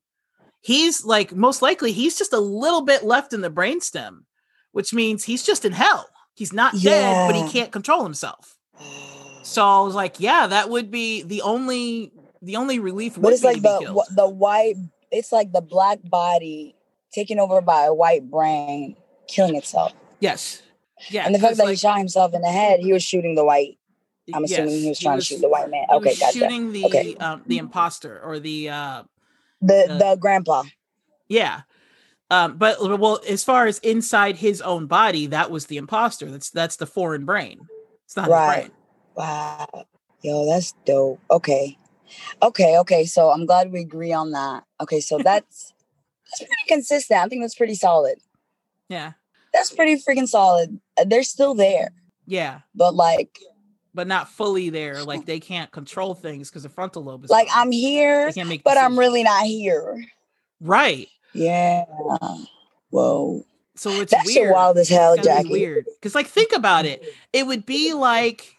he's 0.60 1.04
like 1.04 1.34
most 1.34 1.62
likely 1.62 1.92
he's 1.92 2.16
just 2.18 2.32
a 2.32 2.40
little 2.40 2.82
bit 2.82 3.04
left 3.04 3.32
in 3.32 3.40
the 3.40 3.50
brainstem 3.50 4.20
which 4.72 4.92
means 4.92 5.24
he's 5.24 5.42
just 5.44 5.64
in 5.64 5.72
hell 5.72 6.08
he's 6.34 6.52
not 6.52 6.74
dead 6.80 7.30
but 7.30 7.36
he 7.40 7.48
can't 7.50 7.72
control 7.72 8.02
himself 8.04 8.56
so 9.42 9.64
I 9.64 9.80
was 9.80 9.94
like, 9.94 10.20
yeah, 10.20 10.46
that 10.48 10.68
would 10.68 10.90
be 10.90 11.22
the 11.22 11.42
only 11.42 12.12
the 12.42 12.56
only 12.56 12.78
relief. 12.78 13.16
But 13.18 13.32
it's 13.32 13.42
like 13.42 13.62
the 13.62 13.80
wh- 13.92 14.14
the 14.14 14.28
white. 14.28 14.76
It's 15.10 15.32
like 15.32 15.52
the 15.52 15.62
black 15.62 15.98
body 16.04 16.76
taken 17.12 17.38
over 17.40 17.60
by 17.62 17.84
a 17.84 17.94
white 17.94 18.30
brain 18.30 18.94
killing 19.26 19.56
itself. 19.56 19.92
yes, 20.20 20.62
yeah, 21.10 21.24
and 21.24 21.34
the 21.34 21.38
fact 21.38 21.56
that 21.56 21.66
he 21.68 21.76
shot 21.76 21.98
himself 21.98 22.34
in 22.34 22.42
the 22.42 22.50
head, 22.50 22.80
he 22.80 22.92
was 22.92 23.02
shooting 23.02 23.34
the 23.34 23.44
white. 23.44 23.78
I'm 24.34 24.44
assuming 24.44 24.74
yes, 24.74 24.82
he 24.82 24.88
was 24.90 24.98
trying 25.00 25.16
was- 25.16 25.28
to 25.28 25.34
shoot 25.34 25.40
the 25.40 25.48
white 25.48 25.70
man. 25.70 25.86
he 25.88 25.96
Okay, 25.96 26.14
gotcha. 26.14 26.38
shooting 26.38 26.72
the 26.72 26.84
Okay. 26.84 27.16
um, 27.16 27.42
the 27.46 27.56
imposter 27.58 28.20
or 28.22 28.38
the 28.38 28.68
uh, 28.68 29.02
The 29.60 29.90
uh, 29.90 29.98
the 29.98 30.16
grandpa. 30.16 30.64
yeah. 31.28 31.62
Um, 32.30 32.58
but 32.58 32.76
well, 33.00 33.20
as 33.26 33.42
far 33.42 33.66
as 33.66 33.78
inside 33.78 34.36
his 34.36 34.60
own 34.60 34.86
body, 34.86 35.26
that 35.28 35.50
was 35.50 35.66
the 35.66 35.78
imposter. 35.78 36.30
That's 36.30 36.50
that's 36.50 36.76
the 36.76 36.86
foreign 36.86 37.24
brain. 37.24 37.60
It's 38.04 38.16
not 38.16 38.28
Right. 38.28 38.64
brain. 38.64 38.70
Wow. 39.16 39.86
Yo, 40.22 40.46
that's 40.46 40.72
dope. 40.84 41.20
Okay. 41.30 41.78
Okay, 42.42 42.78
okay. 42.78 43.04
So 43.06 43.30
I'm 43.30 43.46
glad 43.46 43.72
we 43.72 43.80
agree 43.80 44.12
on 44.12 44.32
that. 44.32 44.64
Okay, 44.80 45.00
so 45.00 45.18
that's 45.24 45.72
that's 46.30 46.40
pretty 46.40 46.66
consistent. 46.68 47.20
I 47.20 47.28
think 47.28 47.42
that's 47.42 47.54
pretty 47.54 47.74
solid. 47.74 48.18
Yeah, 48.90 49.12
That's 49.54 49.70
pretty 49.70 49.96
freaking 49.96 50.28
solid. 50.28 50.80
Uh, 50.98 51.04
They're 51.06 51.22
still 51.22 51.54
there. 51.54 51.90
yeah, 52.26 52.60
But 52.74 52.94
like 52.94 53.38
but 53.94 54.06
not 54.06 54.28
fully 54.28 54.70
there. 54.70 55.02
Like 55.04 55.26
they 55.26 55.40
can't 55.40 55.70
control 55.70 56.14
things 56.14 56.48
because 56.50 56.62
the 56.62 56.68
frontal 56.68 57.02
lobe 57.04 57.24
is 57.24 57.30
Like. 57.30 57.48
I'm 57.54 57.72
here, 57.72 58.26
They 58.26 58.32
can't 58.32 58.48
make 58.48 58.64
but 58.64 58.76
I'm 58.78 58.98
really 58.98 59.22
not 59.22 59.44
here. 59.44 60.04
right. 60.60 61.08
Yeah. 61.34 61.84
Whoa. 62.90 63.44
So 63.76 63.90
it's 64.00 64.12
That 64.12 64.26
shit 64.26 64.42
weird. 64.42 64.54
wild 64.54 64.78
as 64.78 64.88
hell, 64.88 65.12
It's 65.12 65.26
gotta 65.26 65.42
be 65.42 65.48
Jackie. 65.48 65.52
weird. 65.60 65.84
Because 66.00 66.14
like 66.14 66.26
think 66.26 66.52
about 66.52 66.84
it. 66.84 67.02
It 67.32 67.46
would 67.46 67.64
be 67.66 67.92
like 67.94 68.54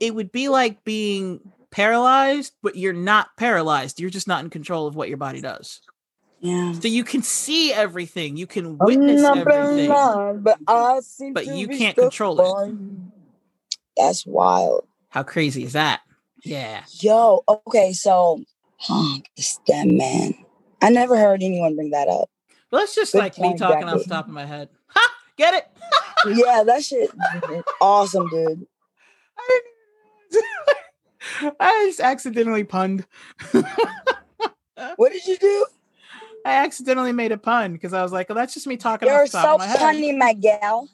it 0.00 0.14
would 0.14 0.32
be 0.32 0.48
like 0.48 0.82
being 0.84 1.40
paralyzed, 1.70 2.52
but 2.62 2.76
you're 2.76 2.92
not 2.92 3.36
paralyzed. 3.36 4.00
You're 4.00 4.10
just 4.10 4.28
not 4.28 4.44
in 4.44 4.50
control 4.50 4.86
of 4.86 4.94
what 4.94 5.08
your 5.08 5.16
body 5.18 5.40
does. 5.40 5.80
Yeah. 6.40 6.72
So 6.72 6.88
you 6.88 7.04
can 7.04 7.22
see 7.22 7.72
everything. 7.72 8.36
You 8.36 8.46
can 8.46 8.76
witness 8.78 9.22
everything. 9.22 9.86
blind, 9.88 10.42
but 10.44 10.58
But 10.66 11.46
you 11.46 11.68
can't 11.68 11.96
control 11.96 12.40
it. 12.40 12.74
That's 13.96 14.26
wild. 14.26 14.86
How 15.10 15.22
crazy 15.22 15.64
is 15.64 15.72
that? 15.72 16.00
Yeah. 16.44 16.84
Yo, 17.00 17.42
okay, 17.48 17.92
so 17.92 18.42
huh, 18.78 19.18
stem 19.38 19.96
man. 19.96 20.34
I 20.80 20.90
never 20.90 21.16
heard 21.16 21.42
anyone 21.42 21.76
bring 21.76 21.90
that 21.90 22.08
up. 22.08 22.28
Well, 22.70 22.80
that's 22.80 22.94
just 22.94 23.12
Good 23.12 23.18
like 23.18 23.38
me 23.38 23.56
talking 23.56 23.84
off 23.88 24.02
the 24.02 24.08
top 24.08 24.26
of 24.26 24.32
my 24.32 24.46
head. 24.46 24.68
Ha! 24.88 25.14
Get 25.36 25.54
it? 25.54 25.66
Yeah, 26.24 26.62
that 26.64 26.84
shit 26.84 27.10
awesome, 27.80 28.28
dude. 28.28 28.64
I 31.58 31.86
just 31.88 31.98
accidentally 31.98 32.62
punned. 32.62 33.04
What 34.96 35.12
did 35.12 35.26
you 35.26 35.36
do? 35.36 35.66
I 36.44 36.64
accidentally 36.64 37.12
made 37.12 37.32
a 37.32 37.38
pun 37.38 37.72
because 37.72 37.92
I 37.92 38.02
was 38.02 38.12
like, 38.12 38.28
"Oh, 38.30 38.34
that's 38.34 38.54
just 38.54 38.66
me 38.66 38.76
talking 38.76 39.08
You're 39.08 39.22
off 39.22 39.30
the 39.30 39.38
top 39.38 39.44
so 39.44 39.54
of 39.54 39.58
my 39.60 39.66
head." 39.66 39.78
funny, 39.78 40.12
my 40.12 40.32
gal. 40.32 40.88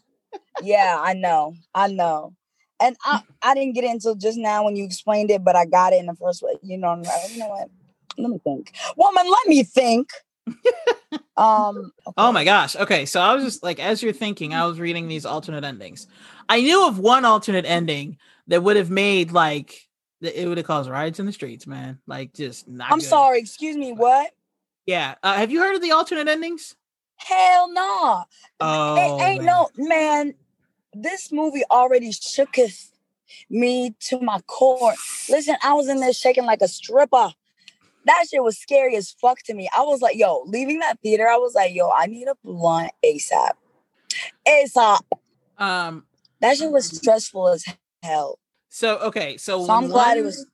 yeah, 0.62 0.99
I 1.01 1.14
know. 1.14 1.55
I 1.74 1.88
know. 1.88 2.34
And 2.81 2.97
I, 3.05 3.22
I 3.43 3.55
didn't 3.55 3.74
get 3.74 3.85
it 3.85 3.91
until 3.91 4.14
just 4.14 4.39
now 4.39 4.64
when 4.64 4.76
you 4.76 4.85
explained 4.85 5.31
it, 5.31 5.45
but 5.45 5.57
I 5.57 5.64
got 5.64 5.93
it 5.93 6.01
in 6.01 6.07
the 6.07 6.14
first 6.14 6.43
way. 6.43 6.53
You 6.62 6.79
know, 6.79 6.89
I'm 6.89 7.03
like, 7.03 7.33
you 7.33 7.39
know 7.39 7.49
what? 7.49 7.68
Let 8.16 8.31
me 8.31 8.39
think. 8.43 8.72
Woman, 8.97 9.26
let 9.29 9.47
me 9.47 9.62
think. 9.62 10.11
um 11.37 11.93
Oh 12.16 12.33
my 12.33 12.45
gosh. 12.45 12.74
Okay, 12.74 13.05
so 13.05 13.20
I 13.20 13.35
was 13.35 13.45
just 13.45 13.62
like, 13.62 13.79
as 13.81 14.03
you're 14.03 14.12
thinking, 14.12 14.55
I 14.55 14.64
was 14.66 14.81
reading 14.81 15.09
these 15.09 15.26
alternate 15.26 15.64
endings. 15.64 16.07
I 16.49 16.61
knew 16.61 16.87
of 16.87 16.99
one 16.99 17.24
alternate 17.24 17.66
ending 17.66 18.18
that 18.47 18.62
would 18.62 18.76
have 18.76 18.91
made 18.91 19.33
like 19.33 19.89
it 20.20 20.49
would 20.49 20.59
have 20.59 20.66
caused 20.66 20.91
riots 20.91 21.20
in 21.20 21.26
the 21.26 21.33
streets, 21.33 21.66
man. 21.66 21.99
Like 22.07 22.33
just 22.33 22.66
not. 22.68 22.91
I'm 22.91 22.99
good. 22.99 23.09
sorry, 23.09 23.39
excuse 23.39 23.76
me, 23.76 23.93
what? 23.93 24.31
Yeah. 24.87 25.14
Uh, 25.22 25.35
have 25.35 25.51
you 25.51 25.61
heard 25.61 25.76
of 25.76 25.83
the 25.83 25.93
alternate 25.93 26.29
endings? 26.29 26.74
Hell 27.16 27.72
no. 27.72 28.24
Oh, 28.61 28.97
it 28.97 29.22
ain't 29.22 29.45
man. 29.45 29.47
no 29.47 29.68
man. 29.76 30.35
This 31.01 31.30
movie 31.30 31.62
already 31.70 32.11
shooketh 32.11 32.90
me 33.49 33.94
to 34.01 34.20
my 34.20 34.40
core. 34.42 34.94
Listen, 35.28 35.57
I 35.62 35.74
was 35.74 35.88
in 35.88 36.01
there 36.01 36.12
shaking 36.12 36.44
like 36.44 36.61
a 36.61 36.68
stripper. 36.68 37.32
That 38.05 38.24
shit 38.30 38.42
was 38.42 38.59
scary 38.59 38.96
as 38.96 39.12
fuck 39.12 39.38
to 39.44 39.55
me. 39.55 39.68
I 39.76 39.82
was 39.82 40.01
like, 40.01 40.16
yo, 40.16 40.42
leaving 40.46 40.80
that 40.80 40.99
theater, 41.01 41.28
I 41.28 41.36
was 41.36 41.55
like, 41.55 41.74
yo, 41.74 41.90
I 41.90 42.07
need 42.07 42.26
a 42.26 42.34
blunt 42.42 42.90
ASAP. 43.05 43.53
ASAP. 44.46 45.01
Um. 45.57 46.05
That 46.40 46.57
shit 46.57 46.70
was 46.70 46.86
stressful 46.86 47.49
as 47.49 47.64
hell. 48.03 48.38
So 48.68 48.99
okay. 48.99 49.36
So, 49.36 49.64
So 49.66 49.72
I'm 49.72 49.88
glad 49.88 50.16
it 50.16 50.24
was 50.24 50.46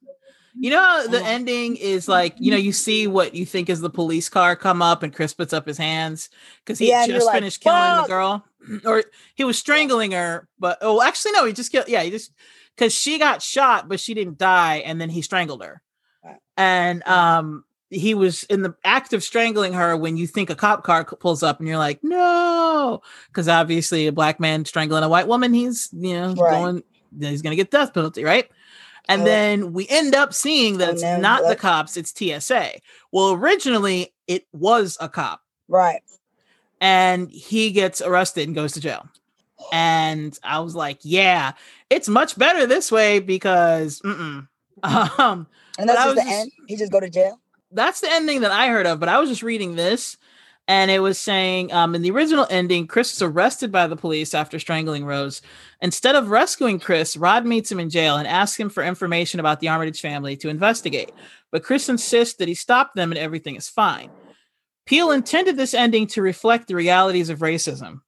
You 0.58 0.70
know, 0.70 1.06
the 1.08 1.20
Oh. 1.20 1.24
ending 1.26 1.76
is 1.76 2.06
like 2.08 2.34
you 2.38 2.50
know 2.50 2.56
you 2.56 2.72
see 2.72 3.06
what 3.06 3.34
you 3.34 3.44
think 3.44 3.68
is 3.68 3.80
the 3.80 3.90
police 3.90 4.28
car 4.28 4.56
come 4.56 4.82
up, 4.82 5.02
and 5.02 5.14
Chris 5.14 5.34
puts 5.34 5.52
up 5.52 5.66
his 5.66 5.78
hands 5.78 6.30
because 6.64 6.78
he 6.78 6.88
Yeah, 6.88 6.94
had 6.94 7.02
and 7.04 7.10
you're 7.10 7.18
just 7.18 7.26
like, 7.26 7.34
finished 7.36 7.60
killing 7.60 8.02
the 8.02 8.08
girl, 8.08 8.44
or 8.84 9.04
he 9.34 9.44
was 9.44 9.58
strangling 9.58 10.12
her. 10.12 10.48
But 10.58 10.78
oh, 10.80 11.02
actually, 11.02 11.32
no, 11.32 11.44
he 11.44 11.52
just 11.52 11.72
killed. 11.72 11.88
Yeah, 11.88 12.02
he 12.02 12.10
just 12.10 12.32
because 12.76 12.94
she 12.94 13.18
got 13.18 13.42
shot, 13.42 13.88
but 13.88 14.00
she 14.00 14.14
didn't 14.14 14.38
die, 14.38 14.76
and 14.78 15.00
then 15.00 15.10
he 15.10 15.22
strangled 15.22 15.62
her. 15.62 15.80
And 16.56 17.02
um, 17.08 17.64
he 17.90 18.14
was 18.14 18.44
in 18.44 18.62
the 18.62 18.74
act 18.84 19.12
of 19.12 19.22
strangling 19.24 19.72
her 19.72 19.96
when 19.96 20.16
you 20.16 20.26
think 20.26 20.50
a 20.50 20.54
cop 20.54 20.84
car 20.84 21.04
pulls 21.04 21.42
up, 21.42 21.58
and 21.58 21.68
you're 21.68 21.78
like, 21.78 22.00
no, 22.02 23.02
because 23.28 23.48
obviously 23.48 24.06
a 24.06 24.12
black 24.12 24.40
man 24.40 24.64
strangling 24.64 25.02
a 25.02 25.08
white 25.08 25.28
woman, 25.28 25.52
he's 25.52 25.88
you 25.92 26.14
know 26.14 26.34
Right. 26.34 26.60
going, 26.60 26.82
he's 27.18 27.42
gonna 27.42 27.56
get 27.56 27.70
death 27.70 27.92
penalty, 27.92 28.24
right? 28.24 28.48
And 29.08 29.22
Oh. 29.22 29.24
then 29.24 29.72
we 29.72 29.86
end 29.88 30.14
up 30.14 30.32
seeing 30.32 30.78
that 30.78 30.90
it's 30.90 31.02
not 31.02 31.46
the 31.48 31.56
cops, 31.56 31.96
it's 31.96 32.12
TSA. 32.12 32.80
Well, 33.12 33.32
originally 33.32 34.14
it 34.26 34.46
was 34.52 34.96
a 35.00 35.08
cop, 35.08 35.42
right. 35.68 36.00
And 36.84 37.30
he 37.30 37.70
gets 37.72 38.02
arrested 38.02 38.46
and 38.46 38.54
goes 38.54 38.72
to 38.72 38.80
jail. 38.80 39.08
And 39.72 40.38
I 40.44 40.60
was 40.60 40.74
like, 40.74 40.98
yeah, 41.02 41.52
it's 41.88 42.08
much 42.08 42.36
better 42.36 42.66
this 42.66 42.92
way 42.92 43.20
because 43.20 44.02
um 44.04 44.48
And 45.78 45.88
that's 45.88 46.04
the 46.10 46.14
just- 46.16 46.26
end. 46.28 46.50
He 46.68 46.76
just 46.76 46.92
go 46.92 47.00
to 47.00 47.08
jail. 47.08 47.40
that's 47.72 48.00
the 48.00 48.10
ending 48.12 48.42
that 48.42 48.50
I 48.52 48.68
heard 48.68 48.86
of, 48.86 49.00
but 49.00 49.08
I 49.08 49.18
was 49.18 49.28
just 49.30 49.42
reading 49.42 49.76
this 49.76 50.16
and 50.68 50.90
it 50.90 51.00
was 51.00 51.18
saying 51.18 51.72
um, 51.74 51.94
in 51.94 52.00
the 52.02 52.10
original 52.10 52.46
ending, 52.48 52.86
Chris 52.86 53.12
is 53.14 53.20
arrested 53.20 53.70
by 53.70 53.86
the 53.86 53.96
police 53.96 54.32
after 54.32 54.58
strangling 54.58 55.04
Rose. 55.04 55.42
Instead 55.82 56.14
of 56.16 56.30
rescuing 56.30 56.78
Chris, 56.80 57.16
Rod 57.18 57.44
meets 57.44 57.70
him 57.70 57.78
in 57.80 57.90
jail 57.90 58.16
and 58.16 58.26
asks 58.26 58.58
him 58.58 58.70
for 58.70 58.82
information 58.82 59.40
about 59.40 59.60
the 59.60 59.68
Armitage 59.68 60.00
family 60.00 60.36
to 60.38 60.48
investigate. 60.48 61.12
But 61.50 61.64
Chris 61.64 61.88
insists 61.90 62.36
that 62.36 62.48
he 62.48 62.54
stopped 62.54 62.94
them 62.96 63.12
and 63.12 63.18
everything 63.18 63.56
is 63.56 63.68
fine. 63.68 64.10
Peele 64.86 65.12
intended 65.12 65.56
this 65.56 65.74
ending 65.74 66.06
to 66.08 66.22
reflect 66.22 66.68
the 66.68 66.74
realities 66.74 67.30
of 67.30 67.38
racism. 67.38 68.00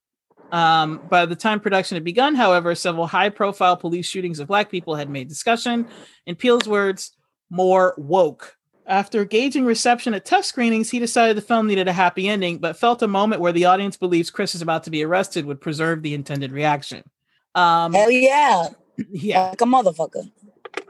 Um, 0.51 1.01
by 1.09 1.25
the 1.25 1.35
time 1.35 1.59
production 1.59 1.95
had 1.95 2.03
begun, 2.03 2.35
however, 2.35 2.73
several 2.75 3.07
high 3.07 3.29
profile 3.29 3.75
police 3.75 4.07
shootings 4.07 4.39
of 4.39 4.47
Black 4.47 4.69
people 4.69 4.95
had 4.95 5.09
made 5.09 5.27
discussion, 5.27 5.87
in 6.25 6.35
Peele's 6.35 6.67
words, 6.67 7.11
more 7.49 7.93
woke. 7.97 8.55
After 8.85 9.25
gauging 9.25 9.65
reception 9.65 10.13
at 10.13 10.23
test 10.23 10.47
screenings, 10.47 10.89
he 10.89 10.99
decided 10.99 11.35
the 11.35 11.41
film 11.41 11.67
needed 11.67 11.89
a 11.89 11.93
happy 11.93 12.29
ending, 12.29 12.59
but 12.59 12.77
felt 12.77 13.01
a 13.01 13.07
moment 13.07 13.41
where 13.41 13.51
the 13.51 13.65
audience 13.65 13.97
believes 13.97 14.29
Chris 14.29 14.55
is 14.55 14.61
about 14.61 14.85
to 14.85 14.89
be 14.89 15.03
arrested 15.03 15.45
would 15.45 15.59
preserve 15.59 16.01
the 16.01 16.13
intended 16.13 16.53
reaction. 16.53 17.03
Um, 17.53 17.91
Hell 17.91 18.09
yeah. 18.09 18.69
yeah, 19.11 19.49
Like 19.49 19.61
a 19.61 19.65
motherfucker. 19.65 20.31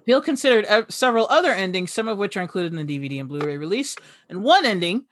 Peele 0.06 0.22
considered 0.22 0.92
several 0.92 1.28
other 1.30 1.52
endings, 1.52 1.92
some 1.92 2.08
of 2.08 2.20
which 2.20 2.38
are 2.38 2.42
included 2.42 2.74
in 2.74 2.86
the 2.86 3.00
DVD 3.00 3.20
and 3.20 3.28
Blu-ray 3.28 3.58
release. 3.58 3.96
and 4.30 4.44
one 4.44 4.66
ending, 4.66 5.06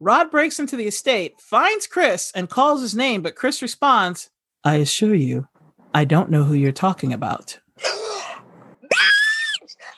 Rod 0.00 0.30
breaks 0.30 0.58
into 0.60 0.76
the 0.76 0.86
estate, 0.86 1.40
finds 1.40 1.86
Chris, 1.86 2.30
and 2.34 2.48
calls 2.48 2.80
his 2.82 2.94
name, 2.94 3.22
but 3.22 3.34
Chris 3.34 3.60
responds, 3.62 4.30
"I 4.64 4.76
assure 4.76 5.14
you, 5.14 5.48
I 5.92 6.04
don't 6.04 6.30
know 6.30 6.44
who 6.44 6.54
you're 6.54 6.72
talking 6.72 7.12
about." 7.12 7.58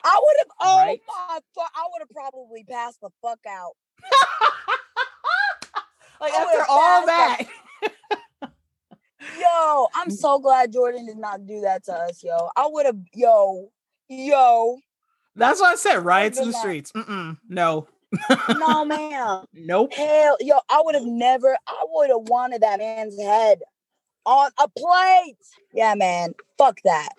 I 0.03 0.19
would 0.19 0.35
have. 0.39 0.47
Oh 0.61 0.77
Right? 0.77 0.99
my! 1.07 1.39
I 1.57 1.87
would 1.91 1.99
have 1.99 2.09
probably 2.09 2.63
passed 2.63 2.99
the 3.01 3.09
fuck 3.21 3.39
out. 3.47 3.73
like 6.19 6.33
I 6.33 6.41
after 6.43 6.65
all 6.67 7.05
that, 7.05 7.43
Yo, 9.39 9.87
I'm 9.95 10.09
so 10.23 10.39
glad 10.39 10.71
Jordan 10.73 11.05
did 11.05 11.17
not 11.17 11.45
do 11.45 11.61
that 11.61 11.83
to 11.85 11.93
us, 11.93 12.23
yo. 12.23 12.49
I 12.55 12.67
would 12.67 12.85
have, 12.87 12.97
yo, 13.13 13.71
yo, 14.09 14.79
that's 15.35 15.59
what 15.59 15.71
I 15.73 15.75
said. 15.75 16.03
Riots 16.03 16.39
in 16.39 16.47
the 16.47 16.57
streets. 16.57 16.91
Mm-mm, 16.93 17.37
no, 17.47 17.87
no, 18.57 18.85
man. 18.85 19.43
nope. 19.53 19.93
Hell, 19.93 20.37
yo, 20.39 20.59
I 20.69 20.81
would 20.83 20.95
have 20.95 21.05
never, 21.05 21.57
I 21.67 21.85
would 21.89 22.09
have 22.09 22.29
wanted 22.29 22.61
that 22.61 22.79
man's 22.79 23.19
head 23.19 23.61
on 24.25 24.51
a 24.59 24.67
plate. 24.67 25.37
Yeah, 25.73 25.95
man. 25.95 26.33
Fuck 26.57 26.79
that. 26.83 27.09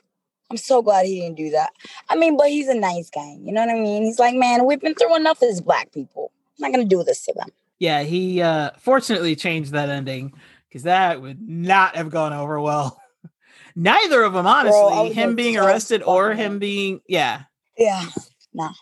I'm 0.51 0.57
so 0.59 0.83
glad 0.83 1.07
he 1.07 1.21
didn't 1.21 1.39
do 1.39 1.51
that. 1.51 1.71
I 2.11 2.17
mean, 2.17 2.37
but 2.37 2.49
he's 2.49 2.69
a 2.69 2.75
nice 2.75 3.09
guy. 3.09 3.37
You 3.41 3.53
know 3.53 3.65
what 3.65 3.75
I 3.75 3.81
mean? 3.81 4.03
He's 4.03 4.19
like, 4.19 4.35
man, 4.35 4.67
we've 4.67 4.81
been 4.81 4.95
through 4.95 5.17
enough 5.17 5.43
as 5.43 5.63
black 5.63 5.91
people. 5.93 6.31
I'm 6.59 6.71
not 6.71 6.77
gonna 6.77 6.89
do 6.89 7.03
this 7.03 7.25
to 7.25 7.33
them. 7.33 7.49
Yeah, 7.79 8.03
he 8.03 8.43
uh 8.43 8.73
fortunately 8.79 9.35
changed 9.35 9.73
that 9.73 9.89
ending 9.89 10.35
because 10.69 10.83
that 10.83 11.23
would 11.23 11.41
not 11.41 11.97
have 11.97 12.11
gone 12.11 12.35
over 12.35 12.61
well. 12.61 13.01
Neither 13.75 14.23
of 14.23 14.35
them, 14.35 14.47
honestly, 14.47 14.81
was 14.81 15.15
him 15.15 15.35
being 15.35 15.57
arrested 15.57 16.03
or 16.03 16.35
him 16.35 16.59
being, 16.59 17.01
yeah, 17.09 17.45
Yeah, 17.79 18.05
nah. 18.53 18.73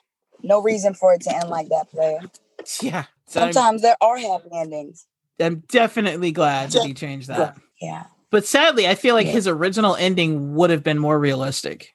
No 0.42 0.60
reason 0.62 0.94
for 0.94 1.12
it 1.14 1.22
to 1.22 1.34
end 1.34 1.48
like 1.48 1.68
that, 1.68 1.90
player. 1.90 2.20
yeah. 2.82 3.04
So 3.26 3.40
I'm, 3.42 3.52
Sometimes 3.52 3.82
there 3.82 3.96
are 4.00 4.16
happy 4.18 4.48
endings. 4.52 5.06
I'm 5.38 5.62
definitely 5.68 6.32
glad 6.32 6.70
that 6.72 6.84
he 6.86 6.92
changed 6.94 7.28
that. 7.28 7.56
Yeah, 7.80 8.04
But 8.30 8.44
sadly, 8.44 8.86
I 8.86 8.94
feel 8.94 9.14
like 9.14 9.26
Yeah. 9.26 9.32
his 9.32 9.48
original 9.48 9.96
ending 9.96 10.54
would 10.54 10.68
have 10.70 10.82
been 10.84 10.98
more 10.98 11.18
realistic. 11.18 11.94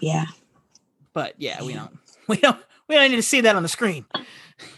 yeah. 0.00 0.26
But 1.12 1.34
yeah, 1.38 1.62
we 1.62 1.72
don't, 1.74 1.96
we 2.28 2.36
don't, 2.36 2.58
we 2.88 2.94
don't 2.96 3.10
need 3.10 3.16
to 3.16 3.22
see 3.22 3.40
that 3.42 3.54
on 3.56 3.62
the 3.62 3.68
screen. 3.68 4.04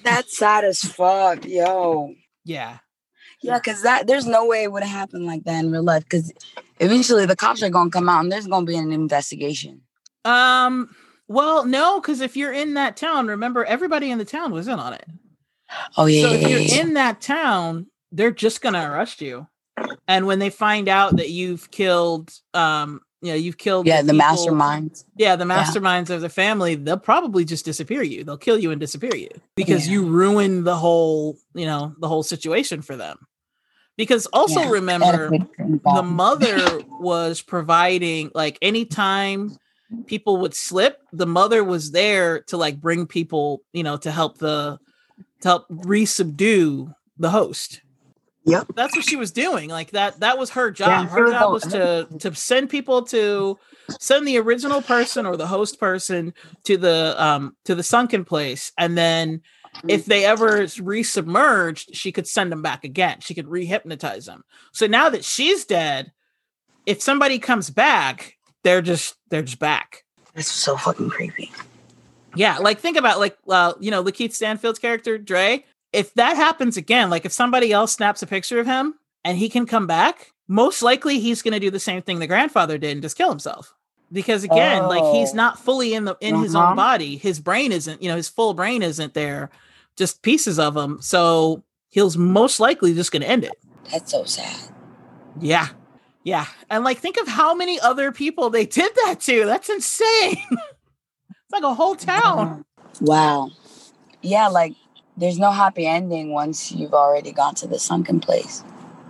That's 0.03 0.37
sad 0.37 0.65
as 0.65 0.81
fuck, 0.81 1.45
yo. 1.45 2.15
Yeah, 2.45 2.79
Yeah, 3.43 3.59
because 3.59 3.83
that 3.83 4.07
there's 4.07 4.27
no 4.27 4.47
way 4.47 4.63
it 4.65 4.73
would 4.73 4.83
have 4.83 4.93
happened 4.93 5.27
like 5.27 5.45
that 5.45 5.65
in 5.65 5.71
real 5.73 5.83
life. 5.83 6.05
Because 6.05 6.33
eventually 6.81 7.27
the 7.27 7.37
cops 7.37 7.63
are 7.63 7.69
gonna 7.71 7.91
come 7.91 8.09
out 8.09 8.21
and 8.21 8.31
there's 8.33 8.47
gonna 8.47 8.65
be 8.67 8.77
an 8.77 8.93
investigation. 8.93 9.83
Um. 10.25 10.95
Well, 11.29 11.65
no, 11.65 12.01
because 12.01 12.21
if 12.21 12.37
you're 12.37 12.53
in 12.53 12.75
that 12.75 12.97
town, 12.97 13.27
remember 13.27 13.65
everybody 13.65 14.11
in 14.11 14.19
the 14.19 14.25
town 14.25 14.53
was 14.53 14.69
in 14.69 14.79
on 14.79 14.93
it. 14.93 15.07
Oh 15.97 16.07
yeah. 16.07 16.23
So 16.23 16.33
if 16.33 16.49
you're 16.49 16.81
in 16.81 16.95
that 16.95 17.21
town, 17.21 17.87
they're 18.13 18.31
just 18.31 18.61
gonna 18.61 18.89
arrest 18.91 19.21
you. 19.21 19.47
And 20.09 20.27
when 20.27 20.39
they 20.39 20.51
find 20.51 20.89
out 20.89 21.17
that 21.17 21.31
you've 21.31 21.71
killed 21.71 22.33
um 22.55 23.01
you 23.23 23.31
know 23.33 23.35
you've 23.37 23.59
killed 23.59 23.87
Yeah, 23.87 24.03
the 24.03 24.13
people- 24.13 24.27
masterminds. 24.27 25.05
yeah 25.17 25.37
the 25.37 25.45
masterminds 25.47 26.11
of 26.11 26.21
the 26.21 26.29
family 26.29 26.75
they'll 26.77 26.99
probably 26.99 27.45
just 27.47 27.65
disappear 27.65 28.03
you 28.03 28.23
they'll 28.25 28.37
kill 28.37 28.59
you 28.59 28.71
and 28.71 28.79
disappear 28.81 29.15
you 29.17 29.31
because 29.57 29.87
Yeah. 29.87 29.95
you 29.95 30.07
ruin 30.07 30.65
the 30.65 30.77
whole 30.77 31.37
you 31.55 31.65
know 31.67 31.95
the 31.99 32.09
whole 32.09 32.23
situation 32.23 32.83
for 32.83 32.95
them 32.95 33.19
because 33.97 34.27
also 34.27 34.61
Yeah, 34.61 34.71
remember 34.71 35.31
the 35.31 36.03
mother 36.05 36.81
was 37.01 37.41
providing 37.41 38.31
like 38.35 38.59
anytime 38.61 39.57
people 40.07 40.39
would 40.39 40.55
slip 40.55 41.03
the 41.13 41.27
mother 41.27 41.63
was 41.63 41.91
there 41.93 42.41
to 42.43 42.57
like 42.57 42.81
bring 42.81 43.07
people 43.07 43.63
you 43.73 43.83
know 43.83 43.97
to 43.97 44.11
help 44.11 44.39
the 44.39 44.79
to 45.41 45.49
help 45.49 45.67
re-subdue 45.69 46.93
the 47.19 47.31
host. 47.31 47.83
Yep. 48.49 48.69
that's 48.77 48.95
what 48.95 49.05
she 49.05 49.17
was 49.17 49.33
doing 49.33 49.69
like 49.69 49.91
that 49.91 50.21
that 50.21 50.39
was 50.39 50.51
her 50.51 50.71
job. 50.71 51.09
She 51.09 51.15
her 51.15 51.31
job. 51.33 51.53
was 51.53 51.63
to 51.65 52.07
to 52.21 52.33
send 52.35 52.71
people 52.71 53.03
to 53.07 53.59
send 53.99 54.27
the 54.27 54.39
original 54.39 54.83
person 54.83 55.27
or 55.27 55.37
the 55.37 55.49
host 55.49 55.81
person 55.81 56.33
to 56.63 56.77
the 56.77 57.15
um 57.19 57.57
to 57.65 57.75
the 57.75 57.83
sunken 57.83 58.25
place 58.25 58.71
and 58.79 58.97
then 58.97 59.43
if 59.89 60.07
they 60.07 60.25
ever 60.25 60.67
re-submerged 60.81 61.95
she 61.95 62.13
could 62.13 62.29
send 62.29 62.53
them 62.53 62.63
back 62.63 62.85
again. 62.85 63.19
She 63.21 63.35
could 63.35 63.49
re-hypnotize 63.49 64.27
them. 64.27 64.45
So 64.73 64.87
now 64.87 65.09
that 65.09 65.25
she's 65.25 65.65
dead 65.65 66.13
if 66.87 67.03
somebody 67.03 67.41
comes 67.41 67.69
back 67.69 68.36
they're 68.67 68.83
just 68.83 69.15
they're 69.31 69.43
just 69.43 69.61
back 69.61 70.05
That's 70.35 70.51
so 70.51 70.77
fucking 70.77 71.09
creepy. 71.09 71.53
yeah 72.35 72.59
like 72.59 72.81
think 72.81 72.97
about 72.97 73.21
like 73.21 73.39
uh 73.49 73.75
you 73.81 73.93
know 73.93 74.03
lakeith 74.03 74.35
stanfield's 74.35 74.81
character 74.81 75.19
dre 75.19 75.65
if 75.93 76.13
that 76.15 76.35
happens 76.37 76.77
again 76.77 77.09
like 77.11 77.25
if 77.25 77.31
somebody 77.33 77.73
else 77.73 77.93
snaps 77.93 78.23
a 78.23 78.27
picture 78.27 78.59
of 78.59 78.67
him 78.67 78.95
and 79.25 79.39
he 79.39 79.49
can 79.49 79.67
come 79.67 79.87
back 79.87 80.33
most 80.49 80.83
likely 80.83 81.21
he's 81.21 81.43
going 81.43 81.55
to 81.55 81.61
do 81.61 81.71
the 81.71 81.79
same 81.81 82.03
thing 82.03 82.19
the 82.19 82.27
grandfather 82.27 82.77
did 82.77 82.91
and 82.93 83.03
just 83.03 83.17
kill 83.17 83.29
himself 83.31 83.73
because 84.13 84.43
again 84.43 84.87
like 84.89 85.05
he's 85.15 85.31
Oh. 85.33 85.37
not 85.37 85.59
fully 85.61 85.95
in 85.95 86.05
the 86.05 86.17
in 86.21 86.35
his 86.43 86.55
Uh-huh. 86.57 86.71
own 86.71 86.77
body 86.77 87.17
his 87.17 87.39
brain 87.39 87.71
isn't 87.71 88.03
you 88.03 88.09
know 88.09 88.17
his 88.17 88.29
full 88.29 88.53
brain 88.53 88.83
isn't 88.83 89.15
there 89.15 89.49
just 89.97 90.23
pieces 90.23 90.59
of 90.59 90.77
him 90.77 90.99
so 91.01 91.63
he's 91.89 92.17
most 92.19 92.59
likely 92.61 92.95
just 92.95 93.13
going 93.13 93.23
to 93.23 93.29
end 93.29 93.45
it 93.45 93.55
That's 93.93 94.11
so 94.11 94.25
sad. 94.25 94.57
yeah 95.41 95.69
yeah 96.27 96.47
and 96.69 96.85
like 96.85 96.99
think 96.99 97.17
of 97.17 97.27
how 97.27 97.55
many 97.55 97.81
other 97.81 98.13
people 98.13 98.51
they 98.51 98.67
did 98.67 98.93
that 99.05 99.21
to 99.21 99.47
that's 99.47 99.71
insane 99.71 100.37
it's 100.51 101.53
like 101.53 101.63
a 101.63 101.73
whole 101.73 101.97
town 101.97 102.65
Wow. 103.01 103.51
Yeah, 104.23 104.49
like 104.49 104.75
there's 105.17 105.39
no 105.39 105.51
happy 105.51 105.87
ending 105.87 106.33
once 106.33 106.73
you've 106.73 106.95
already 106.95 107.33
gone 107.33 107.55
to 107.57 107.67
the 107.67 107.79
sunken 107.79 108.21
place. 108.21 108.65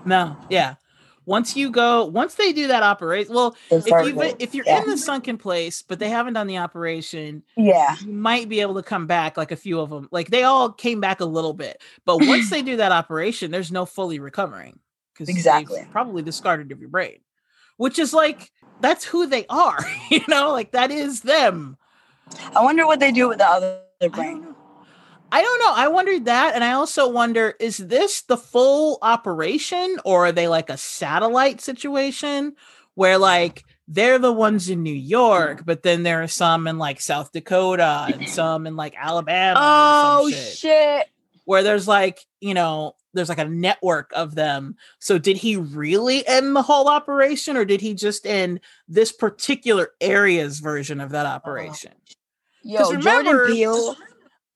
No, 0.04 0.36
yeah. 0.50 0.74
Once 1.24 1.56
you 1.56 1.70
go, 1.70 2.04
once 2.04 2.34
they 2.36 2.52
do 2.52 2.68
that 2.68 2.84
operation, 2.84 3.34
well, 3.34 3.56
if 3.70 3.84
you 3.86 4.34
if 4.38 4.54
you're 4.54 4.64
yeah. 4.64 4.82
in 4.82 4.88
the 4.88 4.96
sunken 4.96 5.36
place, 5.36 5.82
but 5.82 5.98
they 5.98 6.08
haven't 6.08 6.34
done 6.34 6.46
the 6.46 6.58
operation, 6.58 7.42
Yeah. 7.56 7.96
you 8.00 8.12
might 8.12 8.48
be 8.48 8.60
able 8.60 8.74
to 8.74 8.82
come 8.82 9.08
back. 9.08 9.36
Like 9.36 9.50
a 9.50 9.56
few 9.56 9.80
of 9.80 9.90
them, 9.90 10.08
like 10.12 10.28
they 10.28 10.44
all 10.44 10.70
came 10.70 11.00
back 11.00 11.18
a 11.18 11.24
little 11.24 11.52
bit, 11.52 11.82
but 12.04 12.18
once 12.24 12.50
they 12.50 12.62
do 12.62 12.76
that 12.76 12.92
operation, 12.92 13.50
there's 13.50 13.72
no 13.72 13.86
fully 13.86 14.20
recovering 14.20 14.78
because 15.16 15.28
Exactly. 15.28 15.86
probably 15.90 16.22
discarded 16.22 16.72
of 16.72 16.80
your 16.80 16.90
brain, 16.90 17.18
which 17.76 17.98
is 17.98 18.12
like 18.12 18.50
that's 18.80 19.04
who 19.04 19.26
they 19.26 19.46
are. 19.46 19.78
you 20.10 20.22
know, 20.28 20.52
like 20.52 20.72
that 20.72 20.90
is 20.90 21.22
them. 21.22 21.76
I 22.54 22.62
wonder 22.62 22.86
what 22.86 23.00
they 23.00 23.12
do 23.12 23.28
with 23.28 23.38
the 23.38 23.46
other 23.46 23.80
brain. 24.10 24.46
I 25.32 25.42
don't 25.42 25.58
know. 25.58 25.72
I 25.74 25.88
wondered 25.88 26.26
that. 26.26 26.54
And 26.54 26.62
I 26.62 26.72
also 26.72 27.08
wonder 27.08 27.54
is 27.58 27.78
this 27.78 28.22
the 28.22 28.36
full 28.36 28.98
operation 29.02 29.98
or 30.04 30.26
are 30.26 30.32
they 30.32 30.48
like 30.48 30.70
a 30.70 30.76
satellite 30.76 31.60
situation 31.60 32.54
where 32.94 33.18
like 33.18 33.64
they're 33.88 34.18
the 34.18 34.32
ones 34.32 34.68
in 34.68 34.82
New 34.82 34.94
York, 34.94 35.62
but 35.64 35.82
then 35.82 36.02
there 36.02 36.22
are 36.22 36.28
some 36.28 36.66
in 36.66 36.78
like 36.78 37.00
South 37.00 37.32
Dakota 37.32 38.08
and 38.12 38.28
some 38.28 38.66
in 38.66 38.76
like 38.76 38.94
Alabama. 38.98 39.58
Oh 39.60 40.30
shit, 40.30 40.56
shit. 40.56 41.06
Where 41.44 41.62
there's 41.62 41.86
like, 41.86 42.18
you 42.40 42.54
know, 42.54 42.96
there's 43.16 43.28
like 43.28 43.38
a 43.38 43.44
network 43.48 44.12
of 44.14 44.34
them. 44.34 44.76
So 45.00 45.18
did 45.18 45.36
he 45.36 45.56
really 45.56 46.26
end 46.26 46.54
the 46.54 46.62
whole 46.62 46.88
operation 46.88 47.56
or 47.56 47.64
did 47.64 47.80
he 47.80 47.94
just 47.94 48.26
end 48.26 48.60
this 48.88 49.10
particular 49.12 49.90
area's 50.00 50.60
version 50.60 51.00
of 51.00 51.10
that 51.10 51.26
operation? 51.26 51.92
Yo, 52.62 52.78
'Cause 52.78 52.94
remember- 52.96 53.32
Jordan 53.32 53.54
Peele 53.56 53.96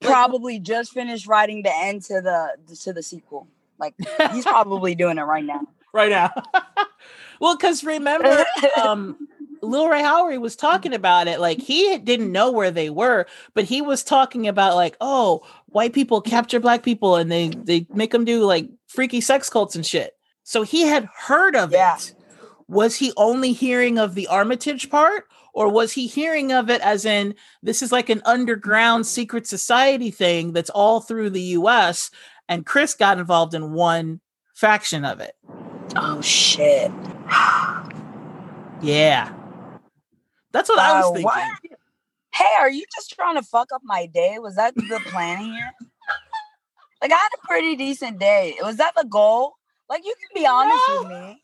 probably 0.01 0.59
just 0.59 0.93
finished 0.93 1.27
writing 1.27 1.63
the 1.63 1.75
end 1.75 2.01
to 2.03 2.21
the 2.21 2.55
to 2.81 2.93
the 2.93 3.03
sequel. 3.03 3.47
Like 3.77 3.95
he's 4.31 4.43
probably 4.45 4.95
doing 4.95 5.17
it 5.17 5.23
right 5.23 5.43
now. 5.45 5.61
right 5.93 6.09
now. 6.09 6.31
well, 7.39 7.55
because 7.57 7.83
remember, 7.83 8.45
um, 8.83 9.27
Lil 9.61 9.89
Rel 9.89 10.03
Howery 10.03 10.39
was 10.39 10.55
mm. 10.55 10.59
talking 10.59 10.93
about 10.93 11.27
it. 11.27 11.39
Like 11.39 11.59
he 11.59 11.97
didn't 11.97 12.31
know 12.31 12.51
where 12.51 12.71
they 12.71 12.89
were, 12.89 13.27
but 13.53 13.65
he 13.65 13.81
was 13.81 14.03
talking 14.03 14.47
about 14.47 14.75
like, 14.75 14.97
oh, 15.01 15.41
white 15.67 15.93
people 15.93 16.21
capture 16.21 16.59
black 16.59 16.83
people 16.83 17.15
and 17.15 17.31
they 17.31 17.49
they 17.49 17.85
make 17.93 18.11
them 18.11 18.25
do 18.25 18.43
like 18.45 18.69
freaky 18.87 19.21
sex 19.21 19.49
cults 19.49 19.75
and 19.75 19.85
shit. 19.85 20.13
So 20.43 20.63
he 20.63 20.81
had 20.81 21.07
heard 21.15 21.55
of 21.55 21.71
Yeah. 21.71 21.95
it. 21.95 22.13
Was 22.67 22.95
he 22.95 23.11
only 23.17 23.51
hearing 23.53 23.97
of 23.97 24.15
the 24.15 24.27
Armitage 24.27 24.89
part? 24.89 25.25
Or 25.53 25.67
was 25.67 25.91
he 25.91 26.07
hearing 26.07 26.53
of 26.53 26.69
it 26.69 26.79
as 26.79 27.03
in 27.03 27.35
this 27.61 27.81
is 27.81 27.91
like 27.91 28.09
an 28.09 28.21
underground 28.23 29.05
secret 29.05 29.45
society 29.45 30.09
thing 30.09 30.53
that's 30.53 30.69
all 30.69 31.01
through 31.01 31.31
the 31.31 31.41
US? 31.59 32.09
And 32.47 32.65
Chris 32.65 32.93
got 32.93 33.19
involved 33.19 33.53
in 33.53 33.73
one 33.73 34.21
faction 34.53 35.03
of 35.03 35.19
it. 35.19 35.35
Oh 35.95 36.21
shit. 36.21 36.91
Yeah. 38.83 39.31
That's 40.51 40.69
what 40.69 40.79
I 40.79 40.97
was 40.97 41.05
Uh, 41.05 41.11
thinking. 41.13 41.25
what? 41.25 41.59
Hey, 42.33 42.53
are 42.59 42.69
you 42.69 42.85
just 42.95 43.11
trying 43.13 43.35
to 43.35 43.43
fuck 43.43 43.69
up 43.73 43.81
my 43.83 44.05
day? 44.05 44.39
Was 44.39 44.55
that 44.55 44.73
the 44.75 45.01
plan 45.07 45.39
here? 45.39 45.71
like 47.01 47.11
I 47.11 47.15
had 47.15 47.29
a 47.43 47.47
pretty 47.47 47.75
decent 47.75 48.19
day. 48.19 48.55
Was 48.61 48.77
that 48.77 48.93
the 48.95 49.05
goal? 49.05 49.53
Like 49.89 50.05
you 50.05 50.13
can 50.19 50.41
be 50.41 50.47
honest 50.47 50.83
with 50.87 51.07
me. 51.09 51.41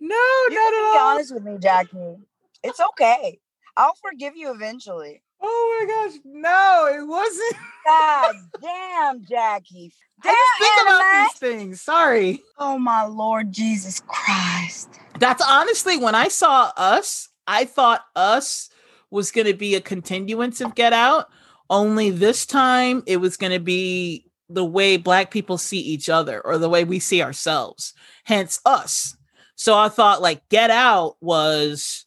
No, 0.00 0.16
You 0.16 0.54
not 0.54 0.72
can 0.72 0.72
at 0.72 0.92
be 0.92 0.98
all. 0.98 1.08
honest 1.10 1.34
with 1.34 1.42
me, 1.44 1.58
Jackie. 1.58 2.16
It's 2.62 2.80
okay. 2.80 3.38
I'll 3.76 3.94
forgive 4.02 4.36
you 4.36 4.52
eventually. 4.52 5.22
Oh 5.42 5.78
my 5.80 6.08
gosh, 6.08 6.20
no, 6.24 6.88
it 6.92 7.06
wasn't. 7.06 7.56
God 7.84 8.34
damn, 8.62 9.24
Jackie. 9.26 9.92
I 10.22 10.28
just 10.32 10.52
think 10.58 10.86
about 10.86 11.04
these 11.12 11.32
things. 11.34 11.80
Sorry. 11.80 12.42
Oh 12.58 12.78
my 12.78 13.04
Lord 13.04 13.52
Jesus 13.52 14.00
Christ. 14.06 14.90
That's 15.18 15.42
honestly 15.46 15.96
when 15.96 16.14
I 16.14 16.28
saw 16.28 16.72
us, 16.76 17.28
I 17.50 17.64
thought 17.64 18.04
us 18.14 18.70
was 19.10 19.32
going 19.32 19.48
to 19.48 19.54
be 19.54 19.74
a 19.74 19.80
continuance 19.80 20.60
of 20.60 20.76
Get 20.76 20.92
Out. 20.92 21.28
Only 21.68 22.10
this 22.10 22.46
time 22.46 23.02
it 23.06 23.16
was 23.16 23.36
going 23.36 23.52
to 23.52 23.58
be 23.60 24.24
the 24.48 24.64
way 24.64 24.96
Black 24.96 25.32
people 25.32 25.58
see 25.58 25.80
each 25.80 26.08
other 26.08 26.40
or 26.40 26.58
the 26.58 26.68
way 26.68 26.84
we 26.84 27.00
see 27.00 27.22
ourselves, 27.22 27.92
hence 28.24 28.60
us. 28.64 29.16
So 29.56 29.76
I 29.76 29.88
thought 29.88 30.22
like 30.22 30.48
Get 30.48 30.70
Out 30.70 31.16
was 31.20 32.06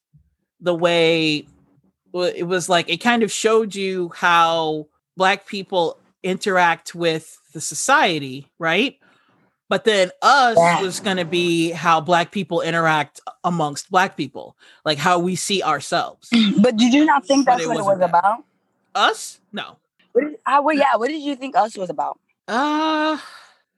the 0.61 0.73
way 0.73 1.45
it 2.13 2.47
was 2.47 2.69
like 2.69 2.89
it 2.89 2.97
kind 2.97 3.21
of 3.21 3.31
showed 3.31 3.75
you 3.75 4.11
how 4.15 4.87
Black 5.17 5.45
people 5.45 5.99
interact 6.23 6.95
with 6.95 7.37
the 7.53 7.59
society, 7.59 8.47
right? 8.59 8.97
But 9.69 9.85
then 9.85 10.11
us 10.21 10.57
Yeah. 10.57 10.81
was 10.81 10.99
going 10.99 11.17
to 11.17 11.25
be 11.25 11.71
how 11.71 12.01
Black 12.01 12.31
people 12.31 12.61
interact 12.61 13.21
amongst 13.43 13.89
Black 13.89 14.17
people, 14.17 14.55
like 14.85 14.97
how 14.97 15.19
we 15.19 15.35
see 15.35 15.63
ourselves. 15.63 16.29
But 16.61 16.77
did 16.77 16.93
you 16.93 17.05
not 17.05 17.25
think 17.25 17.45
that's 17.45 17.63
it 17.63 17.67
what 17.67 17.77
it 17.77 17.83
was 17.83 17.99
that. 17.99 18.09
about? 18.09 18.43
Us? 18.93 19.39
No. 19.51 19.77
What 20.11 20.21
did, 20.25 20.35
I, 20.45 20.59
well, 20.59 20.75
yeah, 20.75 20.95
what 20.95 21.07
did 21.09 21.21
you 21.21 21.35
think 21.35 21.55
us 21.55 21.75
was 21.77 21.89
about? 21.89 22.19
Uh 22.47 23.17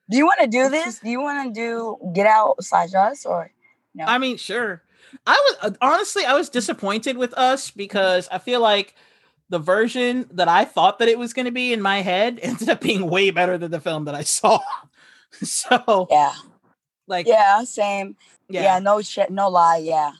Do 0.09 0.17
you 0.17 0.25
want 0.25 0.41
to 0.41 0.47
do 0.47 0.69
this? 0.69 0.99
Do 0.99 1.09
you 1.09 1.21
want 1.21 1.53
to 1.53 1.59
do 1.59 1.97
Get 2.13 2.27
Out 2.27 2.61
slash 2.63 2.93
Us 2.93 3.25
or 3.25 3.51
no? 3.93 4.05
I 4.05 4.17
mean, 4.17 4.37
sure. 4.37 4.81
I 5.25 5.33
was 5.61 5.71
uh, 5.71 5.75
honestly, 5.81 6.25
I 6.25 6.33
was 6.33 6.49
disappointed 6.49 7.15
with 7.15 7.33
us 7.35 7.71
because 7.71 8.27
I 8.31 8.39
feel 8.39 8.59
like 8.59 8.95
the 9.49 9.59
version 9.59 10.27
that 10.31 10.47
I 10.49 10.65
thought 10.65 10.99
that 10.99 11.07
it 11.07 11.17
was 11.19 11.31
going 11.33 11.45
to 11.45 11.51
be 11.51 11.71
in 11.71 11.81
my 11.81 12.01
head 12.01 12.39
ended 12.43 12.67
up 12.69 12.81
being 12.81 13.07
way 13.09 13.29
better 13.29 13.57
than 13.57 13.71
the 13.71 13.79
film 13.79 14.05
that 14.05 14.15
I 14.15 14.23
saw. 14.23 14.59
so, 15.43 16.07
yeah, 16.09 16.33
like, 17.07 17.27
yeah, 17.27 17.63
same. 17.63 18.15
yeah, 18.49 18.63
Yeah, 18.63 18.79
no 18.79 19.01
shit, 19.01 19.29
no 19.29 19.49
lie. 19.49 19.77
Yeah, 19.77 20.11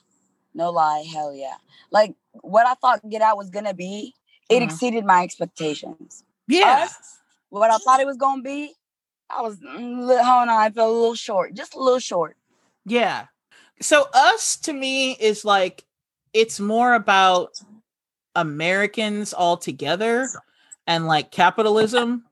no 0.54 0.72
lie. 0.72 1.06
Hell 1.12 1.34
yeah. 1.34 1.56
Like 1.92 2.16
what 2.42 2.66
I 2.68 2.74
thought 2.76 3.08
Get 3.10 3.22
Out 3.22 3.38
was 3.38 3.50
gonna 3.50 3.74
be, 3.74 4.14
it 4.50 4.62
Mhm. 4.62 4.66
exceeded 4.66 5.06
my 5.06 5.24
expectations. 5.24 6.24
yeah, 6.48 6.84
Us, 6.84 7.20
what 7.50 7.72
I 7.72 7.78
thought 7.80 8.00
it 8.00 8.08
was 8.08 8.18
gonna 8.18 8.42
be, 8.42 8.74
I 9.30 9.42
was 9.42 9.58
mm, 9.60 10.00
hold 10.08 10.20
on, 10.20 10.50
I 10.50 10.70
felt 10.70 10.90
a 10.90 10.94
little 10.94 11.16
short, 11.16 11.54
just 11.54 11.76
a 11.76 11.80
little 11.80 12.00
short. 12.00 12.38
yeah. 12.86 13.28
So, 13.82 14.08
us 14.14 14.58
to 14.58 14.74
me 14.74 15.14
is 15.14 15.44
like 15.46 15.84
it's 16.34 16.60
more 16.60 16.94
about 16.94 17.50
Americans 18.36 19.34
all 19.34 19.58
together 19.58 20.30
and 20.88 21.08
like 21.08 21.32
capitalism, 21.32 22.25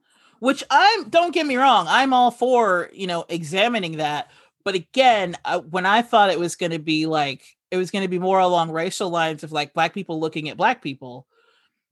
which 0.44 0.62
I'm 0.70 1.08
don't 1.08 1.32
get 1.32 1.46
me 1.46 1.56
wrong, 1.56 1.86
I'm 1.88 2.12
all 2.12 2.30
for, 2.30 2.90
you 2.92 3.06
know, 3.06 3.24
examining 3.30 3.96
that. 3.96 4.30
But 4.62 4.74
again, 4.74 5.36
I, 5.44 5.56
when 5.56 5.86
I 5.86 6.02
thought 6.02 6.30
it 6.30 6.38
was 6.38 6.54
going 6.54 6.72
to 6.72 6.78
be 6.78 7.06
like 7.06 7.42
it 7.70 7.78
was 7.78 7.90
going 7.90 8.02
to 8.02 8.08
be 8.08 8.18
more 8.18 8.38
along 8.38 8.70
racial 8.70 9.08
lines 9.08 9.42
of 9.42 9.52
like 9.52 9.72
black 9.72 9.94
people 9.94 10.20
looking 10.20 10.50
at 10.50 10.58
black 10.58 10.82
people 10.82 11.26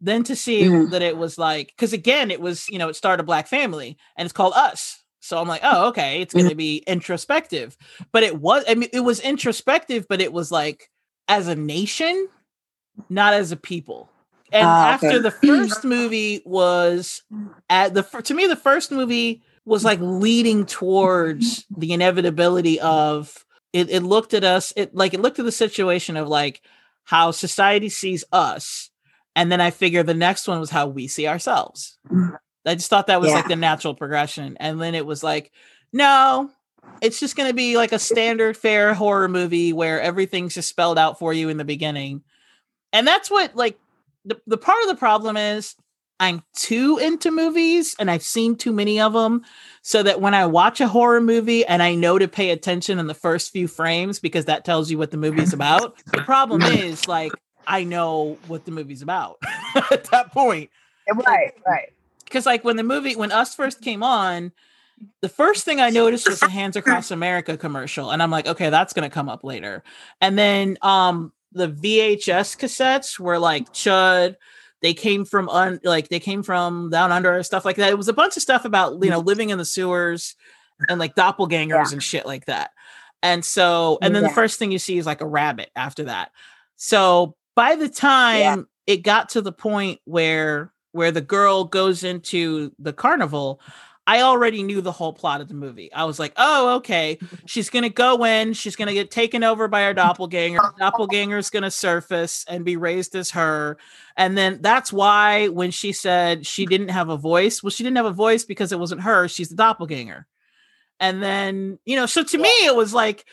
than 0.02 0.22
to 0.24 0.36
see 0.36 0.64
Mhm. 0.64 0.90
that 0.90 1.00
it 1.00 1.16
was 1.16 1.38
like 1.38 1.68
because 1.68 1.94
again 1.94 2.30
it 2.30 2.40
was 2.42 2.68
you 2.68 2.78
know 2.78 2.88
it 2.90 2.96
started 2.96 3.22
a 3.22 3.26
black 3.26 3.46
family 3.48 3.96
and 4.16 4.26
it's 4.26 4.32
called 4.32 4.52
us 4.54 5.02
so 5.20 5.38
i'm 5.38 5.46
like 5.48 5.60
oh 5.64 5.88
okay 5.88 6.20
it's 6.20 6.34
going 6.34 6.48
to 6.48 6.54
be 6.56 6.78
introspective 6.88 7.76
but 8.12 8.22
it 8.24 8.38
was 8.40 8.64
i 8.68 8.74
mean 8.74 8.88
it 8.92 9.00
was 9.00 9.20
introspective 9.20 10.06
but 10.08 10.20
it 10.20 10.32
was 10.32 10.50
like 10.50 10.90
as 11.28 11.46
a 11.46 11.54
nation 11.54 12.28
not 13.08 13.32
as 13.32 13.52
a 13.52 13.56
people 13.56 14.11
and 14.52 14.66
Ah, 14.66 14.96
okay. 14.96 15.06
after 15.06 15.18
the 15.18 15.30
first 15.30 15.84
movie 15.84 16.42
was 16.44 17.22
at 17.70 17.94
the 17.94 18.02
to 18.02 18.34
me 18.34 18.46
the 18.46 18.56
first 18.56 18.90
movie 18.90 19.42
was 19.64 19.84
like 19.84 19.98
leading 20.00 20.66
towards 20.66 21.64
the 21.76 21.92
inevitability 21.92 22.80
of 22.80 23.44
it, 23.72 23.88
it 23.90 24.02
looked 24.02 24.34
at 24.34 24.44
us 24.44 24.72
it 24.76 24.94
like 24.94 25.14
it 25.14 25.20
looked 25.20 25.38
at 25.38 25.44
the 25.44 25.52
situation 25.52 26.16
of 26.16 26.28
like 26.28 26.60
how 27.04 27.30
society 27.30 27.88
sees 27.88 28.24
us. 28.32 28.90
And 29.34 29.50
then 29.50 29.60
i 29.60 29.70
figure 29.70 30.02
the 30.02 30.14
next 30.14 30.46
one 30.46 30.60
was 30.60 30.70
how 30.70 30.86
we 30.88 31.08
see 31.08 31.26
ourselves. 31.26 31.98
I 32.66 32.74
just 32.74 32.90
thought 32.90 33.06
that 33.06 33.20
was 33.20 33.32
like 33.32 33.48
the 33.48 33.56
natural 33.56 33.94
progression. 33.94 34.56
And 34.60 34.80
then 34.80 34.94
it 34.94 35.06
was 35.06 35.22
like 35.24 35.50
no 35.92 36.50
it's 37.00 37.20
just 37.20 37.36
going 37.36 37.48
to 37.48 37.54
be 37.54 37.76
like 37.76 37.92
a 37.92 37.98
standard 37.98 38.56
fair 38.56 38.92
horror 38.92 39.28
movie 39.28 39.72
where 39.72 40.00
everything's 40.00 40.54
just 40.54 40.68
spelled 40.68 40.98
out 40.98 41.18
for 41.18 41.32
you 41.32 41.48
in 41.48 41.56
the 41.56 41.64
beginning. 41.64 42.22
And 42.92 43.06
that's 43.06 43.30
what 43.30 43.54
like 43.56 43.78
the, 44.24 44.40
the 44.46 44.56
part 44.56 44.82
of 44.82 44.88
the 44.88 44.96
problem 44.96 45.36
is 45.36 45.74
i'm 46.20 46.42
too 46.54 46.98
into 46.98 47.30
movies 47.30 47.94
and 47.98 48.10
i've 48.10 48.22
seen 48.22 48.56
too 48.56 48.72
many 48.72 49.00
of 49.00 49.12
them 49.12 49.42
so 49.82 50.02
that 50.02 50.20
when 50.20 50.34
i 50.34 50.46
watch 50.46 50.80
a 50.80 50.88
horror 50.88 51.20
movie 51.20 51.64
and 51.66 51.82
i 51.82 51.94
know 51.94 52.18
to 52.18 52.28
pay 52.28 52.50
attention 52.50 52.98
in 52.98 53.06
the 53.06 53.14
first 53.14 53.52
few 53.52 53.66
frames 53.66 54.18
because 54.18 54.44
that 54.44 54.64
tells 54.64 54.90
you 54.90 54.98
what 54.98 55.10
the 55.10 55.16
movie's 55.16 55.52
about 55.54 55.96
the 56.06 56.22
problem 56.22 56.62
is 56.62 57.08
like 57.08 57.32
i 57.66 57.82
know 57.82 58.36
what 58.46 58.64
the 58.64 58.70
movie's 58.70 59.02
about 59.02 59.38
at 59.90 60.04
that 60.10 60.32
point. 60.32 60.70
Right, 61.26 61.52
right. 61.66 61.92
because 62.24 62.46
like 62.46 62.64
when 62.64 62.76
the 62.76 62.84
movie 62.84 63.16
when 63.16 63.32
us 63.32 63.54
first 63.54 63.80
came 63.80 64.02
on 64.02 64.52
the 65.20 65.28
first 65.28 65.64
thing 65.64 65.80
i 65.80 65.90
noticed 65.90 66.28
was 66.28 66.38
the 66.38 66.48
hands 66.48 66.76
across 66.76 67.10
america 67.10 67.56
commercial 67.56 68.12
and 68.12 68.22
i'm 68.22 68.30
like 68.30 68.46
okay 68.46 68.70
that's 68.70 68.92
going 68.92 69.08
to 69.08 69.12
come 69.12 69.28
up 69.28 69.42
later. 69.42 69.82
And 70.20 70.38
then 70.38 70.78
um 70.80 71.32
the 71.52 71.68
vhs 71.68 72.56
cassettes 72.56 73.18
were 73.18 73.38
like 73.38 73.72
chud. 73.72 74.36
They 74.80 74.94
came 74.94 75.24
from 75.24 75.48
un 75.48 75.80
like 75.84 76.08
they 76.08 76.20
came 76.20 76.42
from 76.42 76.90
down 76.90 77.12
under 77.12 77.42
stuff 77.42 77.64
like 77.64 77.76
that. 77.76 77.90
It 77.90 77.98
was 77.98 78.08
a 78.08 78.12
bunch 78.12 78.36
of 78.36 78.42
stuff 78.42 78.64
about 78.64 79.02
you 79.02 79.10
know 79.10 79.18
mm-hmm. 79.18 79.28
living 79.28 79.50
in 79.50 79.58
the 79.58 79.64
sewers 79.64 80.34
and 80.88 80.98
like 80.98 81.14
doppelgangers 81.14 81.68
Yeah. 81.70 81.92
and 81.92 82.02
shit 82.02 82.26
like 82.26 82.46
that. 82.46 82.70
And 83.22 83.44
so 83.44 83.98
and 84.02 84.14
then 84.14 84.24
the 84.24 84.30
first 84.30 84.58
thing 84.58 84.72
you 84.72 84.78
see 84.78 84.98
is 84.98 85.06
like 85.06 85.20
a 85.20 85.26
rabbit 85.26 85.70
after 85.76 86.04
that. 86.04 86.32
So 86.76 87.36
by 87.54 87.76
the 87.76 87.88
time 87.88 88.66
it 88.86 88.98
got 88.98 89.30
to 89.30 89.40
the 89.40 89.52
point 89.52 90.00
where 90.04 90.72
where 90.90 91.12
the 91.12 91.20
girl 91.20 91.64
goes 91.64 92.04
into 92.04 92.72
the 92.78 92.92
carnival 92.92 93.60
i 94.06 94.22
already 94.22 94.62
knew 94.62 94.80
the 94.80 94.92
whole 94.92 95.12
plot 95.12 95.40
of 95.40 95.48
the 95.48 95.54
movie. 95.54 95.92
I 95.92 96.04
was 96.04 96.18
like 96.18 96.32
oh 96.36 96.76
okay. 96.76 97.18
She's 97.46 97.70
gonna 97.70 97.88
go 97.88 98.24
in. 98.24 98.52
She's 98.52 98.76
gonna 98.76 98.92
get 98.92 99.10
taken 99.10 99.44
over 99.44 99.68
by 99.68 99.82
her 99.82 99.94
doppelganger. 99.94 100.58
Doppelganger's 100.80 101.50
gonna 101.50 101.70
surface 101.70 102.44
and 102.48 102.64
be 102.64 102.76
raised 102.76 103.14
as 103.14 103.30
her. 103.30 103.78
And 104.16 104.36
then 104.36 104.58
that's 104.60 104.92
why 104.92 105.48
when 105.48 105.70
she 105.70 105.92
said 105.92 106.46
she 106.46 106.66
didn't 106.66 106.88
have 106.88 107.08
a 107.08 107.16
voice 107.16 107.62
well 107.62 107.70
she 107.70 107.84
didn't 107.84 107.96
have 107.96 108.06
a 108.06 108.12
voice 108.12 108.44
because 108.44 108.72
it 108.72 108.78
wasn't 108.78 109.02
her 109.02 109.28
she's 109.28 109.48
the 109.48 109.56
doppelganger. 109.56 110.26
And 110.98 111.22
then 111.22 111.78
you 111.84 111.96
know 111.96 112.06
so 112.06 112.22
to 112.24 112.38
me 112.38 112.50
it 112.66 112.74
was 112.74 112.92
like 112.92 113.24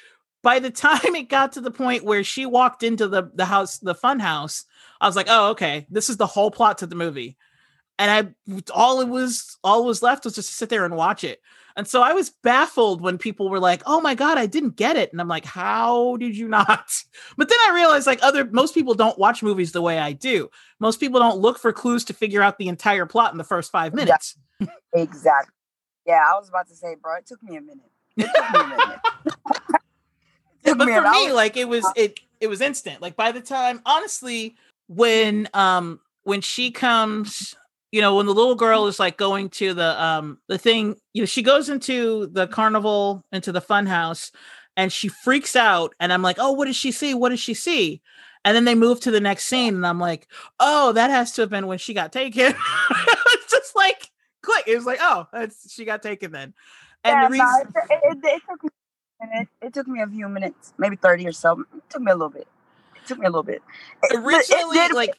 by 0.44 0.60
the 0.60 0.72
time 0.72 1.16
it 1.16 1.30
got 1.30 1.54
to 1.54 1.62
the 1.62 1.72
point 1.72 2.04
where 2.04 2.24
she 2.24 2.46
walked 2.46 2.84
into 2.84 3.08
the 3.08 3.32
the 3.34 3.46
house 3.46 3.80
the 3.80 3.96
fun 3.96 4.20
house 4.20 4.66
i 5.02 5.08
was 5.08 5.16
like 5.16 5.28
oh 5.30 5.50
okay. 5.52 5.88
This 5.90 6.10
is 6.10 6.18
the 6.18 6.28
whole 6.28 6.52
plot 6.52 6.78
to 6.80 6.88
the 6.88 6.96
movie 6.96 7.38
and 8.00 8.10
i 8.10 8.58
all 8.74 9.02
it 9.02 9.10
was 9.10 9.58
all 9.64 9.86
was 9.86 10.02
left 10.02 10.26
was 10.26 10.34
just 10.34 10.50
to 10.50 10.56
sit 10.56 10.70
there 10.70 10.86
and 10.86 10.96
watch 10.96 11.24
it. 11.24 11.42
And 11.76 11.88
so 11.88 12.02
i 12.02 12.14
was 12.14 12.32
baffled 12.44 13.02
when 13.02 13.18
people 13.20 13.50
were 13.50 13.60
like 13.60 13.84
oh 13.86 14.02
my 14.02 14.16
god 14.16 14.38
i 14.40 14.48
didn't 14.48 14.76
get 14.76 14.96
it. 14.96 15.12
And 15.12 15.22
i'm 15.22 15.28
like 15.28 15.46
how 15.46 16.18
did 16.18 16.36
you 16.36 16.48
not? 16.48 16.92
But 17.38 17.50
then 17.50 17.58
i 17.68 17.76
realized 17.76 18.08
like 18.08 18.20
other 18.24 18.46
most 18.46 18.74
people 18.74 18.96
don't 18.96 19.20
watch 19.20 19.44
movies 19.44 19.72
the 19.74 19.82
way 19.82 20.00
i 20.00 20.14
do. 20.14 20.50
Most 20.80 21.00
people 21.00 21.20
don't 21.20 21.40
look 21.40 21.60
for 21.60 21.72
clues 21.72 22.04
to 22.06 22.14
figure 22.14 22.42
out 22.42 22.58
the 22.58 22.70
entire 22.70 23.06
plot 23.06 23.32
in 23.34 23.38
the 23.38 23.44
first 23.44 23.72
five 23.72 23.94
minutes. 23.94 24.36
Exactly. 24.94 25.54
Yeah, 26.08 26.24
I 26.28 26.40
was 26.40 26.50
about 26.50 26.68
to 26.70 26.76
say, 26.76 26.96
bro, 27.00 27.18
it 27.18 27.28
took 27.28 27.44
me 27.44 27.58
a 27.58 27.62
minute. 27.62 27.92
It 28.18 28.30
took 28.34 28.54
me 28.54 28.60
a 28.60 28.68
minute. 28.68 29.00
Took 30.66 30.78
but 30.78 30.88
me 30.88 30.94
for 30.94 31.02
me 31.02 31.26
was- 31.28 31.34
like 31.34 31.58
it 31.58 31.68
was 31.70 31.86
it 31.96 32.20
it 32.40 32.48
was 32.48 32.62
instant. 32.62 33.02
Like 33.02 33.16
by 33.16 33.32
the 33.32 33.42
time 33.42 33.82
honestly 33.86 34.56
when 34.88 35.48
um 35.54 36.00
when 36.24 36.42
she 36.42 36.72
comes 36.72 37.56
you 37.92 38.02
know 38.02 38.16
when 38.16 38.26
the 38.26 38.34
little 38.34 38.56
girl 38.56 38.88
is 38.88 39.00
like 39.00 39.18
going 39.18 39.50
to 39.50 39.74
the 39.74 40.04
um 40.04 40.38
the 40.48 40.58
thing 40.58 40.96
you 41.14 41.22
know 41.22 41.26
she 41.26 41.42
goes 41.42 41.70
into 41.70 42.28
the 42.28 42.48
carnival 42.48 43.24
into 43.32 43.52
the 43.52 43.62
fun 43.62 43.86
house 43.86 44.32
and 44.78 44.92
she 44.92 45.08
freaks 45.08 45.56
out 45.56 45.94
and 46.00 46.14
i'm 46.14 46.22
like 46.22 46.38
oh 46.40 46.52
what 46.52 46.66
does 46.66 46.76
she 46.76 46.92
see 46.92 47.14
what 47.14 47.30
does 47.30 47.40
she 47.40 47.54
see 47.54 48.02
and 48.46 48.56
then 48.56 48.66
they 48.66 48.76
move 48.76 49.00
to 49.00 49.12
the 49.12 49.20
next 49.20 49.46
scene 49.46 49.76
and 49.76 49.88
i'm 49.88 50.00
like 50.00 50.28
oh 50.60 50.92
that 50.94 51.10
has 51.10 51.32
to 51.32 51.42
have 51.42 51.50
been 51.50 51.68
when 51.68 51.78
she 51.78 51.94
got 51.94 52.12
taken 52.12 52.54
it's 52.92 53.52
just 53.52 53.76
like 53.76 54.10
quick 54.44 54.64
it 54.68 54.76
was 54.76 54.86
like 54.86 55.00
oh 55.02 55.28
that's 55.34 55.72
she 55.72 55.86
got 55.86 56.02
taken 56.02 56.32
then 56.32 56.54
and 57.04 57.16
yeah, 57.16 57.28
the 57.28 57.38
no, 57.38 57.44
reason 57.44 57.74
it, 57.90 58.00
it, 58.04 58.18
it, 58.22 58.42
it 58.42 58.42
took 58.48 58.64
me 58.64 58.70
a 59.22 59.26
minute. 59.28 59.48
It 59.62 59.74
took 59.74 59.88
me 59.88 60.02
a 60.02 60.08
few 60.08 60.30
minutes, 60.30 60.74
maybe 60.78 60.96
30 60.96 61.28
or 61.28 61.32
so. 61.32 61.62
It 61.62 61.90
took 61.90 62.02
me 62.02 62.12
a 62.12 62.16
little 62.16 62.30
bit. 62.30 62.48
Took 63.10 63.18
me 63.20 63.26
a 63.26 63.30
little 63.30 63.42
bit. 63.44 63.64
It, 64.04 64.16
Originally, 64.20 64.78
it 64.78 64.90
did 64.90 64.96
like- 64.96 65.16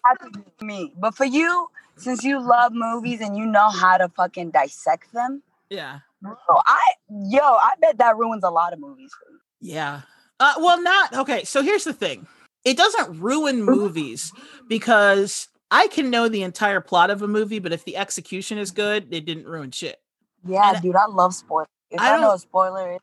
me. 0.63 0.93
But 0.97 1.17
for 1.17 1.25
you, 1.25 1.69
since 1.97 2.23
you 2.23 2.41
love 2.41 2.73
movies 2.73 3.21
and 3.21 3.37
you 3.37 3.45
know 3.45 3.69
how 3.69 3.99
to 3.99 4.09
fucking 4.09 4.53
dissect 4.53 5.13
them, 5.13 5.43
yeah 5.71 5.99
bro, 6.23 6.35
I 6.67 6.79
yo, 7.09 7.41
I 7.41 7.73
bet 7.81 7.99
that 7.99 8.17
ruins 8.17 8.45
a 8.45 8.51
lot 8.51 8.73
of 8.73 8.79
movies 8.79 9.11
for 9.19 9.31
you. 9.33 9.39
Yeah. 9.61 10.03
Uh, 10.39 10.55
well, 10.59 10.81
not 10.81 11.15
okay. 11.15 11.43
So 11.45 11.63
here's 11.63 11.83
the 11.85 11.93
thing 11.93 12.29
it 12.65 12.77
doesn't 12.77 13.21
ruin 13.21 13.63
movies 13.65 14.33
because 14.69 15.49
I 15.73 15.89
can 15.89 16.11
know 16.11 16.29
the 16.29 16.43
entire 16.45 16.81
plot 16.81 17.11
of 17.11 17.23
a 17.23 17.29
movie, 17.29 17.59
but 17.59 17.73
if 17.73 17.85
the 17.85 17.97
execution 17.97 18.57
is 18.57 18.71
good, 18.71 19.13
it 19.13 19.25
didn't 19.27 19.47
ruin 19.47 19.73
shit. 19.73 20.01
Yeah, 20.47 20.75
And- 20.75 20.83
dude, 20.83 20.95
I 20.97 21.07
love 21.07 21.35
spoilers. 21.35 21.67
If 21.91 22.01
I 22.01 22.17
I, 22.17 22.21
know 22.21 22.35
a 22.35 22.39
spoiler 22.39 22.99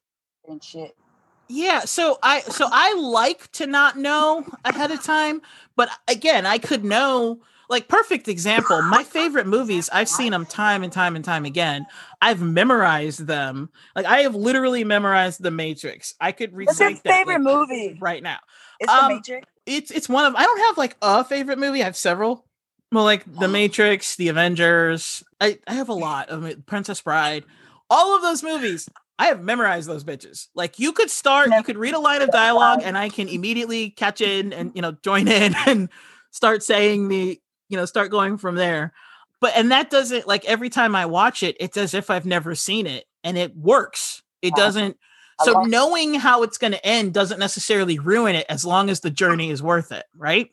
and 0.47 0.63
shit. 0.63 0.95
Yeah, 1.49 1.81
so 1.81 2.17
I 2.23 2.41
so 2.41 2.67
I 2.71 2.93
like 2.95 3.51
to 3.53 3.67
not 3.67 3.97
know 3.97 4.45
ahead 4.65 4.91
of 4.91 5.01
time, 5.03 5.41
but 5.75 5.89
again, 6.07 6.45
I 6.45 6.57
could 6.57 6.83
know 6.83 7.39
like 7.69 7.87
perfect 7.87 8.27
example. 8.27 8.81
My 8.81 9.03
favorite 9.03 9.47
movies, 9.47 9.89
I've 9.91 10.09
seen 10.09 10.31
them 10.31 10.45
time 10.45 10.83
and 10.83 10.91
time 10.91 11.15
and 11.15 11.23
time 11.23 11.45
again. 11.45 11.85
I've 12.21 12.41
memorized 12.41 13.27
them. 13.27 13.69
Like 13.95 14.05
I 14.05 14.19
have 14.21 14.35
literally 14.35 14.83
memorized 14.83 15.41
The 15.41 15.51
Matrix. 15.51 16.15
I 16.19 16.31
could 16.33 16.53
What's 16.53 16.79
your 16.79 16.89
recite 16.89 17.03
that 17.03 17.13
favorite 17.13 17.41
like, 17.43 17.43
movie? 17.43 17.97
right 18.01 18.21
now. 18.23 18.39
It's 18.79 18.91
Um, 18.91 19.07
The 19.09 19.15
Matrix. 19.15 19.47
it's 19.65 19.91
it's 19.91 20.09
one 20.09 20.25
of 20.25 20.35
I 20.35 20.43
don't 20.43 20.59
have 20.61 20.77
like 20.77 20.97
a 21.01 21.23
favorite 21.23 21.59
movie. 21.59 21.81
I 21.81 21.85
have 21.85 21.97
several. 21.97 22.45
Well, 22.91 23.03
like 23.03 23.23
The 23.25 23.47
Matrix, 23.47 24.15
The 24.17 24.29
Avengers. 24.29 25.23
I 25.41 25.59
I 25.67 25.73
have 25.75 25.89
a 25.89 25.93
lot 26.07 26.29
of. 26.29 26.65
Princess 26.65 27.01
Bride. 27.01 27.45
All 27.89 28.15
of 28.15 28.21
those 28.21 28.43
movies. 28.43 28.89
I 29.20 29.28
have 29.28 29.41
memorized 29.41 29.89
those 29.89 30.03
bitches. 30.03 30.47
Like 30.53 30.78
you 30.80 30.91
could 30.91 31.09
start, 31.09 31.49
you 31.51 31.63
could 31.63 31.78
read 31.78 31.95
a 31.95 31.99
line 31.99 32.22
of 32.22 32.32
dialogue, 32.32 32.82
and 32.84 32.97
I 32.97 33.09
can 33.09 33.28
immediately 33.28 33.89
catch 33.89 34.22
in 34.22 34.53
and 34.53 34.72
you 34.76 34.82
know 34.82 34.95
join 35.03 35.28
in 35.28 35.55
and 35.65 35.89
start 36.32 36.63
saying 36.63 37.07
the 37.07 37.39
you 37.70 37.78
know 37.78 37.86
start 37.86 38.11
going 38.11 38.38
from 38.38 38.55
there. 38.55 38.93
But 39.39 39.53
and 39.55 39.72
that 39.72 39.89
doesn't 39.89 40.28
like 40.28 40.45
every 40.45 40.70
time 40.70 40.95
I 40.95 41.05
watch 41.05 41.43
it, 41.43 41.57
it's 41.59 41.78
as 41.78 41.93
if 41.93 42.09
I've 42.09 42.26
never 42.26 42.55
seen 42.55 42.86
it, 42.86 43.05
and 43.24 43.38
it 43.38 43.55
works. 43.55 44.22
It 44.41 44.53
doesn't. 44.55 44.97
So 45.43 45.61
knowing 45.63 46.15
how 46.15 46.41
it's 46.41 46.57
going 46.57 46.74
to 46.74 46.84
end 46.84 47.13
doesn't 47.13 47.39
necessarily 47.39 47.99
ruin 47.99 48.36
it 48.36 48.47
as 48.49 48.65
long 48.65 48.89
as 48.89 49.01
the 49.01 49.11
journey 49.11 49.51
is 49.51 49.61
worth 49.61 49.91
it, 49.91 50.05
right? 50.15 50.49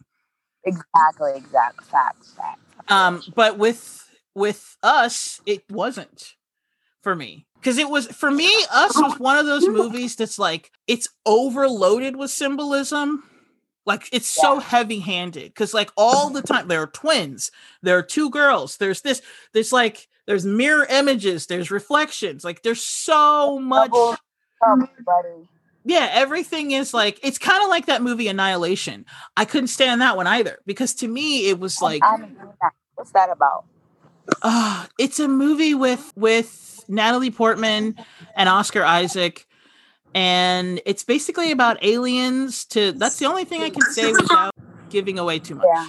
Exactly, 0.65 1.33
exactly. 1.37 1.87
Facts, 1.87 2.35
facts. 2.37 2.61
Um, 2.89 3.23
but 3.35 3.57
with 3.57 4.07
with 4.35 4.77
us, 4.83 5.41
it 5.47 5.65
wasn't 5.71 6.35
for 7.03 7.15
me 7.15 7.47
because 7.65 7.79
it 7.79 7.89
was 7.89 8.07
for 8.09 8.31
me. 8.31 8.53
Us 8.71 8.95
was 9.01 9.19
one 9.19 9.39
of 9.39 9.47
those 9.47 9.67
movies 9.67 10.17
that's 10.17 10.39
like 10.39 10.71
it's 10.87 11.09
overloaded 11.25 12.15
with 12.15 12.31
symbolism. 12.31 13.25
Like 13.87 14.09
it's 14.13 14.29
so 14.29 14.61
heavy 14.61 15.01
handed 15.01 15.49
because 15.49 15.73
like 15.73 15.91
all 15.97 16.31
the 16.31 16.43
time 16.43 16.69
there 16.69 16.83
are 16.83 16.87
twins, 16.87 17.51
there 17.83 17.97
are 17.99 18.03
two 18.03 18.31
girls, 18.31 18.77
there's 18.77 19.01
this, 19.03 19.21
there's 19.53 19.73
like 19.73 20.09
there's 20.27 20.47
mirror 20.47 20.87
images, 20.89 21.47
there's 21.47 21.71
reflections, 21.71 22.45
like 22.45 22.63
there's 22.63 22.83
so 22.83 23.59
much. 23.59 23.91
Yeah, 25.85 26.09
everything 26.13 26.71
is 26.71 26.95
like 26.95 27.19
it's 27.23 27.37
kind 27.39 27.63
of 27.63 27.69
like 27.69 27.87
that 27.87 28.03
movie 28.03 28.29
Annihilation. 28.29 29.05
I 29.37 29.45
couldn't 29.45 29.69
stand 29.69 30.01
that 30.01 30.17
one 30.17 30.27
either 30.27 30.59
because 30.67 30.95
to 30.97 31.09
me 31.09 31.49
it 31.49 31.59
was 31.59 31.81
like 31.83 32.03
I 32.03 32.13
haven't 32.13 32.37
seen 32.37 32.53
that. 32.63 32.73
What's 32.95 33.11
that 33.13 33.31
about? 33.31 33.65
Uh, 34.43 34.87
it's 34.99 35.21
a 35.21 35.29
movie 35.29 35.75
with 35.75 36.13
with 36.17 36.85
Natalie 36.89 37.31
Portman 37.31 37.97
and 38.37 38.49
Oscar 38.49 38.85
Isaac 38.85 39.47
and 40.15 40.81
it's 40.87 41.03
basically 41.03 41.51
about 41.51 41.83
aliens 41.83 42.65
to 42.67 42.93
that's 42.93 43.19
the 43.19 43.27
only 43.27 43.45
thing 43.45 43.63
I 43.63 43.71
can 43.71 43.83
say 43.93 44.13
without 44.13 44.55
giving 44.89 45.19
away 45.19 45.41
too 45.41 45.57
much. 45.57 45.67
Yeah. 45.67 45.89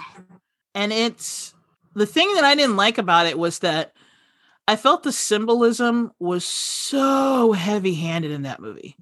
And 0.74 0.92
it's 0.92 1.54
the 1.94 2.08
thing 2.08 2.34
that 2.34 2.44
I 2.44 2.56
didn't 2.56 2.76
like 2.76 2.98
about 2.98 3.28
it 3.28 3.38
was 3.38 3.60
that 3.60 3.94
I 4.68 4.76
felt 4.76 5.04
the 5.04 5.12
symbolism 5.12 6.12
was 6.20 6.44
so 6.44 7.52
heavy-handed 7.52 8.32
in 8.32 8.42
that 8.42 8.60
movie. 8.60 8.98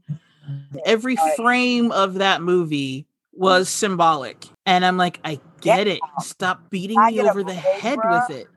Every 0.85 1.15
frame 1.37 1.91
of 1.93 2.15
that 2.15 2.41
movie 2.41 3.07
was 3.31 3.69
symbolic. 3.69 4.45
And 4.65 4.85
I'm 4.85 4.97
like, 4.97 5.21
I 5.23 5.39
get 5.61 5.87
it. 5.87 6.01
Stop 6.19 6.69
beating 6.69 7.03
me 7.03 7.21
over 7.21 7.43
the 7.43 7.53
head 7.53 7.97
with 8.03 8.29
it. 8.29 8.47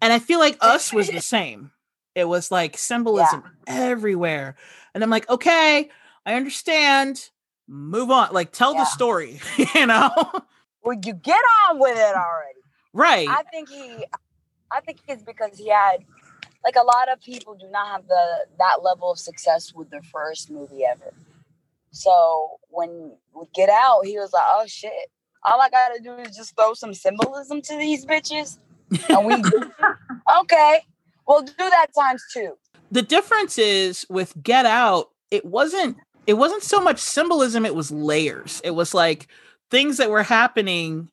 And 0.00 0.12
I 0.12 0.18
feel 0.18 0.38
like 0.38 0.56
us 0.60 0.92
was 0.92 1.08
the 1.08 1.20
same. 1.20 1.72
It 2.14 2.26
was 2.28 2.50
like 2.50 2.76
symbolism 2.78 3.44
everywhere. 3.66 4.56
And 4.94 5.02
I'm 5.02 5.10
like, 5.10 5.28
okay, 5.28 5.90
I 6.26 6.34
understand. 6.34 7.30
Move 7.68 8.10
on. 8.10 8.32
Like 8.32 8.52
tell 8.52 8.72
Yeah. 8.74 8.80
the 8.80 8.84
story, 8.86 9.40
you 9.74 9.86
know? 9.86 10.10
Would 10.84 11.04
you 11.04 11.14
get 11.14 11.40
on 11.68 11.78
with 11.78 11.96
it 11.98 12.14
already? 12.16 12.58
right. 12.92 13.28
I 13.28 13.42
think 13.52 13.68
he, 13.68 14.04
I 14.72 14.80
think 14.80 14.98
it's 15.06 15.22
because 15.22 15.58
he 15.58 15.68
had, 15.68 15.98
like 16.64 16.76
a 16.76 16.84
lot 16.84 17.10
of 17.12 17.20
people 17.22 17.54
do 17.54 17.68
not 17.70 17.86
have 17.88 18.08
the 18.08 18.46
that 18.58 18.82
level 18.82 19.10
of 19.10 19.18
success 19.18 19.72
with 19.74 19.90
their 19.90 20.02
first 20.02 20.50
movie 20.50 20.84
ever. 20.84 21.12
So 21.92 22.58
when 22.68 23.12
we 23.34 23.46
get 23.54 23.68
out, 23.68 24.04
he 24.04 24.18
was 24.18 24.32
like, 24.32 24.44
"Oh 24.46 24.64
shit! 24.66 24.92
All 25.44 25.60
I 25.60 25.70
gotta 25.70 26.00
do 26.02 26.14
is 26.16 26.36
just 26.36 26.56
throw 26.56 26.74
some 26.74 26.94
symbolism 26.94 27.62
to 27.62 27.76
these 27.78 28.04
bitches, 28.04 28.58
and 29.08 29.26
we 29.26 29.34
okay. 30.40 30.80
We'll 31.26 31.42
do 31.42 31.52
that 31.58 31.86
times 31.98 32.22
two. 32.32 32.54
the 32.90 33.02
difference 33.02 33.58
is 33.58 34.06
with 34.08 34.32
Get 34.42 34.64
Out, 34.66 35.08
it 35.30 35.44
wasn't 35.44 35.96
it 36.26 36.34
wasn't 36.34 36.62
so 36.62 36.80
much 36.80 36.98
symbolism, 36.98 37.64
it 37.66 37.74
was 37.74 37.90
layers. 37.90 38.60
It 38.64 38.72
was 38.72 38.94
like 38.94 39.28
things 39.70 39.96
that 39.98 40.10
were 40.10 40.22
happening 40.22 41.08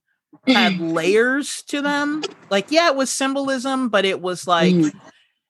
had 0.48 0.80
layers 0.80 1.62
to 1.64 1.82
them. 1.82 2.24
Like, 2.50 2.72
yeah, 2.72 2.88
it 2.90 2.96
was 2.96 3.10
symbolism, 3.10 3.90
but 3.90 4.06
it 4.06 4.22
was 4.22 4.48
like 4.48 4.74
Mhm. 4.76 4.94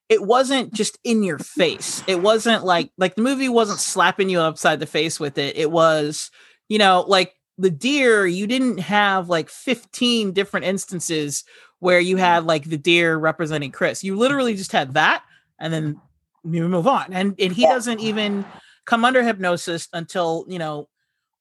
it 0.08 0.22
wasn't 0.22 0.72
just 0.72 0.98
in 1.04 1.22
your 1.22 1.38
face. 1.38 2.02
It 2.06 2.22
wasn't 2.22 2.64
like 2.64 2.90
like 2.98 3.14
the 3.16 3.22
movie 3.22 3.48
wasn't 3.48 3.80
slapping 3.80 4.28
you 4.28 4.40
upside 4.40 4.80
the 4.80 4.86
face 4.86 5.18
with 5.20 5.38
it. 5.38 5.56
It 5.56 5.70
was, 5.70 6.30
you 6.68 6.78
know, 6.78 7.04
like 7.06 7.32
the 7.58 7.70
deer, 7.70 8.26
you 8.26 8.46
didn't 8.46 8.78
have 8.78 9.28
like 9.28 9.48
15 9.48 10.32
different 10.32 10.66
instances 10.66 11.42
where 11.86 12.00
you 12.00 12.16
had 12.16 12.44
like 12.46 12.64
the 12.64 12.76
deer 12.76 13.16
representing 13.16 13.70
Chris. 13.70 14.02
You 14.02 14.16
literally 14.16 14.56
just 14.56 14.72
had 14.72 14.94
that 14.94 15.22
and 15.60 15.72
then 15.72 16.00
you 16.42 16.66
move 16.68 16.88
on. 16.88 17.12
And 17.12 17.36
and 17.38 17.52
he 17.52 17.62
doesn't 17.64 18.00
even 18.00 18.44
come 18.86 19.04
under 19.04 19.22
hypnosis 19.22 19.86
until, 19.92 20.46
you 20.48 20.58
know, 20.58 20.88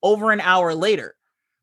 over 0.04 0.32
an 0.32 0.42
hour 0.42 0.76
later. 0.76 1.16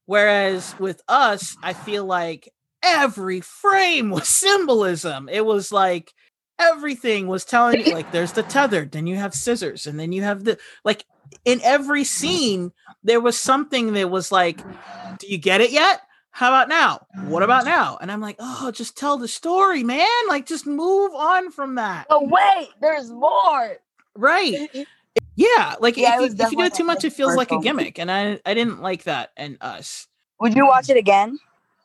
Whereas 0.07 0.75
with 0.81 1.01
us, 1.07 1.57
I 1.63 1.75
feel 1.75 2.05
like 2.07 2.53
every 2.83 3.41
frame 3.41 4.11
was 4.11 4.27
symbolism. 4.47 5.29
It 5.29 5.47
was 5.47 5.71
like 5.71 6.13
everything 6.59 7.29
was 7.29 7.45
telling 7.45 7.87
you 7.87 7.95
like 7.95 8.11
there's 8.11 8.33
the 8.33 8.43
tether, 8.43 8.85
then 8.85 9.07
you 9.07 9.15
have 9.15 9.33
scissors, 9.33 9.87
and 9.87 9.97
then 9.97 10.11
you 10.11 10.25
have 10.25 10.43
the 10.43 10.59
like 10.85 11.05
in 11.45 11.61
every 11.63 12.03
scene, 12.03 12.73
there 13.05 13.21
was 13.21 13.39
something 13.39 13.93
that 13.93 14.11
was 14.11 14.33
like, 14.33 14.59
Do 15.21 15.29
you 15.29 15.39
get 15.39 15.61
it 15.61 15.71
yet? 15.71 16.01
How 16.33 16.49
about 16.49 16.69
now? 16.69 17.07
What 17.27 17.43
ah. 17.43 17.45
about 17.45 17.65
now? 17.65 17.99
And 18.01 18.11
I'm 18.11 18.21
like, 18.21 18.37
oh, 18.39 18.71
just 18.73 18.97
tell 18.97 19.19
the 19.19 19.29
story, 19.29 19.85
man. 19.85 20.09
Like, 20.29 20.47
just 20.47 20.67
move 20.67 21.13
on 21.15 21.51
from 21.53 21.77
that. 21.77 22.07
But 22.09 22.29
wait, 22.29 22.71
there's 22.81 23.11
more. 23.11 23.77
Right. 24.17 24.69
Yeah. 25.37 25.75
Like 25.79 25.97
Yeah, 25.97 26.23
if, 26.23 26.39
you, 26.39 26.45
if 26.45 26.53
you 26.53 26.59
do 26.59 26.65
it 26.65 26.75
too 26.75 26.85
much, 26.85 27.05
it 27.05 27.13
feels 27.13 27.37
like 27.37 27.53
a 27.53 27.61
gimmick. 27.61 27.99
And 27.99 28.11
I 28.11 28.41
I 28.45 28.55
didn't 28.55 28.81
like 28.81 29.05
that 29.05 29.33
And 29.37 29.59
us. 29.61 30.09
Would 30.41 30.55
you 30.55 30.67
watch 30.67 30.91
it 30.91 30.97
again? 30.97 31.39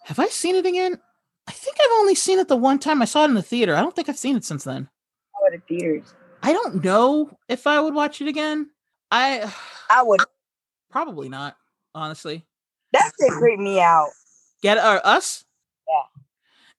Have 0.05 0.19
I 0.19 0.27
seen 0.27 0.55
it 0.55 0.65
again? 0.65 0.99
I 1.47 1.51
think 1.51 1.77
I've 1.79 1.99
only 1.99 2.15
seen 2.15 2.39
it 2.39 2.47
the 2.47 2.57
one 2.57 2.79
time 2.79 3.01
I 3.01 3.05
saw 3.05 3.23
it 3.23 3.29
in 3.29 3.33
the 3.33 3.41
theater. 3.41 3.75
I 3.75 3.81
don't 3.81 3.95
think 3.95 4.09
I've 4.09 4.17
seen 4.17 4.35
it 4.35 4.45
since 4.45 4.63
then. 4.63 4.89
Oh, 5.35 5.45
or 5.45 5.51
the 5.51 5.61
theaters? 5.67 6.13
I 6.43 6.53
don't 6.53 6.83
know 6.83 7.37
if 7.47 7.67
I 7.67 7.79
would 7.79 7.93
watch 7.93 8.21
it 8.21 8.27
again. 8.27 8.69
I 9.11 9.53
I 9.89 10.03
would. 10.03 10.21
probably 10.89 11.29
not, 11.29 11.57
honestly. 11.93 12.45
That 12.93 13.11
shit 13.19 13.31
creep 13.31 13.59
me 13.59 13.81
out. 13.81 14.09
Get 14.61 14.77
or 14.77 15.05
us? 15.05 15.45
Yeah. 15.87 16.21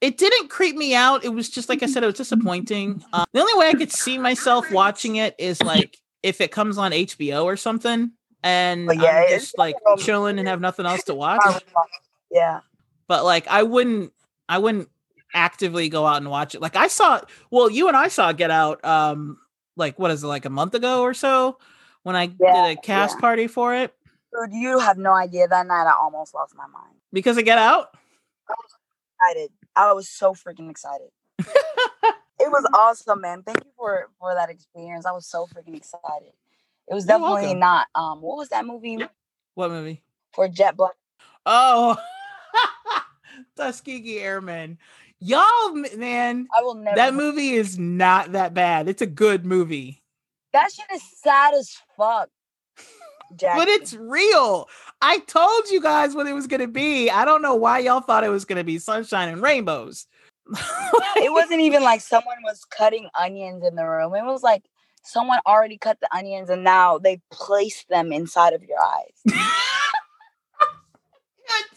It 0.00 0.16
didn't 0.16 0.48
creep 0.48 0.76
me 0.76 0.94
out. 0.94 1.24
It 1.24 1.30
was 1.30 1.48
just 1.48 1.68
like 1.68 1.82
I 1.82 1.86
said, 1.86 2.02
it 2.02 2.06
was 2.06 2.16
disappointing. 2.16 3.02
Um, 3.12 3.26
the 3.32 3.40
only 3.40 3.58
way 3.58 3.68
I 3.68 3.74
could 3.74 3.92
see 3.92 4.18
myself 4.18 4.70
watching 4.70 5.16
it 5.16 5.34
is 5.38 5.62
like 5.62 5.98
if 6.22 6.40
it 6.40 6.50
comes 6.50 6.78
on 6.78 6.92
HBO 6.92 7.44
or 7.44 7.56
something, 7.56 8.12
and 8.42 8.90
yeah, 8.94 9.24
I'm 9.24 9.28
just 9.28 9.58
like 9.58 9.76
chilling 9.98 10.38
and 10.38 10.46
have 10.46 10.60
nothing 10.60 10.86
else 10.86 11.04
to 11.04 11.14
watch. 11.16 11.42
Yeah. 12.30 12.60
But 13.08 13.24
like, 13.24 13.48
I 13.48 13.62
wouldn't, 13.62 14.12
I 14.48 14.58
wouldn't 14.58 14.88
actively 15.34 15.88
go 15.88 16.06
out 16.06 16.18
and 16.18 16.30
watch 16.30 16.54
it. 16.54 16.60
Like 16.60 16.76
I 16.76 16.88
saw, 16.88 17.20
well, 17.50 17.70
you 17.70 17.88
and 17.88 17.96
I 17.96 18.08
saw 18.08 18.32
Get 18.32 18.50
Out, 18.50 18.84
um, 18.84 19.38
like 19.76 19.98
what 19.98 20.10
is 20.10 20.22
it, 20.22 20.26
like 20.26 20.44
a 20.44 20.50
month 20.50 20.74
ago 20.74 21.02
or 21.02 21.14
so, 21.14 21.58
when 22.02 22.14
I 22.16 22.30
Yeah, 22.38 22.66
did 22.66 22.78
a 22.78 22.80
cast 22.80 23.16
yeah. 23.16 23.20
party 23.20 23.46
for 23.46 23.74
it 23.74 23.94
Dude, 24.32 24.52
you 24.52 24.78
have 24.78 24.98
no 24.98 25.12
idea. 25.14 25.48
That 25.48 25.66
night 25.66 25.86
I 25.86 25.92
almost 25.92 26.34
lost 26.34 26.54
my 26.54 26.66
mind. 26.66 26.96
Because 27.12 27.36
of 27.38 27.44
Get 27.44 27.58
Out. 27.58 27.88
I 28.48 28.54
was 28.58 28.74
Excited. 29.20 29.50
I 29.74 29.92
was 29.92 30.08
so 30.08 30.32
freaking 30.34 30.70
excited. 30.70 31.08
it 31.38 32.50
was 32.50 32.68
awesome, 32.74 33.20
man. 33.20 33.42
Thank 33.42 33.64
you 33.64 33.70
for 33.76 34.08
for 34.18 34.34
that 34.34 34.48
experience. 34.50 35.06
I 35.06 35.12
was 35.12 35.26
so 35.26 35.46
freaking 35.46 35.76
excited. 35.76 36.32
It 36.88 36.94
was 36.94 37.04
You're 37.04 37.18
definitely 37.18 37.42
welcome. 37.42 37.58
not 37.58 37.86
um 37.94 38.22
what 38.22 38.36
was 38.36 38.48
that 38.50 38.64
movie 38.64 38.98
What 39.54 39.70
movie? 39.70 40.02
for 40.32 40.48
Jet 40.48 40.76
Black? 40.76 40.92
Oh, 41.46 41.96
Tuskegee 43.56 44.20
Airmen. 44.20 44.78
Y'all, 45.20 45.72
man, 45.96 46.46
I 46.56 46.62
will 46.62 46.74
never 46.74 46.94
that 46.96 47.14
movie 47.14 47.50
is 47.54 47.76
not 47.78 48.32
that 48.32 48.54
bad. 48.54 48.88
It's 48.88 49.02
a 49.02 49.06
good 49.06 49.44
movie, 49.44 50.02
That 50.52 50.70
shit 50.72 50.86
is 50.94 51.02
sad 51.22 51.54
as 51.54 51.76
fuck. 51.96 52.28
Jack. 53.36 53.56
but 53.56 53.68
it's 53.68 53.94
real. 53.94 54.68
I 55.02 55.18
told 55.20 55.68
you 55.70 55.80
guys 55.80 56.14
what 56.14 56.26
it 56.26 56.32
was 56.32 56.46
going 56.46 56.60
to 56.60 56.68
be. 56.68 57.10
I 57.10 57.24
don't 57.24 57.42
know 57.42 57.54
why 57.54 57.80
y'all 57.80 58.00
thought 58.00 58.24
it 58.24 58.30
was 58.30 58.44
going 58.44 58.58
to 58.58 58.64
be 58.64 58.78
sunshine 58.78 59.28
and 59.28 59.42
rainbows. 59.42 60.06
it 61.16 61.32
wasn't 61.32 61.60
even 61.60 61.82
like 61.82 62.00
someone 62.00 62.38
was 62.42 62.64
cutting 62.64 63.08
onions 63.18 63.64
in 63.64 63.74
the 63.74 63.84
room. 63.84 64.14
It 64.14 64.24
was 64.24 64.42
like 64.42 64.64
someone 65.04 65.40
already 65.46 65.78
cut 65.78 65.98
the 66.00 66.08
onions 66.14 66.50
and 66.50 66.64
now 66.64 66.98
they 66.98 67.20
placed 67.30 67.88
them 67.88 68.12
inside 68.12 68.54
of 68.54 68.62
your 68.62 68.80
eyes. 68.80 69.14
Not 69.26 69.46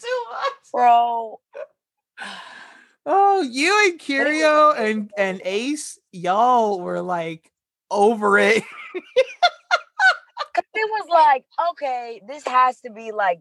too 0.00 0.24
much. 0.30 0.52
Bro, 0.72 1.40
Oh, 3.04 3.42
you 3.42 3.88
and 3.88 3.98
Curio 3.98 4.70
and 4.70 5.10
and 5.18 5.42
Ace, 5.44 5.98
y'all 6.12 6.80
were 6.80 7.02
like 7.02 7.50
over 7.90 8.38
it. 8.38 8.62
it 10.74 10.90
was 10.90 11.08
like, 11.10 11.44
okay, 11.70 12.20
this 12.26 12.46
has 12.46 12.80
to 12.80 12.90
be 12.90 13.12
like, 13.12 13.40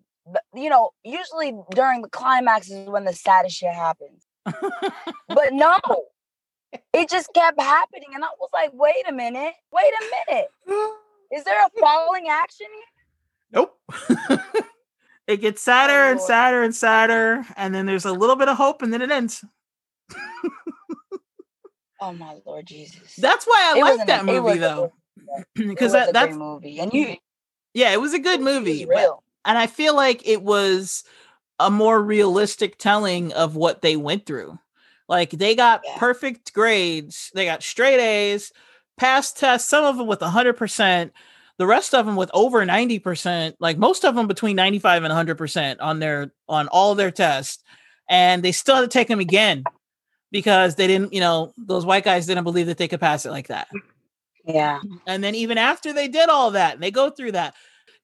you 0.54 0.70
know, 0.70 0.92
usually 1.04 1.54
during 1.74 2.02
the 2.02 2.10
climax 2.10 2.70
is 2.70 2.88
when 2.88 3.06
the 3.06 3.14
saddest 3.14 3.58
shit 3.58 3.74
happens. 3.74 4.26
But 4.44 5.50
no, 5.52 5.80
it 6.94 7.10
just 7.10 7.34
kept 7.34 7.60
happening. 7.60 8.10
And 8.14 8.24
I 8.24 8.28
was 8.40 8.50
like, 8.54 8.72
wait 8.74 9.08
a 9.08 9.12
minute, 9.12 9.54
wait 9.72 9.94
a 10.02 10.32
minute. 10.32 10.48
Is 11.34 11.46
there 11.46 11.66
a 11.66 11.70
falling 11.80 12.28
action 12.30 12.68
here? 12.74 12.84
Nope. 13.54 13.80
it 15.28 15.38
gets 15.38 15.62
sadder 15.62 16.12
and 16.12 16.20
oh. 16.20 16.26
sadder 16.26 16.62
and 16.62 16.76
sadder, 16.76 17.46
and 17.56 17.74
then 17.74 17.86
there's 17.86 18.04
a 18.04 18.12
little 18.12 18.36
bit 18.36 18.50
of 18.50 18.58
hope, 18.58 18.82
and 18.82 18.92
then 18.92 19.02
it 19.02 19.12
ends. 19.12 19.44
Oh 22.02 22.12
my 22.14 22.36
Lord 22.46 22.66
Jesus. 22.66 23.16
That's 23.16 23.46
why 23.46 23.74
I 23.76 23.80
like 23.80 24.08
that 24.08 24.26
movie 24.26 24.58
though, 24.58 24.92
because 25.56 25.94
that, 25.94 26.10
a 26.10 26.14
that's 26.14 26.36
movie. 26.36 26.80
And 26.80 26.94
you 26.94 27.16
yeah, 27.74 27.92
it 27.92 28.02
was 28.02 28.14
a 28.14 28.20
good 28.20 28.42
movie, 28.42 28.86
but, 28.86 29.20
and 29.46 29.58
I 29.58 29.68
feel 29.68 29.96
like 29.96 30.28
it 30.28 30.42
was 30.42 31.04
a 31.60 31.72
more 31.72 32.02
realistic 32.02 32.78
telling 32.78 33.32
of 33.34 33.56
what 33.56 33.82
they 33.82 33.96
went 33.96 34.26
through. 34.26 34.60
Like 35.08 35.32
they 35.32 35.56
got 35.56 35.82
Yeah. 35.86 35.98
perfect 35.98 36.54
grades, 36.54 37.32
they 37.34 37.46
got 37.46 37.64
straight 37.64 38.00
A's, 38.00 38.52
passed 38.98 39.38
tests, 39.38 39.70
some 39.70 39.86
of 39.86 39.98
them 39.98 40.08
with 40.08 40.22
hundred 40.22 40.54
percent. 40.54 41.14
The 41.58 41.68
rest 41.68 41.94
of 41.94 42.08
them 42.08 42.16
with 42.16 42.32
over 42.34 42.66
90%, 42.66 43.54
like 43.60 43.78
most 43.78 44.04
of 44.04 44.16
them 44.16 44.26
between 44.28 44.56
95 44.56 45.04
and 45.04 45.14
100% 45.14 45.78
on 45.80 46.00
their 46.00 46.32
on 46.50 46.68
all 46.70 46.96
their 46.96 47.12
tests. 47.12 47.64
And 48.10 48.42
they 48.42 48.52
still 48.52 48.78
had 48.78 48.82
to 48.82 48.88
take 48.88 49.08
them 49.08 49.20
again 49.20 49.64
because 50.32 50.76
they 50.76 50.88
didn't, 50.88 51.14
you 51.14 51.20
know, 51.20 51.54
those 51.58 51.86
white 51.86 52.04
guys 52.04 52.26
didn't 52.26 52.46
believe 52.46 52.66
that 52.66 52.78
they 52.78 52.88
could 52.88 53.00
pass 53.00 53.28
it 53.28 53.32
like 53.32 53.48
that. 53.50 53.68
Yeah. 54.46 54.80
And 55.06 55.24
then 55.24 55.36
even 55.36 55.58
after 55.58 55.94
they 55.94 56.08
did 56.08 56.30
all 56.30 56.52
that, 56.52 56.76
and 56.76 56.84
they 56.84 56.92
go 56.92 57.10
through 57.10 57.34
that, 57.34 57.56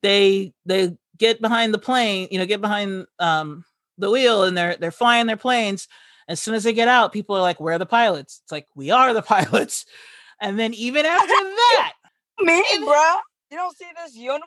they 0.01 0.53
they 0.65 0.95
get 1.17 1.41
behind 1.41 1.73
the 1.73 1.79
plane, 1.79 2.27
you 2.31 2.37
know, 2.37 2.45
get 2.45 2.61
behind 2.61 3.05
um 3.19 3.65
the 3.97 4.11
wheel 4.11 4.43
and 4.43 4.57
they're 4.57 4.75
they're 4.77 4.91
flying 4.91 5.27
their 5.27 5.37
planes. 5.37 5.87
As 6.29 6.41
soon 6.41 6.55
as 6.55 6.63
they 6.63 6.73
get 6.73 6.89
out, 6.89 7.13
people 7.13 7.35
are 7.35 7.41
like, 7.41 7.59
Where 7.59 7.75
are 7.75 7.79
the 7.79 7.85
pilots? 7.85 8.41
It's 8.43 8.51
like, 8.51 8.67
we 8.75 8.91
are 8.91 9.13
the 9.13 9.21
pilots. 9.23 9.85
And 10.39 10.59
then 10.59 10.73
even 10.73 11.05
after 11.05 11.27
that, 11.27 11.93
Me, 12.39 12.63
bro. 12.79 13.15
You 13.49 13.57
don't 13.57 13.75
see 13.77 13.87
this 14.03 14.15
uniform? 14.15 14.43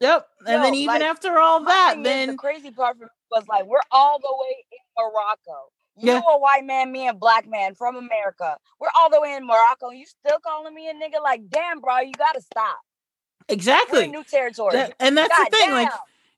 Yep. 0.00 0.26
And 0.46 0.62
then 0.62 0.74
even 0.74 0.94
like, 0.94 1.02
after 1.02 1.38
all 1.38 1.64
that, 1.64 1.96
then 2.02 2.28
the 2.28 2.36
crazy 2.36 2.70
part 2.70 2.96
for 2.96 3.04
me 3.04 3.10
was 3.30 3.44
like 3.48 3.66
we're 3.66 3.78
all 3.90 4.18
the 4.20 4.32
way 4.38 4.64
in 4.70 4.78
Morocco. 4.96 5.70
You 6.00 6.12
Yeah. 6.12 6.20
a 6.28 6.38
white 6.38 6.64
man, 6.64 6.92
me 6.92 7.08
a 7.08 7.14
black 7.14 7.48
man 7.48 7.74
from 7.74 7.96
America. 7.96 8.56
We're 8.80 8.88
all 8.98 9.10
the 9.10 9.20
way 9.20 9.34
in 9.34 9.46
Morocco. 9.46 9.90
You 9.90 10.06
still 10.06 10.38
calling 10.40 10.74
me 10.74 10.88
a 10.88 10.94
nigga? 10.94 11.22
Like, 11.22 11.48
damn, 11.48 11.80
bro, 11.80 12.00
you 12.00 12.12
gotta 12.12 12.40
stop. 12.40 12.78
Exactly. 13.48 14.08
new 14.08 14.24
territory. 14.24 14.72
That- 14.76 14.94
and 15.00 15.16
that's 15.16 15.36
God 15.36 15.48
the 15.50 15.56
thing. 15.56 15.70
Like 15.72 15.90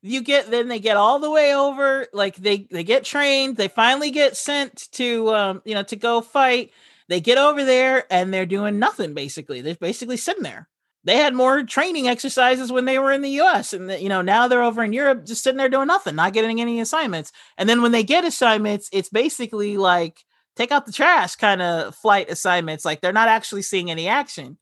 you 0.02 0.22
get 0.22 0.50
then 0.50 0.68
they 0.68 0.78
get 0.78 0.96
all 0.96 1.18
the 1.18 1.30
way 1.30 1.54
over 1.54 2.06
like 2.14 2.36
they 2.36 2.66
they 2.70 2.84
get 2.84 3.04
trained 3.04 3.58
they 3.58 3.68
finally 3.68 4.10
get 4.10 4.34
sent 4.34 4.90
to 4.92 5.28
um 5.34 5.62
you 5.66 5.74
know 5.74 5.82
to 5.82 5.94
go 5.96 6.22
fight 6.22 6.70
they 7.08 7.20
get 7.20 7.36
over 7.36 7.64
there 7.66 8.10
and 8.10 8.32
they're 8.32 8.46
doing 8.46 8.78
nothing 8.78 9.12
basically 9.12 9.60
they're 9.60 9.74
basically 9.74 10.16
sitting 10.16 10.42
there 10.42 10.69
they 11.04 11.16
had 11.16 11.34
more 11.34 11.62
training 11.62 12.08
exercises 12.08 12.70
when 12.70 12.84
they 12.84 12.98
were 12.98 13.12
in 13.12 13.22
the 13.22 13.30
us 13.40 13.72
and 13.72 13.88
the, 13.90 14.00
you 14.00 14.08
know 14.08 14.22
now 14.22 14.48
they're 14.48 14.62
over 14.62 14.82
in 14.82 14.92
europe 14.92 15.24
just 15.24 15.42
sitting 15.42 15.58
there 15.58 15.68
doing 15.68 15.86
nothing 15.86 16.14
not 16.14 16.32
getting 16.32 16.60
any 16.60 16.80
assignments 16.80 17.32
and 17.58 17.68
then 17.68 17.82
when 17.82 17.92
they 17.92 18.02
get 18.02 18.24
assignments 18.24 18.88
it's 18.92 19.08
basically 19.08 19.76
like 19.76 20.24
take 20.56 20.72
out 20.72 20.86
the 20.86 20.92
trash 20.92 21.36
kind 21.36 21.62
of 21.62 21.94
flight 21.94 22.30
assignments 22.30 22.84
like 22.84 23.00
they're 23.00 23.12
not 23.12 23.28
actually 23.28 23.62
seeing 23.62 23.90
any 23.90 24.08
action 24.08 24.58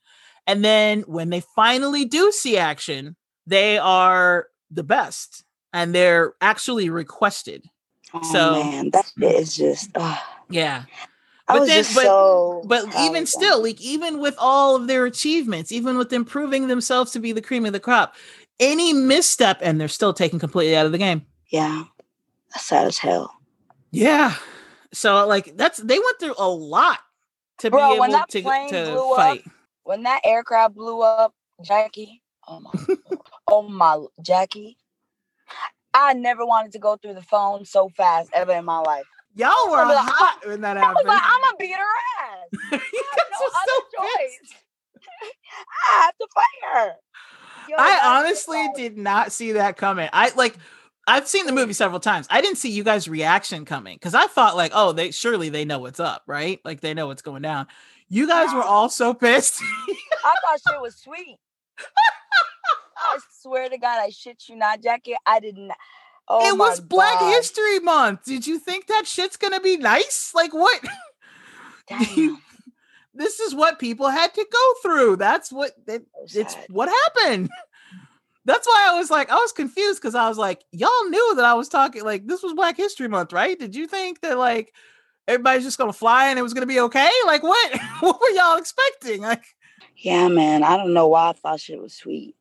and 0.47 0.63
then 0.63 1.01
when 1.01 1.29
they 1.29 1.41
finally 1.55 2.05
do 2.05 2.31
see 2.31 2.57
action 2.57 3.15
they 3.45 3.77
are 3.77 4.47
the 4.71 4.83
best 4.83 5.43
and 5.73 5.93
they're 5.93 6.33
actually 6.41 6.89
requested. 6.89 7.65
Oh, 8.13 8.31
so- 8.31 8.63
man, 8.63 8.89
that 8.91 9.11
is 9.19 9.55
just. 9.55 9.89
ugh. 9.95 10.17
Yeah. 10.49 10.83
But 11.49 11.65
then- 11.65 11.83
but- 11.95 12.03
so. 12.03 12.61
But 12.65 12.85
even 12.99 13.25
still, 13.25 13.61
like 13.63 13.81
even 13.81 14.19
with 14.19 14.35
all 14.37 14.75
of 14.75 14.87
their 14.87 15.05
achievements, 15.05 15.71
even 15.71 15.97
with 15.97 16.13
improving 16.13 16.67
themselves 16.67 17.11
to 17.11 17.19
be 17.19 17.31
the 17.31 17.41
cream 17.41 17.65
of 17.65 17.73
the 17.73 17.79
crop, 17.79 18.15
any 18.59 18.93
misstep 18.93 19.57
and 19.61 19.79
they're 19.79 19.87
still 19.87 20.13
taken 20.13 20.37
completely 20.39 20.75
out 20.75 20.85
of 20.85 20.91
the 20.91 20.97
game. 20.97 21.25
yeah, 21.49 21.83
that's 22.51 22.65
sad 22.65 22.85
as 22.87 22.97
hell. 22.97 23.33
Yeah. 23.91 24.35
So 24.93 25.25
like 25.27 25.55
that's 25.57 25.77
they 25.79 25.97
went 25.99 26.19
through 26.19 26.35
a 26.37 26.47
lot 26.49 26.99
to 27.59 27.69
Bro, 27.71 27.93
be 27.93 27.99
when 27.99 28.09
able 28.11 28.19
that 28.19 28.29
to, 28.29 28.41
plane 28.41 28.69
to 28.69 28.91
blew 28.91 29.11
up, 29.11 29.17
fight. 29.17 29.43
When 29.83 30.03
that 30.03 30.21
aircraft 30.23 30.75
blew 30.75 31.01
up, 31.01 31.33
Jackie. 31.63 32.21
Oh 32.47 32.59
my, 32.59 32.71
oh 33.47 33.61
my, 33.63 34.03
Jackie. 34.21 34.77
I 35.93 36.13
never 36.13 36.45
wanted 36.45 36.71
to 36.73 36.79
go 36.79 36.97
through 36.97 37.15
the 37.15 37.21
phone 37.23 37.65
so 37.65 37.89
fast 37.89 38.29
ever 38.33 38.53
in 38.53 38.65
my 38.65 38.79
life. 38.79 39.05
Y'all 39.35 39.69
were 39.69 39.85
like, 39.85 39.97
hot 39.97 40.39
when 40.45 40.61
that 40.61 40.77
I 40.77 40.81
was 40.81 40.87
happened. 40.87 41.07
like, 41.07 41.21
I'm 41.23 41.41
gonna 41.41 41.57
beat 41.59 41.75
her 41.75 41.95
ass. 42.25 42.47
you 42.93 43.03
I 43.03 43.15
guys 43.15 43.25
no 43.31 43.45
were 43.45 43.51
so 43.67 44.03
choice. 44.03 44.53
I 45.89 46.01
have 46.01 46.17
to 46.17 46.27
fight 46.33 46.73
her. 46.73 46.93
Yo, 47.69 47.75
I 47.77 47.99
honestly 48.03 48.69
did 48.75 48.97
not 48.97 49.31
see 49.31 49.53
that 49.53 49.77
coming. 49.77 50.09
I 50.11 50.31
like 50.35 50.55
I've 51.07 51.27
seen 51.27 51.45
the 51.45 51.51
movie 51.51 51.73
several 51.73 51.99
times. 51.99 52.27
I 52.29 52.41
didn't 52.41 52.57
see 52.57 52.69
you 52.69 52.83
guys' 52.83 53.07
reaction 53.07 53.65
coming 53.65 53.95
because 53.95 54.13
I 54.13 54.27
thought 54.27 54.55
like, 54.55 54.71
oh, 54.75 54.91
they 54.91 55.11
surely 55.11 55.49
they 55.49 55.65
know 55.65 55.79
what's 55.79 55.99
up, 55.99 56.23
right? 56.27 56.59
Like 56.63 56.81
they 56.81 56.93
know 56.93 57.07
what's 57.07 57.21
going 57.21 57.41
down. 57.41 57.67
You 58.09 58.27
guys 58.27 58.53
were 58.53 58.63
all 58.63 58.89
so 58.89 59.13
pissed. 59.13 59.61
I 59.61 60.35
thought 60.43 60.59
shit 60.67 60.81
was 60.81 60.95
sweet. 60.95 61.37
I 62.97 63.17
swear 63.41 63.69
to 63.69 63.77
God, 63.77 63.99
I 63.99 64.09
shit 64.09 64.43
you 64.47 64.55
not, 64.55 64.83
Jackie. 64.83 65.15
I 65.25 65.39
did 65.39 65.57
not. 65.57 65.77
Oh 66.29 66.47
it 66.47 66.57
was 66.57 66.79
Black 66.79 67.19
God. 67.19 67.35
History 67.35 67.79
Month. 67.79 68.25
Did 68.25 68.45
you 68.45 68.59
think 68.59 68.87
that 68.87 69.07
shit's 69.07 69.37
gonna 69.37 69.59
be 69.59 69.77
nice? 69.77 70.31
Like 70.35 70.53
what? 70.53 70.83
This 73.19 73.41
is 73.41 73.53
what 73.53 73.79
people 73.79 74.07
had 74.07 74.33
to 74.35 74.47
go 74.49 74.73
through. 74.81 75.17
That's 75.17 75.51
what 75.51 75.71
it, 75.87 76.05
it's 76.33 76.55
what 76.69 76.87
happened. 76.87 77.49
That's 78.45 78.65
why 78.65 78.87
I 78.89 78.97
was 78.97 79.11
like, 79.11 79.29
I 79.29 79.35
was 79.35 79.51
confused 79.51 80.01
because 80.01 80.15
I 80.15 80.29
was 80.29 80.37
like, 80.37 80.63
y'all 80.71 81.09
knew 81.09 81.35
that 81.35 81.43
I 81.43 81.53
was 81.53 81.67
talking 81.67 82.05
like 82.05 82.25
this 82.25 82.41
was 82.41 82.53
Black 82.53 82.77
History 82.77 83.09
Month, 83.09 83.33
right? 83.33 83.59
Did 83.59 83.75
you 83.75 83.87
think 83.87 84.21
that 84.21 84.37
like 84.37 84.73
everybody's 85.27 85.65
just 85.65 85.77
gonna 85.77 85.91
fly 85.91 86.29
and 86.29 86.39
it 86.39 86.43
was 86.43 86.53
gonna 86.53 86.65
be 86.65 86.79
okay? 86.79 87.09
Like 87.25 87.43
what? 87.43 87.79
what 87.99 88.21
were 88.21 88.29
y'all 88.29 88.57
expecting? 88.57 89.21
Like 89.21 89.43
Yeah, 89.97 90.29
man. 90.29 90.63
I 90.63 90.77
don't 90.77 90.93
know 90.93 91.09
why 91.09 91.29
I 91.29 91.33
thought 91.33 91.59
shit 91.59 91.81
was 91.81 91.93
sweet. 91.93 92.35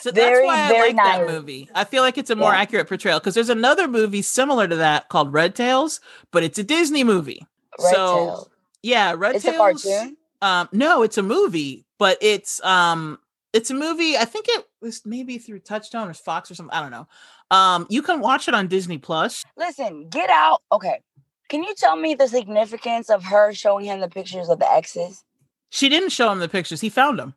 So 0.00 0.10
Very, 0.12 0.46
that's 0.46 0.70
why 0.72 0.76
I 0.78 0.80
like 0.86 0.96
that 0.96 1.26
movie. 1.26 1.68
I 1.74 1.84
feel 1.84 2.02
like 2.02 2.18
it's 2.18 2.30
a 2.30 2.36
more 2.36 2.52
Yeah. 2.52 2.60
accurate 2.60 2.88
portrayal 2.88 3.18
because 3.20 3.34
there's 3.34 3.48
another 3.48 3.88
movie 3.88 4.22
similar 4.22 4.66
to 4.68 4.76
that 4.76 5.08
called 5.08 5.32
Red 5.32 5.54
Tails, 5.54 6.00
but 6.30 6.42
it's 6.42 6.58
a 6.58 6.64
Disney 6.64 7.04
movie. 7.04 7.46
Red 7.78 7.94
so 7.94 8.16
Tail. 8.16 8.50
yeah, 8.82 9.14
Red 9.16 9.36
It's 9.36 9.44
a 9.44 9.52
Tails. 9.52 9.82
cartoon. 9.84 10.16
Um, 10.42 10.68
no, 10.72 11.02
it's 11.02 11.18
a 11.18 11.22
movie, 11.22 11.84
but 11.98 12.18
it's 12.20 12.62
um, 12.64 13.18
it's 13.52 13.70
a 13.70 13.74
movie. 13.74 14.16
I 14.18 14.24
think 14.24 14.46
it 14.48 14.66
was 14.82 15.02
maybe 15.06 15.38
through 15.38 15.60
Touchstone 15.60 16.08
or 16.08 16.14
Fox 16.14 16.50
or 16.50 16.54
something. 16.54 16.76
I 16.76 16.80
don't 16.82 16.90
know. 16.90 17.08
Um, 17.50 17.86
you 17.88 18.02
can 18.02 18.20
watch 18.20 18.48
it 18.48 18.54
on 18.54 18.66
Disney 18.68 18.98
Plus. 18.98 19.44
Listen, 19.56 20.08
get 20.08 20.28
out. 20.30 20.62
Okay. 20.72 21.00
Can 21.48 21.62
you 21.62 21.74
tell 21.76 21.96
me 21.96 22.14
the 22.14 22.26
significance 22.26 23.08
of 23.08 23.22
her 23.24 23.52
showing 23.54 23.86
him 23.86 24.00
the 24.00 24.08
pictures 24.08 24.48
of 24.48 24.58
the 24.58 24.68
exes? 24.70 25.22
She 25.70 25.88
didn't 25.88 26.10
show 26.10 26.30
him 26.32 26.40
the 26.40 26.48
pictures. 26.48 26.80
He 26.80 26.88
found 26.88 27.18
them. 27.18 27.34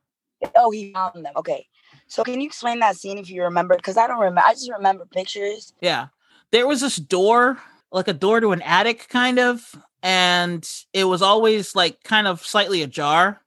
Oh, 0.55 0.71
he 0.71 0.91
found 0.93 1.23
them. 1.25 1.33
Okay. 1.37 1.67
So 2.09 2.23
can 2.23 2.41
you 2.41 2.47
explain 2.47 2.79
that 2.79 2.97
scene 2.97 3.17
if 3.19 3.29
you 3.29 3.43
remember? 3.43 3.75
Because 3.75 3.95
I 3.95 4.07
don't 4.07 4.19
remember. 4.19 4.41
I 4.43 4.53
just 4.53 4.71
remember 4.71 5.05
pictures. 5.05 5.73
Yeah, 5.79 6.07
there 6.51 6.67
was 6.67 6.81
this 6.81 6.97
door, 6.97 7.59
like 7.91 8.07
a 8.07 8.13
door 8.13 8.41
to 8.41 8.51
an 8.51 8.63
attic, 8.63 9.07
kind 9.09 9.39
of, 9.39 9.75
and 10.01 10.67
it 10.91 11.03
was 11.05 11.21
always 11.21 11.75
like 11.75 12.03
kind 12.03 12.27
of 12.27 12.45
slightly 12.45 12.81
ajar, 12.81 13.41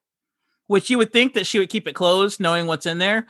which 0.68 0.90
you 0.90 0.98
would 0.98 1.12
think 1.12 1.34
that 1.34 1.46
she 1.46 1.58
would 1.58 1.70
keep 1.70 1.88
it 1.88 1.94
closed, 1.94 2.40
knowing 2.40 2.66
what's 2.66 2.86
in 2.86 2.98
there. 2.98 3.26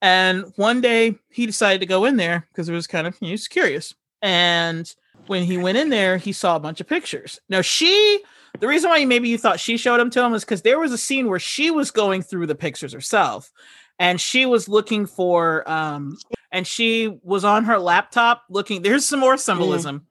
And 0.00 0.52
one 0.54 0.80
day 0.80 1.18
he 1.28 1.44
decided 1.44 1.80
to 1.80 1.86
go 1.86 2.04
in 2.04 2.16
there 2.16 2.46
because 2.52 2.68
it 2.68 2.74
was 2.74 2.86
kind 2.86 3.06
of 3.06 3.18
he 3.18 3.32
was 3.32 3.48
curious. 3.48 3.94
And 4.22 4.92
when 5.26 5.42
he 5.42 5.58
went 5.58 5.78
in 5.78 5.88
there, 5.88 6.18
he 6.18 6.32
saw 6.32 6.54
a 6.54 6.60
bunch 6.60 6.80
of 6.80 6.86
pictures. 6.86 7.40
Now 7.48 7.62
she, 7.62 8.22
the 8.60 8.68
reason 8.68 8.90
why 8.90 9.04
maybe 9.04 9.28
you 9.28 9.38
thought 9.38 9.58
she 9.58 9.76
showed 9.76 9.98
them 9.98 10.10
to 10.10 10.24
him 10.24 10.30
was 10.30 10.44
because 10.44 10.62
there 10.62 10.78
was 10.78 10.92
a 10.92 10.98
scene 10.98 11.26
where 11.28 11.40
she 11.40 11.72
was 11.72 11.90
going 11.90 12.22
through 12.22 12.46
the 12.46 12.54
pictures 12.54 12.92
herself, 12.92 13.50
and 13.98 14.20
she 14.20 14.46
was 14.46 14.68
looking 14.68 15.06
for 15.06 15.68
um 15.70 16.16
and 16.52 16.66
she 16.66 17.18
was 17.22 17.44
on 17.44 17.64
her 17.64 17.78
laptop 17.78 18.42
looking 18.50 18.82
there's 18.82 19.04
some 19.06 19.20
more 19.20 19.36
symbolism. 19.36 20.06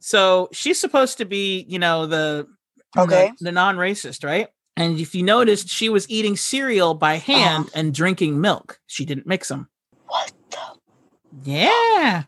So 0.00 0.48
she's 0.52 0.80
supposed 0.80 1.18
to 1.18 1.24
be 1.24 1.64
you 1.68 1.78
know 1.78 2.06
the 2.06 2.46
the- 2.94 3.00
Okay. 3.02 3.32
the, 3.40 3.52
non-racist 3.52 4.24
right? 4.24 4.48
And 4.78 4.98
if 4.98 5.14
you 5.14 5.22
noticed 5.22 5.68
she 5.68 5.88
was 5.88 6.08
eating 6.08 6.36
cereal 6.36 6.94
by 6.94 7.16
hand 7.16 7.64
Uh-huh. 7.66 7.78
and 7.80 7.94
drinking 7.94 8.40
milk. 8.40 8.78
She 8.86 9.04
didn't 9.04 9.26
mix 9.26 9.48
them 9.48 9.68
What 10.06 10.32
the? 10.50 10.58
yeah. 11.50 12.24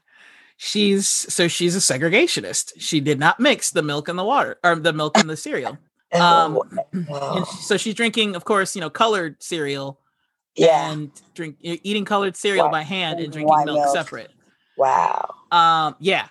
She's 0.60 1.06
so 1.06 1.46
she's 1.48 1.76
a 1.76 1.78
segregationist. 1.78 2.72
She 2.78 3.00
did 3.00 3.18
not 3.20 3.38
mix 3.38 3.70
the 3.70 3.82
milk 3.82 4.08
and 4.08 4.18
the 4.18 4.24
water 4.24 4.58
or 4.64 4.74
the 4.76 4.92
milk 4.92 5.16
and 5.16 5.30
the 5.30 5.36
cereal. 5.36 5.78
Um 6.12 6.58
and 6.92 7.06
Oh, 7.10 7.44
so 7.44 7.76
she's 7.76 7.92
drinking 7.94 8.34
of 8.34 8.44
course 8.46 8.74
you 8.74 8.80
know 8.80 8.88
colored 8.90 9.42
cereal 9.42 10.00
yeah. 10.58 10.90
and 10.90 11.10
drink 11.34 11.56
eating 11.60 12.04
colored 12.04 12.36
cereal 12.36 12.68
by 12.68 12.82
hand 12.82 13.16
and 13.18 13.24
and 13.24 13.32
drinking 13.32 13.64
milk, 13.64 13.78
milk. 13.78 13.94
separate 13.96 14.30
Wow. 14.76 15.34
um 15.50 15.96
yeah 16.00 16.28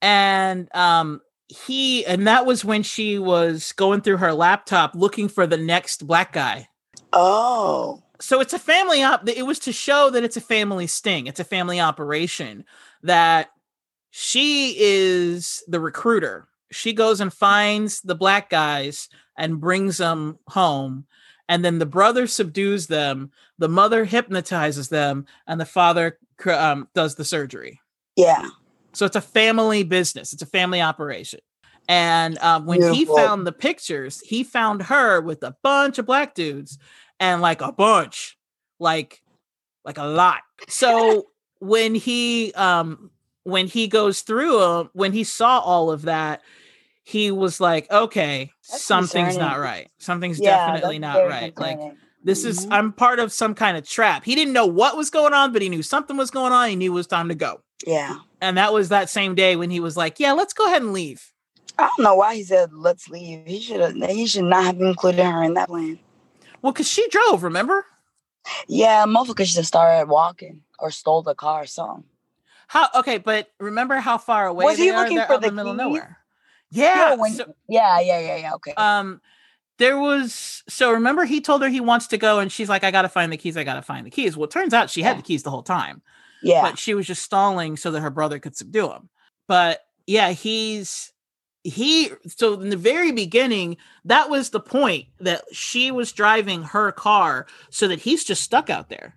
and 0.00 0.68
um 0.74 1.20
he 1.48 2.04
and 2.06 2.26
that 2.26 2.46
was 2.46 2.64
when 2.64 2.82
she 2.82 3.18
was 3.18 3.72
going 3.72 4.00
through 4.00 4.16
her 4.18 4.32
laptop 4.32 4.94
looking 4.94 5.28
for 5.28 5.46
the 5.46 5.56
next 5.58 6.06
black 6.06 6.32
guy 6.32 6.68
Oh. 7.12 8.02
so 8.20 8.40
it's 8.40 8.54
a 8.54 8.58
family 8.58 9.02
op 9.02 9.28
it 9.28 9.44
was 9.46 9.58
to 9.60 9.72
show 9.72 10.10
that 10.10 10.24
it's 10.24 10.36
a 10.36 10.40
family 10.40 10.86
sting 10.86 11.26
it's 11.26 11.40
a 11.40 11.44
family 11.44 11.78
operation 11.80 12.64
that 13.02 13.50
she 14.10 14.74
is 14.78 15.62
the 15.68 15.80
recruiter 15.80 16.48
she 16.70 16.92
goes 16.94 17.20
and 17.20 17.32
finds 17.32 18.00
the 18.00 18.14
black 18.14 18.48
guys 18.48 19.08
and 19.36 19.60
brings 19.60 19.98
them 19.98 20.38
home 20.48 21.04
and 21.52 21.62
then 21.64 21.78
the 21.78 21.86
brother 21.86 22.26
subdues 22.26 22.86
them 22.86 23.30
the 23.58 23.68
mother 23.68 24.04
hypnotizes 24.04 24.88
them 24.88 25.26
and 25.46 25.60
the 25.60 25.66
father 25.66 26.18
um, 26.46 26.88
does 26.94 27.14
the 27.14 27.24
surgery 27.24 27.80
Yeah. 28.16 28.48
so 28.92 29.04
it's 29.06 29.16
a 29.16 29.20
family 29.20 29.84
business. 29.84 30.32
It's 30.32 30.42
a 30.42 30.46
family 30.46 30.80
operation. 30.80 31.40
And 31.88 32.38
um, 32.38 32.66
when 32.66 32.78
Beautiful. 32.80 32.96
he 32.96 33.04
found 33.04 33.46
the 33.46 33.52
pictures, 33.52 34.20
he 34.20 34.44
found 34.44 34.82
her 34.82 35.20
with 35.20 35.42
a 35.42 35.56
bunch 35.62 35.98
of 35.98 36.06
black 36.06 36.34
dudes 36.34 36.78
and 37.18 37.42
like 37.42 37.60
a 37.60 37.72
bunch, 37.72 38.38
like 38.78 39.22
like 39.84 39.98
a 39.98 40.04
lot. 40.04 40.42
So 40.68 41.26
when 41.58 41.94
he 41.94 42.52
um 42.54 43.10
when 43.44 43.66
he 43.66 43.88
goes 43.88 44.22
through 44.22 44.58
uh, 44.58 44.84
when 44.92 45.12
he 45.12 45.24
saw 45.24 45.58
all 45.58 45.90
of 45.90 46.02
that, 46.02 46.42
he 47.04 47.30
was 47.30 47.60
like, 47.60 47.90
okay, 47.90 48.52
That's 48.68 48.82
something's 48.84 49.36
not 49.36 49.58
right. 49.58 49.90
Something's 49.98 50.38
yeah. 50.38 50.66
definitely 50.72 50.98
not 50.98 51.16
right. 51.26 51.56
Like 51.58 51.80
this 52.24 52.44
is 52.44 52.66
Mhm. 52.66 52.72
I'm 52.72 52.92
part 52.92 53.18
of 53.18 53.32
some 53.32 53.54
kind 53.54 53.76
of 53.76 53.88
trap. 53.88 54.24
He 54.24 54.34
didn't 54.34 54.52
know 54.52 54.66
what 54.66 54.96
was 54.96 55.10
going 55.10 55.32
on, 55.34 55.52
but 55.52 55.62
he 55.62 55.68
knew 55.68 55.82
something 55.82 56.16
was 56.16 56.30
going 56.30 56.52
on. 56.52 56.68
He 56.68 56.76
knew 56.76 56.92
it 56.92 56.94
was 56.94 57.06
time 57.08 57.28
to 57.28 57.34
go. 57.34 57.60
Yeah. 57.86 58.18
And 58.40 58.56
that 58.58 58.72
was 58.72 58.90
that 58.90 59.10
same 59.10 59.34
day 59.34 59.56
when 59.56 59.70
he 59.70 59.80
was 59.80 59.96
like, 59.96 60.20
"Yeah, 60.20 60.32
let's 60.32 60.52
go 60.52 60.66
ahead 60.66 60.82
and 60.82 60.92
leave." 60.92 61.32
I 61.78 61.84
don't 61.88 62.04
know 62.04 62.14
why 62.14 62.36
he 62.36 62.44
said 62.44 62.70
let's 62.72 63.08
leave. 63.08 63.44
He 63.46 63.60
should 63.60 63.80
have. 63.80 63.94
He 64.10 64.26
should 64.26 64.44
not 64.44 64.64
have 64.64 64.80
included 64.80 65.24
her 65.24 65.42
in 65.42 65.54
that 65.54 65.68
plan. 65.68 65.98
Well, 66.60 66.72
because 66.72 66.88
she 66.88 67.08
drove, 67.08 67.42
remember? 67.42 67.84
Yeah, 68.68 69.04
motherfucker 69.06 69.44
should 69.46 69.56
have 69.56 69.66
started 69.66 70.08
walking 70.08 70.60
or 70.78 70.90
stole 70.92 71.22
the 71.22 71.34
car 71.34 71.62
or 71.62 71.66
something. 71.66 72.04
How 72.68 72.88
okay, 72.96 73.18
but 73.18 73.48
remember 73.58 73.96
how 73.96 74.16
far 74.18 74.46
away 74.46 74.64
Was 74.64 74.78
he 74.78 74.92
looking 74.92 75.20
for 75.26 75.38
the 75.38 75.48
the 75.48 75.52
middle 75.52 75.72
of 75.72 75.76
keys? 75.78 75.84
nowhere. 75.84 76.18
Yeah. 76.72 77.14
No, 77.14 77.22
when- 77.22 77.32
so- 77.32 77.54
Yeah, 77.68 78.00
yeah, 78.00 78.18
yeah, 78.18 78.36
yeah. 78.36 78.54
Okay. 78.54 78.72
um 78.76 79.20
there 79.78 79.98
was 79.98 80.62
so 80.68 80.92
remember 80.92 81.24
he 81.24 81.40
told 81.40 81.62
her 81.62 81.68
he 81.68 81.80
wants 81.80 82.06
to 82.08 82.18
go 82.18 82.38
and 82.38 82.52
she's 82.52 82.68
like 82.68 82.84
i 82.84 82.90
gotta 82.90 83.08
find 83.08 83.32
the 83.32 83.36
keys 83.38 83.56
i 83.56 83.64
gotta 83.64 83.82
find 83.82 84.06
the 84.06 84.10
keys 84.10 84.36
well 84.36 84.44
it 84.44 84.50
turns 84.50 84.74
out 84.74 84.90
she 84.90 85.02
had 85.02 85.12
Yeah. 85.12 85.16
the 85.16 85.22
keys 85.22 85.42
the 85.42 85.50
whole 85.50 85.62
time 85.62 86.02
yeah. 86.42 86.62
but 86.62 86.78
she 86.78 86.94
was 86.94 87.06
just 87.06 87.22
stalling 87.22 87.76
so 87.76 87.90
that 87.90 88.00
her 88.00 88.10
brother 88.10 88.38
could 88.38 88.54
subdue 88.56 88.90
him 88.92 89.08
but 89.48 89.80
yeah 90.06 90.30
he's 90.32 91.12
he 91.64 92.10
so 92.26 92.60
in 92.60 92.68
the 92.68 92.76
very 92.76 93.12
beginning 93.12 93.76
that 94.04 94.28
was 94.28 94.50
the 94.50 94.60
point 94.60 95.06
that 95.20 95.42
she 95.52 95.90
was 95.90 96.12
driving 96.12 96.62
her 96.64 96.92
car 96.92 97.46
so 97.70 97.88
that 97.88 98.00
he's 98.00 98.24
just 98.24 98.42
stuck 98.42 98.68
out 98.68 98.88
there 98.90 99.14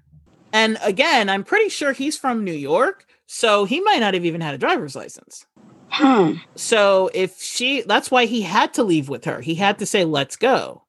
and 0.53 0.77
again 0.83 1.29
i'm 1.29 1.43
pretty 1.43 1.69
sure 1.69 1.91
he's 1.91 2.17
from 2.17 2.43
new 2.43 2.53
york 2.53 3.05
so 3.27 3.65
he 3.65 3.81
might 3.81 3.99
not 3.99 4.13
have 4.13 4.25
even 4.25 4.41
had 4.41 4.53
a 4.55 4.57
driver's 4.59 4.95
license 4.95 5.45
Hmm. 5.89 6.33
so 6.55 7.09
if 7.13 7.41
she 7.41 7.81
that's 7.83 8.11
why 8.11 8.25
he 8.25 8.41
had 8.41 8.73
to 8.75 8.83
leave 8.83 9.09
with 9.09 9.25
her 9.25 9.41
he 9.41 9.55
had 9.55 9.79
to 9.79 9.85
say 9.85 10.05
let's 10.05 10.35
go 10.35 10.83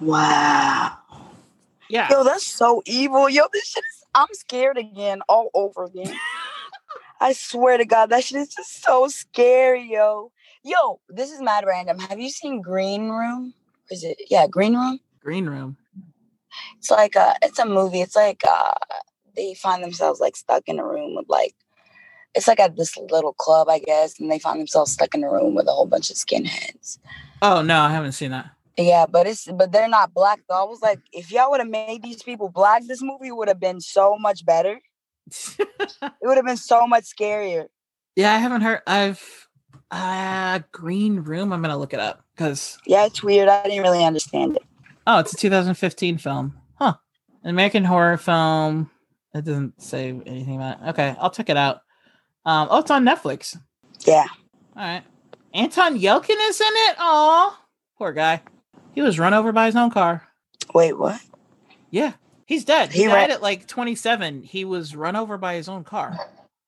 Wow. 0.00 0.98
yeah 1.88 2.08
Yo, 2.10 2.24
that's 2.24 2.46
so 2.46 2.82
evil. 2.86 3.28
Yo, 3.30 3.44
this 3.52 3.66
shit 3.66 3.84
is, 3.84 4.04
I'm 4.14 4.28
scared 4.32 4.78
again, 4.78 5.22
all 5.28 5.50
over 5.54 5.84
again. 5.84 6.14
I 7.20 7.32
swear 7.32 7.78
to 7.78 7.84
God, 7.84 8.10
that 8.10 8.24
shit 8.24 8.38
is 8.40 8.54
just 8.54 8.82
so 8.82 9.08
scary, 9.08 9.90
yo. 9.90 10.32
Yo, 10.64 11.00
this 11.08 11.30
is 11.32 11.40
mad 11.40 11.64
random. 11.66 11.98
Have 11.98 12.20
you 12.20 12.30
seen 12.30 12.60
Green 12.60 13.08
Room? 13.10 13.54
Is 13.90 14.04
it 14.04 14.18
yeah, 14.30 14.46
Green 14.48 14.74
Room? 14.76 15.00
green 15.20 15.46
room 15.46 15.76
It's 16.78 16.90
like 16.90 17.16
uh 17.16 17.34
it's 17.42 17.58
a 17.58 17.66
movie. 17.66 18.00
It's 18.02 18.16
like 18.16 18.42
uh 18.48 18.72
they 19.36 19.54
find 19.54 19.82
themselves 19.82 20.20
like 20.20 20.36
stuck 20.36 20.64
in 20.66 20.78
a 20.78 20.86
room 20.86 21.16
with 21.16 21.26
like 21.28 21.54
it's 22.34 22.48
like 22.48 22.60
at 22.60 22.76
this 22.76 22.96
little 22.96 23.32
club, 23.34 23.68
I 23.68 23.78
guess, 23.78 24.18
and 24.20 24.30
they 24.30 24.38
find 24.38 24.58
themselves 24.60 24.92
stuck 24.92 25.14
in 25.14 25.24
a 25.24 25.30
room 25.30 25.54
with 25.54 25.66
a 25.68 25.72
whole 25.72 25.86
bunch 25.86 26.10
of 26.10 26.16
skinheads. 26.16 26.98
oh 27.42 27.62
no 27.62 27.80
i 27.80 27.90
haven't 27.90 28.12
seen 28.12 28.30
that 28.30 28.50
Yeah, 28.78 29.06
but 29.06 29.26
it's 29.26 29.46
but 29.46 29.70
they're 29.72 29.88
not 29.88 30.14
black 30.14 30.40
though. 30.48 30.62
I 30.62 30.64
was 30.64 30.80
like, 30.80 31.00
if 31.12 31.30
y'all 31.30 31.50
would 31.50 31.60
have 31.60 31.68
made 31.68 32.02
these 32.02 32.22
people 32.22 32.48
black, 32.48 32.82
this 32.86 33.02
movie 33.02 33.30
would 33.30 33.48
have 33.48 33.60
been 33.60 33.80
so 33.80 34.16
much 34.18 34.44
better. 34.46 34.80
It 36.22 36.26
would 36.26 36.36
have 36.36 36.46
been 36.46 36.56
so 36.56 36.86
much 36.86 37.04
scarier. 37.04 37.66
yeah 38.16 38.32
i 38.34 38.38
haven't 38.38 38.60
heard 38.62 38.80
i've 38.86 39.48
uh 39.90 40.60
green 40.72 41.16
room 41.20 41.52
i'm 41.52 41.60
gonna 41.62 41.76
look 41.78 41.92
it 41.92 42.00
up 42.00 42.24
because 42.34 42.78
Yeah, 42.86 43.06
it's 43.06 43.22
weird. 43.22 43.48
I 43.48 43.62
didn't 43.64 43.82
really 43.82 44.04
understand 44.04 44.56
it. 44.56 44.62
oh 45.06 45.18
it's 45.18 45.32
a 45.32 45.36
2015 45.36 46.18
film 46.18 46.54
huh 46.76 46.94
an 47.42 47.50
american 47.50 47.84
horror 47.84 48.16
film 48.16 48.90
it 49.34 49.44
doesn't 49.44 49.80
say 49.82 50.10
anything 50.26 50.56
about 50.56 50.80
it 50.80 50.88
okay 50.90 51.16
i'll 51.20 51.30
check 51.30 51.50
it 51.50 51.56
out 51.56 51.80
um 52.46 52.68
oh 52.70 52.78
it's 52.80 52.90
on 52.90 53.04
netflix 53.04 53.56
Yeah. 54.06 54.26
all 54.76 54.82
right 54.82 55.02
anton 55.54 55.98
yelchin 55.98 56.36
is 56.48 56.60
in 56.60 56.66
it 56.70 56.96
oh 56.98 57.56
poor 57.98 58.12
guy 58.12 58.42
he 58.94 59.02
was 59.02 59.18
run 59.18 59.34
over 59.34 59.52
by 59.52 59.66
his 59.66 59.76
own 59.76 59.90
car 59.90 60.26
Wait, 60.74 60.98
what? 60.98 61.20
yeah 61.90 62.12
he's 62.46 62.64
dead 62.64 62.90
he, 62.92 63.02
He 63.02 63.06
died 63.06 63.14
ran- 63.14 63.30
at 63.32 63.42
like 63.42 63.66
27 63.66 64.42
he 64.42 64.64
was 64.64 64.94
run 64.96 65.16
over 65.16 65.36
by 65.38 65.54
his 65.54 65.68
own 65.68 65.84
car 65.84 66.16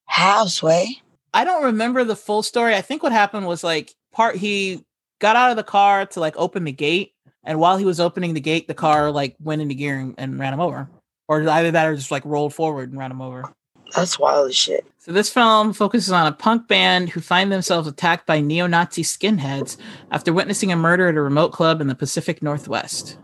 How, 0.07 0.47
Sway? 0.47 1.01
I 1.33 1.45
don't 1.45 1.65
remember 1.65 2.05
the 2.05 2.15
full 2.15 2.45
story. 2.45 2.77
I 2.77 2.81
think 2.81 3.03
what 3.03 3.11
happened 3.11 3.47
was 3.49 3.65
like 3.65 3.93
part 4.13 4.37
he 4.37 4.85
got 5.21 5.35
out 5.35 5.51
of 5.51 5.57
the 5.57 5.65
car 5.65 6.07
to 6.07 6.21
like 6.21 6.35
open 6.37 6.63
the 6.63 6.71
gate, 6.71 7.13
and 7.43 7.59
while 7.59 7.77
he 7.77 7.85
was 7.85 7.99
opening 7.99 8.35
the 8.35 8.41
gate, 8.41 8.69
the 8.69 8.75
car 8.75 9.11
like 9.11 9.35
went 9.43 9.61
into 9.61 9.75
gear 9.75 9.99
and, 9.99 10.15
and 10.17 10.39
ran 10.39 10.53
him 10.53 10.61
over, 10.61 10.89
or 11.27 11.49
either 11.49 11.73
that 11.73 11.87
or 11.89 11.97
just 11.97 12.13
like 12.13 12.25
rolled 12.25 12.55
forward 12.55 12.91
and 12.91 12.99
ran 13.01 13.11
him 13.11 13.21
over. 13.21 13.53
That's 13.95 14.19
wild 14.19 14.49
as 14.49 14.57
shit. 14.57 14.87
So 14.99 15.13
this 15.13 15.31
film 15.31 15.73
focuses 15.73 16.13
on 16.13 16.27
a 16.27 16.33
punk 16.33 16.67
band 16.67 17.11
who 17.11 17.21
find 17.21 17.53
themselves 17.53 17.87
attacked 17.87 18.27
by 18.27 18.41
neo-Nazi 18.41 19.03
skinheads 19.03 19.77
after 20.11 20.33
witnessing 20.33 20.73
a 20.73 20.77
murder 20.77 21.09
at 21.09 21.17
a 21.17 21.21
remote 21.21 21.53
club 21.53 21.81
in 21.81 21.89
the 21.89 21.95
Pacific 21.95 22.43
Northwest. 22.43 23.19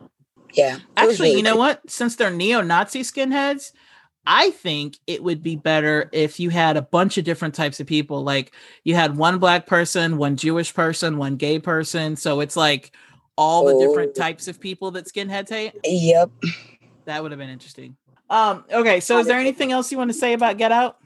Yeah. 0.53 0.79
Actually, 0.97 1.29
really 1.29 1.37
you 1.39 1.43
know 1.43 1.53
good. 1.55 1.59
what? 1.59 1.91
Since 1.91 2.17
they're 2.17 2.31
neo-Nazi 2.31 3.01
skinheads, 3.03 3.73
I 4.27 4.51
think 4.51 4.99
it 5.07 5.23
would 5.23 5.43
be 5.43 5.57
better 5.57 6.11
if 6.13 6.39
you 6.39 6.51
had 6.51 6.77
a 6.77 6.83
bunch 6.83 7.17
of 7.17 7.25
different 7.25 7.55
types 7.55 7.81
of 7.81 7.87
people. 7.87 8.23
Like 8.23 8.53
you 8.85 8.95
had 8.95 9.17
one 9.17 9.39
black 9.39 9.67
person, 9.67 10.19
one 10.19 10.37
Jewish 10.37 10.75
person, 10.75 11.17
one 11.17 11.37
gay 11.37 11.59
person. 11.59 12.17
So 12.17 12.41
it's 12.41 12.57
like 12.57 12.95
all 13.39 13.65
the 13.65 13.87
different 13.87 14.11
Oh. 14.17 14.21
types 14.21 14.49
of 14.49 14.61
people 14.61 14.91
that 14.91 15.07
skinheads 15.07 15.49
hate. 15.49 15.73
Yep. 15.85 16.31
That 17.07 17.23
would 17.23 17.33
have 17.33 17.39
been 17.39 17.49
interesting. 17.49 17.97
Um, 18.31 18.65
okay, 18.73 19.01
so 19.01 19.19
is 19.19 19.27
there 19.27 19.39
anything 19.39 19.73
else 19.73 19.91
you 19.91 19.99
want 19.99 20.11
to 20.11 20.17
say 20.17 20.33
about 20.33 20.57
Get 20.57 20.71
Out? 20.71 20.99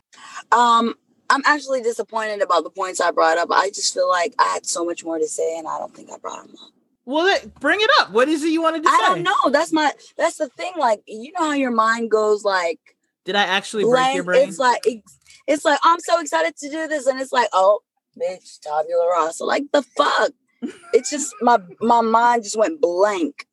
Um, 0.52 0.94
I'm 1.30 1.42
actually 1.46 1.80
disappointed 1.80 2.42
about 2.42 2.64
the 2.64 2.70
points 2.70 3.00
I 3.00 3.10
brought 3.10 3.38
up. 3.38 3.48
I 3.50 3.70
just 3.70 3.94
feel 3.94 4.08
like 4.08 4.34
I 4.38 4.44
had 4.52 4.66
so 4.66 4.84
much 4.84 5.04
more 5.04 5.18
to 5.18 5.26
say, 5.26 5.58
and 5.58 5.66
I 5.66 5.78
don't 5.78 5.94
think 5.94 6.10
I 6.12 6.18
brought 6.18 6.46
them 6.46 6.54
up. 6.62 6.70
Well, 7.06 7.38
bring 7.60 7.80
it 7.80 7.90
up. 8.00 8.12
What 8.12 8.28
is 8.28 8.44
it 8.44 8.48
you 8.48 8.62
wanted 8.62 8.82
to 8.82 8.88
I 8.88 8.92
say? 8.92 9.04
I 9.04 9.08
don't 9.08 9.22
know. 9.22 9.50
That's 9.50 9.72
my. 9.72 9.90
That's 10.16 10.36
the 10.36 10.48
thing. 10.50 10.72
Like, 10.78 11.02
you 11.06 11.32
know 11.32 11.46
how 11.46 11.52
your 11.52 11.70
mind 11.70 12.10
goes 12.10 12.44
like 12.44 12.78
Did 13.24 13.36
I 13.36 13.44
actually 13.44 13.84
break 13.84 14.14
your 14.14 14.24
blank? 14.24 14.26
brain? 14.26 14.48
It's 14.48 14.58
like 14.58 14.80
it's, 14.86 15.18
it's 15.46 15.64
like 15.64 15.78
I'm 15.82 16.00
so 16.00 16.20
excited 16.20 16.56
to 16.58 16.70
do 16.70 16.88
this, 16.88 17.06
and 17.06 17.20
it's 17.20 17.32
like, 17.32 17.48
oh, 17.52 17.80
bitch, 18.18 18.60
tabula 18.60 19.08
rasa. 19.12 19.44
Like 19.44 19.64
the 19.72 19.82
fuck. 19.82 20.32
It's 20.94 21.10
just 21.10 21.34
my 21.42 21.58
my 21.80 22.00
mind 22.00 22.42
just 22.42 22.56
went 22.56 22.80
blank. 22.80 23.46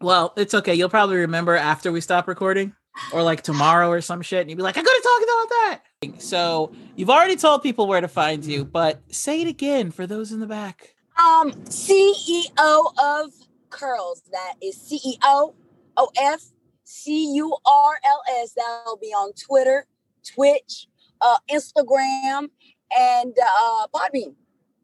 Well, 0.00 0.32
it's 0.36 0.52
okay. 0.52 0.74
You'll 0.74 0.88
probably 0.88 1.16
remember 1.16 1.54
after 1.54 1.92
we 1.92 2.00
stop 2.00 2.26
recording 2.26 2.74
or 3.12 3.22
like 3.22 3.42
tomorrow 3.42 3.88
or 3.88 4.00
some 4.00 4.22
shit. 4.22 4.40
And 4.40 4.50
you'd 4.50 4.56
be 4.56 4.62
like, 4.62 4.76
I 4.76 4.82
gotta 4.82 5.02
talk 5.02 5.22
about 5.22 5.48
that. 5.48 6.22
So 6.22 6.72
you've 6.94 7.10
already 7.10 7.36
told 7.36 7.62
people 7.62 7.86
where 7.86 8.00
to 8.00 8.08
find 8.08 8.44
you, 8.44 8.64
but 8.64 9.00
say 9.12 9.42
it 9.42 9.48
again 9.48 9.90
for 9.90 10.06
those 10.06 10.32
in 10.32 10.40
the 10.40 10.46
back. 10.46 10.94
Um, 11.18 11.52
CEO 11.64 12.92
of 13.02 13.32
Curls. 13.70 14.22
That 14.32 14.54
is 14.62 14.76
CEO 14.76 15.54
O 15.96 16.10
F 16.20 16.42
C 16.84 17.34
U 17.34 17.56
R 17.66 17.98
L 18.04 18.22
S. 18.42 18.52
That'll 18.56 18.98
be 18.98 19.08
on 19.08 19.32
Twitter, 19.32 19.86
Twitch, 20.34 20.88
uh, 21.20 21.36
Instagram, 21.50 22.50
and 22.96 23.34
uh, 23.58 23.86
Podbean. 23.94 24.34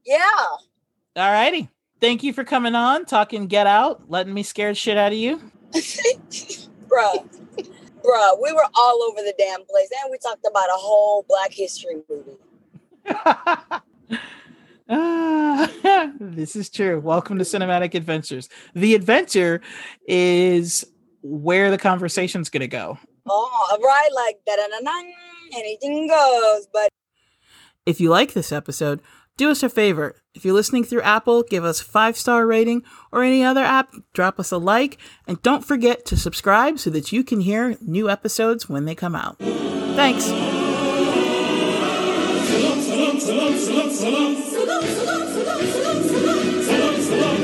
Yeah. 0.04 0.18
All 1.16 1.32
righty. 1.32 1.68
Thank 2.00 2.24
you 2.24 2.32
for 2.32 2.42
coming 2.42 2.74
on, 2.74 3.04
talking 3.04 3.46
Get 3.46 3.66
Out, 3.66 4.10
letting 4.10 4.34
me 4.34 4.42
scare 4.42 4.70
the 4.70 4.74
shit 4.74 4.96
out 4.96 5.12
of 5.12 5.18
you. 5.18 5.40
Bruh. 5.72 7.24
Bruh, 8.02 8.42
we 8.42 8.52
were 8.52 8.66
all 8.74 9.02
over 9.04 9.22
the 9.22 9.34
damn 9.38 9.64
place. 9.64 9.88
And 10.02 10.10
we 10.10 10.18
talked 10.18 10.44
about 10.48 10.68
a 10.68 10.78
whole 10.78 11.24
Black 11.28 11.52
History 11.52 12.02
movie. 12.08 12.36
Ah, 14.88 15.70
this 16.20 16.56
is 16.56 16.68
true. 16.68 16.98
Welcome 17.00 17.38
to 17.38 17.44
Cinematic 17.44 17.94
Adventures. 17.94 18.48
The 18.74 18.94
adventure 18.94 19.60
is 20.08 20.84
where 21.22 21.70
the 21.70 21.78
conversation's 21.78 22.50
going 22.50 22.62
to 22.62 22.68
go. 22.68 22.98
Oh, 23.28 23.78
right, 23.82 24.08
like 24.12 24.40
da 24.44 24.56
da 24.56 24.66
da 24.68 25.02
anything 25.56 26.08
goes. 26.08 26.66
But 26.72 26.88
If 27.86 28.00
you 28.00 28.10
like 28.10 28.32
this 28.32 28.50
episode, 28.50 29.00
do 29.36 29.50
us 29.50 29.62
a 29.62 29.68
favor. 29.68 30.16
If 30.34 30.44
you're 30.44 30.54
listening 30.54 30.84
through 30.84 31.02
Apple, 31.02 31.42
give 31.42 31.64
us 31.64 31.80
five 31.80 32.16
star 32.16 32.46
rating 32.46 32.82
or 33.10 33.22
any 33.22 33.44
other 33.44 33.62
app, 33.62 33.94
drop 34.12 34.40
us 34.40 34.50
a 34.50 34.58
like, 34.58 34.98
and 35.26 35.42
don't 35.42 35.64
forget 35.64 36.04
to 36.06 36.16
subscribe 36.16 36.78
so 36.78 36.90
that 36.90 37.12
you 37.12 37.24
can 37.24 37.40
hear 37.40 37.76
new 37.80 38.08
episodes 38.08 38.68
when 38.68 38.84
they 38.84 38.94
come 38.94 39.14
out. 39.14 39.38
Thanks. 39.38 40.24
Salam. 40.24 40.62
Salam, 43.18 43.58
salam, 47.04 47.41